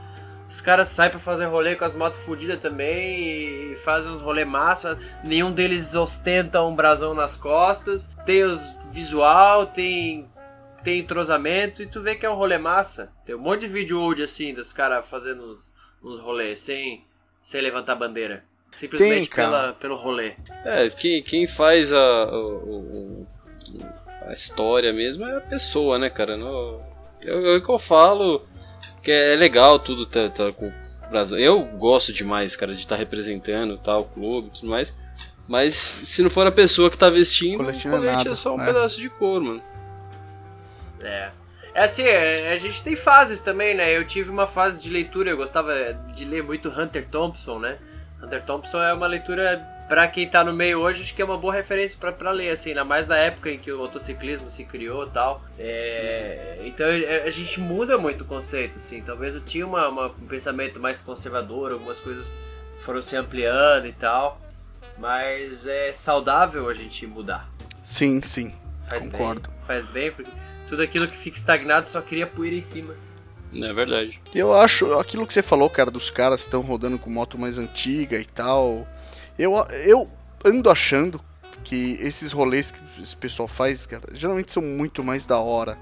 [0.49, 4.45] os caras saem pra fazer rolê com as motos fodidas também e fazem uns rolê
[4.45, 4.97] massa.
[5.23, 8.09] Nenhum deles ostenta um brasão nas costas.
[8.25, 8.61] Tem os
[8.91, 10.25] visual, tem
[10.87, 13.11] tem entrosamento e tu vê que é um rolê massa.
[13.25, 17.03] Tem um monte de vídeo old assim, dos caras fazendo uns, uns rolês sem,
[17.41, 18.45] sem levantar bandeira.
[18.71, 20.35] Simplesmente Tem, pela, pelo rolê.
[20.63, 23.27] É, quem, quem faz a, o- o-
[24.27, 26.37] a história mesmo é a pessoa, né, cara?
[26.37, 26.81] No,
[27.21, 28.41] eu, eu, que eu falo
[29.03, 31.37] que é legal tudo tá, tá com o Brasil.
[31.37, 34.95] Eu gosto demais, cara, de estar representando tal, o clube e tudo mais.
[35.49, 37.89] Mas se não for a pessoa que tá vestindo, Colete
[38.29, 38.65] é é só um né?
[38.65, 39.76] pedaço de couro, mano.
[41.01, 41.29] É.
[41.73, 43.95] É assim, é, a gente tem fases também, né?
[43.95, 45.73] Eu tive uma fase de leitura, eu gostava
[46.15, 47.77] de ler muito Hunter Thompson, né?
[48.21, 51.37] Hunter Thompson é uma leitura, pra quem tá no meio hoje, acho que é uma
[51.37, 54.63] boa referência pra, pra ler, assim, ainda mais da época em que o motociclismo se
[54.63, 55.43] criou e tal.
[55.59, 59.01] É, Então é, a gente muda muito o conceito, assim.
[59.03, 62.31] Talvez eu tinha uma, uma- um pensamento mais conservador, algumas coisas
[62.79, 64.41] foram se ampliando e tal.
[64.97, 67.47] Mas é saudável a gente mudar.
[67.83, 68.55] Sim, sim.
[68.89, 69.41] Faz Concordo.
[69.41, 69.51] bem.
[69.67, 70.31] Faz bem, porque
[70.67, 72.93] tudo aquilo que fica estagnado só cria poeira em cima.
[73.53, 74.21] É verdade.
[74.35, 77.57] Eu acho, aquilo que você falou, cara, dos caras que estão rodando com moto mais
[77.57, 78.87] antiga e tal.
[79.39, 79.53] Eu,
[79.85, 80.09] eu
[80.43, 81.21] ando achando
[81.63, 85.77] que esses rolês que esse pessoal faz, cara, geralmente são muito mais da hora.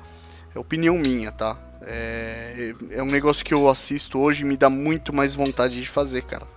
[0.54, 1.60] É opinião minha, tá?
[1.82, 5.88] É, é um negócio que eu assisto hoje e me dá muito mais vontade de
[5.88, 6.48] fazer, cara.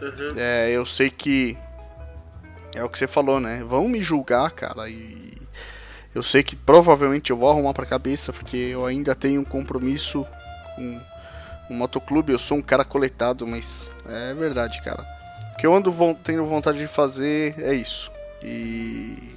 [0.00, 0.36] Uhum.
[0.36, 1.56] É, eu sei que
[2.74, 3.64] é o que você falou, né?
[3.66, 5.33] Vão me julgar, cara, e
[6.14, 10.26] eu sei que provavelmente eu vou arrumar pra cabeça, porque eu ainda tenho um compromisso
[10.76, 11.00] com
[11.70, 15.04] o motoclube, eu sou um cara coletado, mas é verdade, cara.
[15.54, 18.10] O que eu ando von- tendo vontade de fazer é isso.
[18.42, 19.34] E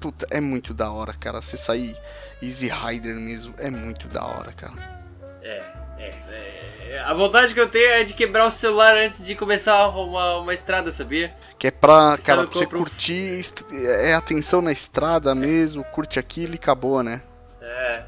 [0.00, 1.42] puta, é muito da hora, cara.
[1.42, 1.96] Você sair
[2.42, 4.74] Easy Rider mesmo é muito da hora, cara.
[5.42, 5.62] É,
[5.98, 6.75] é, é.
[7.04, 10.54] A vontade que eu tenho é de quebrar o celular antes de começar uma, uma
[10.54, 11.34] estrada, sabia?
[11.58, 13.64] Que é pra, Sabe cara, pra você é curtir, est-
[14.02, 17.22] é atenção na estrada mesmo, curte aquilo e acabou, né?
[17.60, 18.02] É,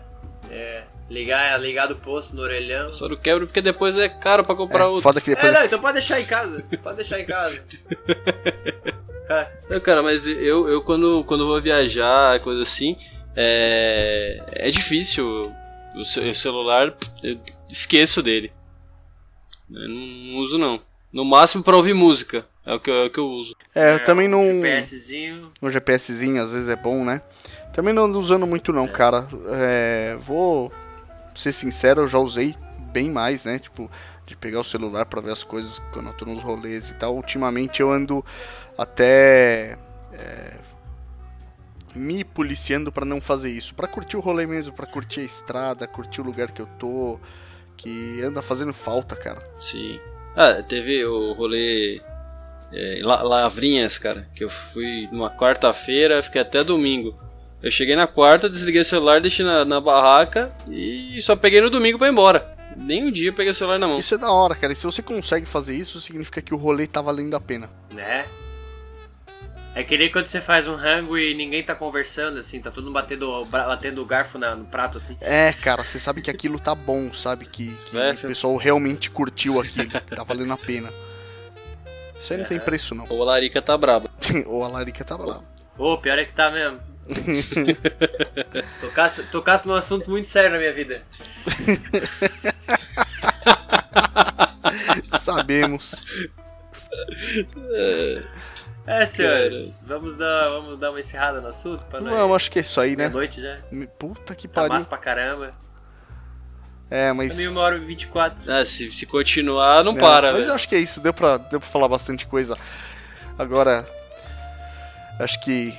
[0.51, 0.83] é.
[1.11, 2.93] Ligar, ligar do posto no orelhão.
[2.93, 5.03] Só não quebro porque depois é caro pra comprar É, outro.
[5.03, 6.63] foda que É, depois não, então pode deixar em casa.
[6.83, 7.63] Pode deixar em casa.
[9.27, 12.97] Cara, Não, cara, mas eu, eu quando, quando vou viajar, coisa assim,
[13.37, 15.53] é, é difícil.
[15.95, 17.39] O celular, eu
[17.69, 18.53] esqueço dele.
[19.71, 20.81] Eu não uso não.
[21.13, 22.47] No máximo pra ouvir música.
[22.67, 23.55] É o que, eu- é o que eu uso.
[23.75, 24.43] É, eu também não.
[24.45, 25.43] GPSzinho.
[25.63, 27.23] Um GPSzinho às vezes é bom, né?
[27.73, 29.29] Também não ando usando muito não, cara.
[29.49, 30.71] É, vou
[31.35, 32.55] ser sincero, eu já usei
[32.93, 33.59] bem mais, né?
[33.59, 33.91] Tipo,
[34.27, 37.15] de pegar o celular pra ver as coisas quando eu tô nos rolês e tal.
[37.17, 38.23] Ultimamente eu ando
[38.77, 39.79] até
[40.13, 40.55] é,
[41.95, 45.87] me policiando pra não fazer isso, Pra curtir o rolê mesmo, pra curtir a estrada,
[45.87, 47.19] curtir o lugar que eu tô,
[47.79, 49.41] que anda fazendo falta, cara.
[49.59, 49.99] Sim.
[50.37, 52.03] Ah, teve o rolê
[52.73, 57.19] é, Lavrinhas, cara, que eu fui numa quarta-feira, fiquei até domingo.
[57.63, 61.71] Eu cheguei na quarta, desliguei o celular, deixei na, na barraca e só peguei no
[61.71, 62.57] domingo pra ir embora.
[62.77, 63.99] Nem um dia eu peguei o celular na mão.
[63.99, 64.73] Isso é da hora, cara.
[64.73, 67.69] E se você consegue fazer isso, significa que o rolê tá valendo a pena.
[67.93, 68.25] Né?
[69.79, 72.83] É que nem quando você faz um rango e ninguém tá conversando, assim, tá todo
[72.87, 75.17] mundo batendo, batendo o garfo na- no prato, assim.
[75.21, 77.47] É, cara, você sabe que aquilo tá bom, sabe?
[77.47, 79.87] Que, que É, o pessoal realmente curtiu aquilo,
[80.17, 80.93] tá valendo a pena.
[82.19, 82.49] Isso aí não É.
[82.49, 83.07] tem preço, não.
[83.09, 84.11] Ou a Larica tá braba.
[84.47, 85.45] Ou a Larica tá brava.
[85.79, 86.81] Ô, pior é que tá mesmo.
[88.81, 91.01] tocasse, tocasse num assunto muito sério na minha vida.
[95.21, 96.05] Sabemos.
[98.91, 102.13] É, senhores, vamos dar, vamos dar uma encerrada no assunto pra nós.
[102.13, 103.09] Não, acho que é isso aí, né?
[103.09, 103.59] noite já.
[103.99, 104.73] Puta que Tá pariu.
[104.75, 105.51] massa pra caramba.
[106.91, 107.33] É, mas.
[107.33, 108.51] Também uma hora e 24.
[108.51, 110.51] Ah, se, se continuar, não É, para, Mas velho.
[110.51, 112.57] eu acho que é isso, deu pra, deu pra falar bastante coisa.
[113.39, 113.87] Agora,
[115.21, 115.75] acho que,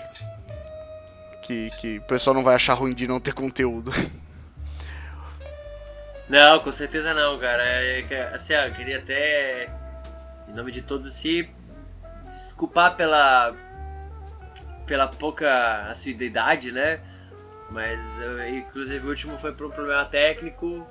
[1.42, 1.72] que.
[1.80, 3.92] que o pessoal não vai achar ruim de não ter conteúdo.
[6.30, 7.64] Não, com certeza não, cara.
[7.64, 9.68] É, assim, ó, eu queria até,
[10.48, 11.50] em nome de todos, se
[12.60, 13.56] desculpar pela
[14.86, 17.00] pela pouca assiduidade, né?
[17.70, 20.86] Mas, eu- inclusive, o último foi por um problema técnico.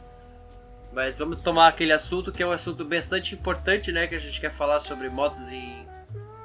[0.93, 4.07] Mas vamos tomar aquele assunto que é um assunto bastante importante, né?
[4.07, 5.85] Que a gente quer falar sobre motos em,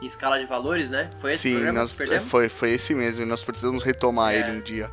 [0.01, 1.11] em escala de valores, né?
[1.21, 2.27] Foi esse Sim, programa nós, que perdemos?
[2.29, 4.39] foi, foi esse mesmo, e nós precisamos retomar É.
[4.39, 4.89] ele um dia.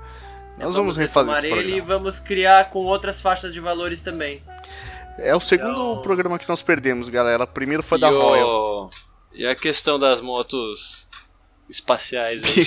[0.59, 1.99] É, Nós vamos refazer esse retomar ele e programa.
[2.01, 4.43] vamos criar com outras faixas de valores também.
[5.19, 7.45] É o segundo Então- programa que nós perdemos, galera.
[7.45, 8.91] O primeiro foi e, da o- Royal.
[9.33, 11.09] E a questão das motos
[11.69, 12.67] espaciais aí.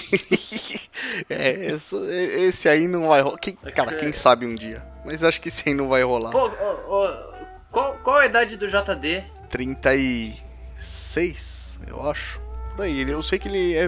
[1.30, 3.38] é, esse, esse aí não vai rolar.
[3.38, 4.85] Quem- cara, quem sabe um dia.
[5.06, 6.31] Mas acho que esse aí não vai rolar.
[6.31, 7.07] Pô, ô, ô,
[7.72, 9.23] qual, qual a idade do JD?
[9.49, 12.41] 36, eu acho.
[12.76, 13.02] Por aí.
[13.02, 13.88] Eu sei que ele é.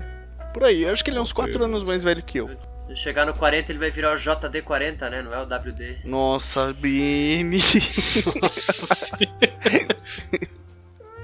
[0.54, 0.84] Por aí.
[0.84, 2.50] Eu acho que ele é uns 4 anos mais velho que eu.
[2.88, 5.24] Se chegar no 40, ele vai virar o JD40, né?
[5.24, 6.02] Não é o WD.
[6.06, 7.58] Nossa, Bini.
[8.42, 9.18] Nossa.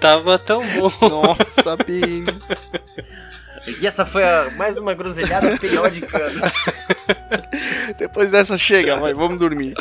[0.02, 0.92] Tava tão bom.
[1.08, 2.26] Nossa, Bini.
[3.80, 6.20] E essa foi a- mais uma groselhada periódica.
[7.98, 9.76] Depois dessa, chega, vai, vamos dormir.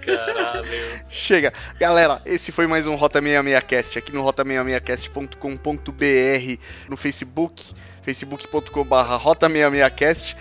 [0.00, 0.64] Caralho.
[1.08, 1.52] Chega.
[1.78, 10.34] Galera, esse foi mais um Rota 66cast aqui no rota66cast.com.br no Facebook, facebook.com.br rota66cast.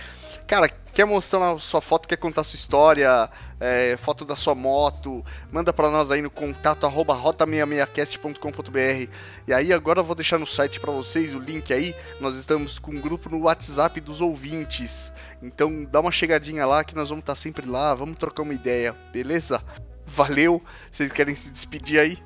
[0.47, 0.69] Cara,
[0.99, 5.71] quer mostrar a sua foto, quer contar sua história, é, foto da sua moto, manda
[5.71, 9.09] pra nós aí no contato arroba rota66cast.com.br.
[9.47, 11.95] E aí agora eu vou deixar no site pra vocês o link aí.
[12.19, 15.09] Nós estamos com um grupo no WhatsApp dos ouvintes.
[15.41, 18.93] Então dá uma chegadinha lá que nós vamos estar sempre lá, vamos trocar uma ideia,
[19.13, 19.63] beleza?
[20.05, 20.61] Valeu.
[20.91, 22.17] Vocês querem se despedir aí?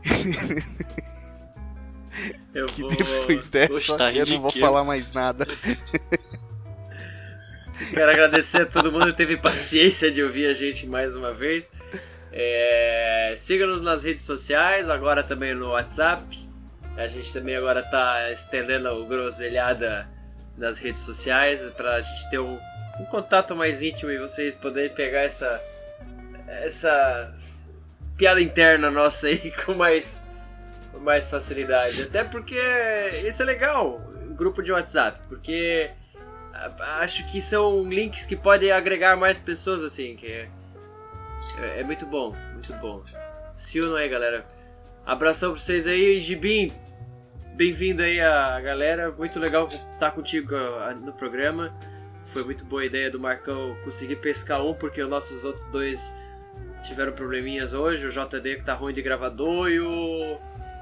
[2.56, 2.90] Eu Que vou.
[2.90, 5.46] depois dessa tá eu não vou falar mais nada.
[7.92, 11.72] Quero agradecer a todo mundo que teve paciência de ouvir a gente mais uma vez.
[12.32, 16.24] É, Siga-nos nas redes sociais, agora também no WhatsApp.
[16.98, 20.08] A gente também agora tá estendendo o Groselhada
[20.58, 22.58] nas redes sociais pra gente ter um,
[23.00, 25.62] um contato mais íntimo e vocês poderem pegar essa
[26.48, 27.34] essa
[28.16, 30.22] piada interna nossa aí com mais
[30.92, 32.04] com mais facilidade.
[32.04, 32.60] Até porque
[33.28, 34.00] isso é legal,
[34.36, 36.03] grupo de WhatsApp, porque a-
[37.00, 40.50] acho que são links que podem agregar mais pessoas assim, que é,
[41.58, 43.04] é, é muito bom, muito bom.
[43.56, 44.46] Se unam aí, galera.
[45.06, 46.72] Abração pra vocês aí, Gibim.
[47.56, 51.76] Bem-vindo aí a galera, muito legal estar contigo ah, no programa.
[52.28, 56.14] Foi muito boa a ideia do Marcão conseguir pescar um, porque os nossos outros dois
[56.84, 58.08] tiveram probleminhas hoje.
[58.08, 60.38] O JD que tá ruim de gravador e o.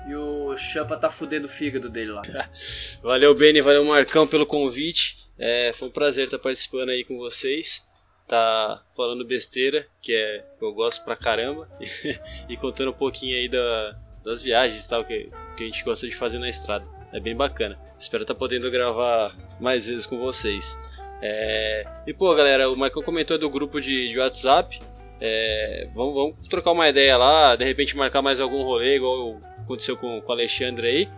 [0.07, 2.23] E o Champa tá fudendo o fígado dele lá.
[3.03, 5.29] Valeu, Beni, valeu, Marcão, pelo convite.
[5.41, 7.83] É, foi um prazer estar participando aí com vocês.
[8.27, 11.67] Tá falando besteira, que é que eu gosto pra caramba.
[12.47, 16.15] e contando um pouquinho aí da, das viagens tal, que, que a gente gosta de
[16.15, 16.85] fazer na estrada.
[17.11, 17.77] É bem bacana.
[17.99, 20.77] Espero estar podendo gravar mais vezes com vocês.
[21.21, 24.79] É, e pô, galera, o Marcão comentou do grupo de, de WhatsApp.
[25.19, 29.41] É, vamos, vamos trocar uma ideia lá, de repente marcar mais algum rolê, igual eu
[29.59, 31.09] aconteceu com, com o Alexandre aí.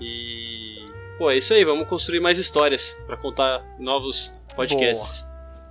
[0.00, 0.81] E.
[1.18, 5.26] Pô, é isso aí, vamos construir mais histórias para contar novos podcasts.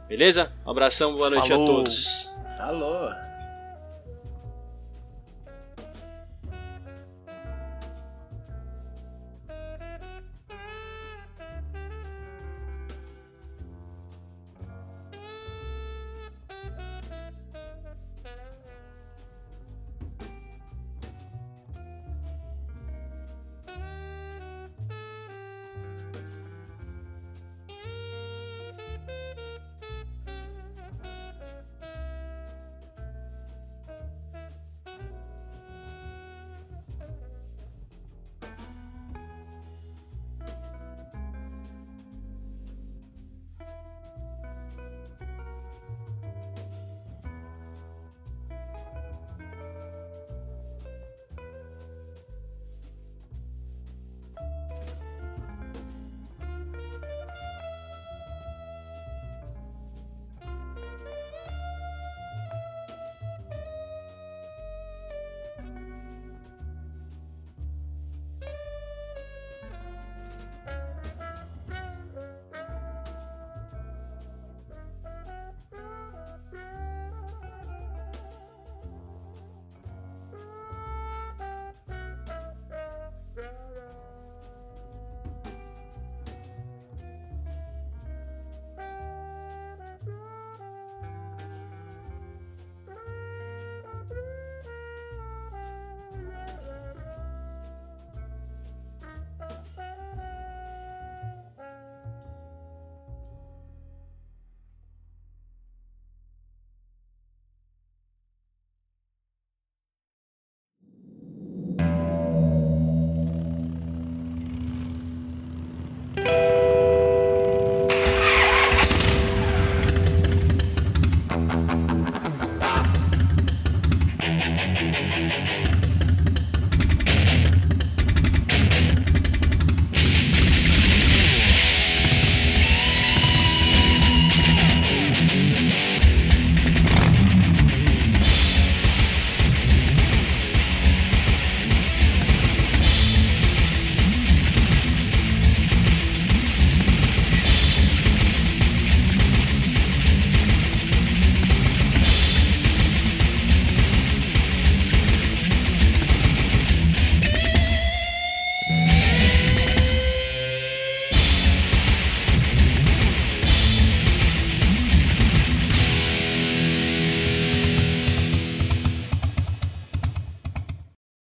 [0.08, 0.52] Beleza?
[0.66, 1.64] Um abração, boa noite Falou.
[1.64, 2.30] a todos.
[2.60, 3.31] Alô.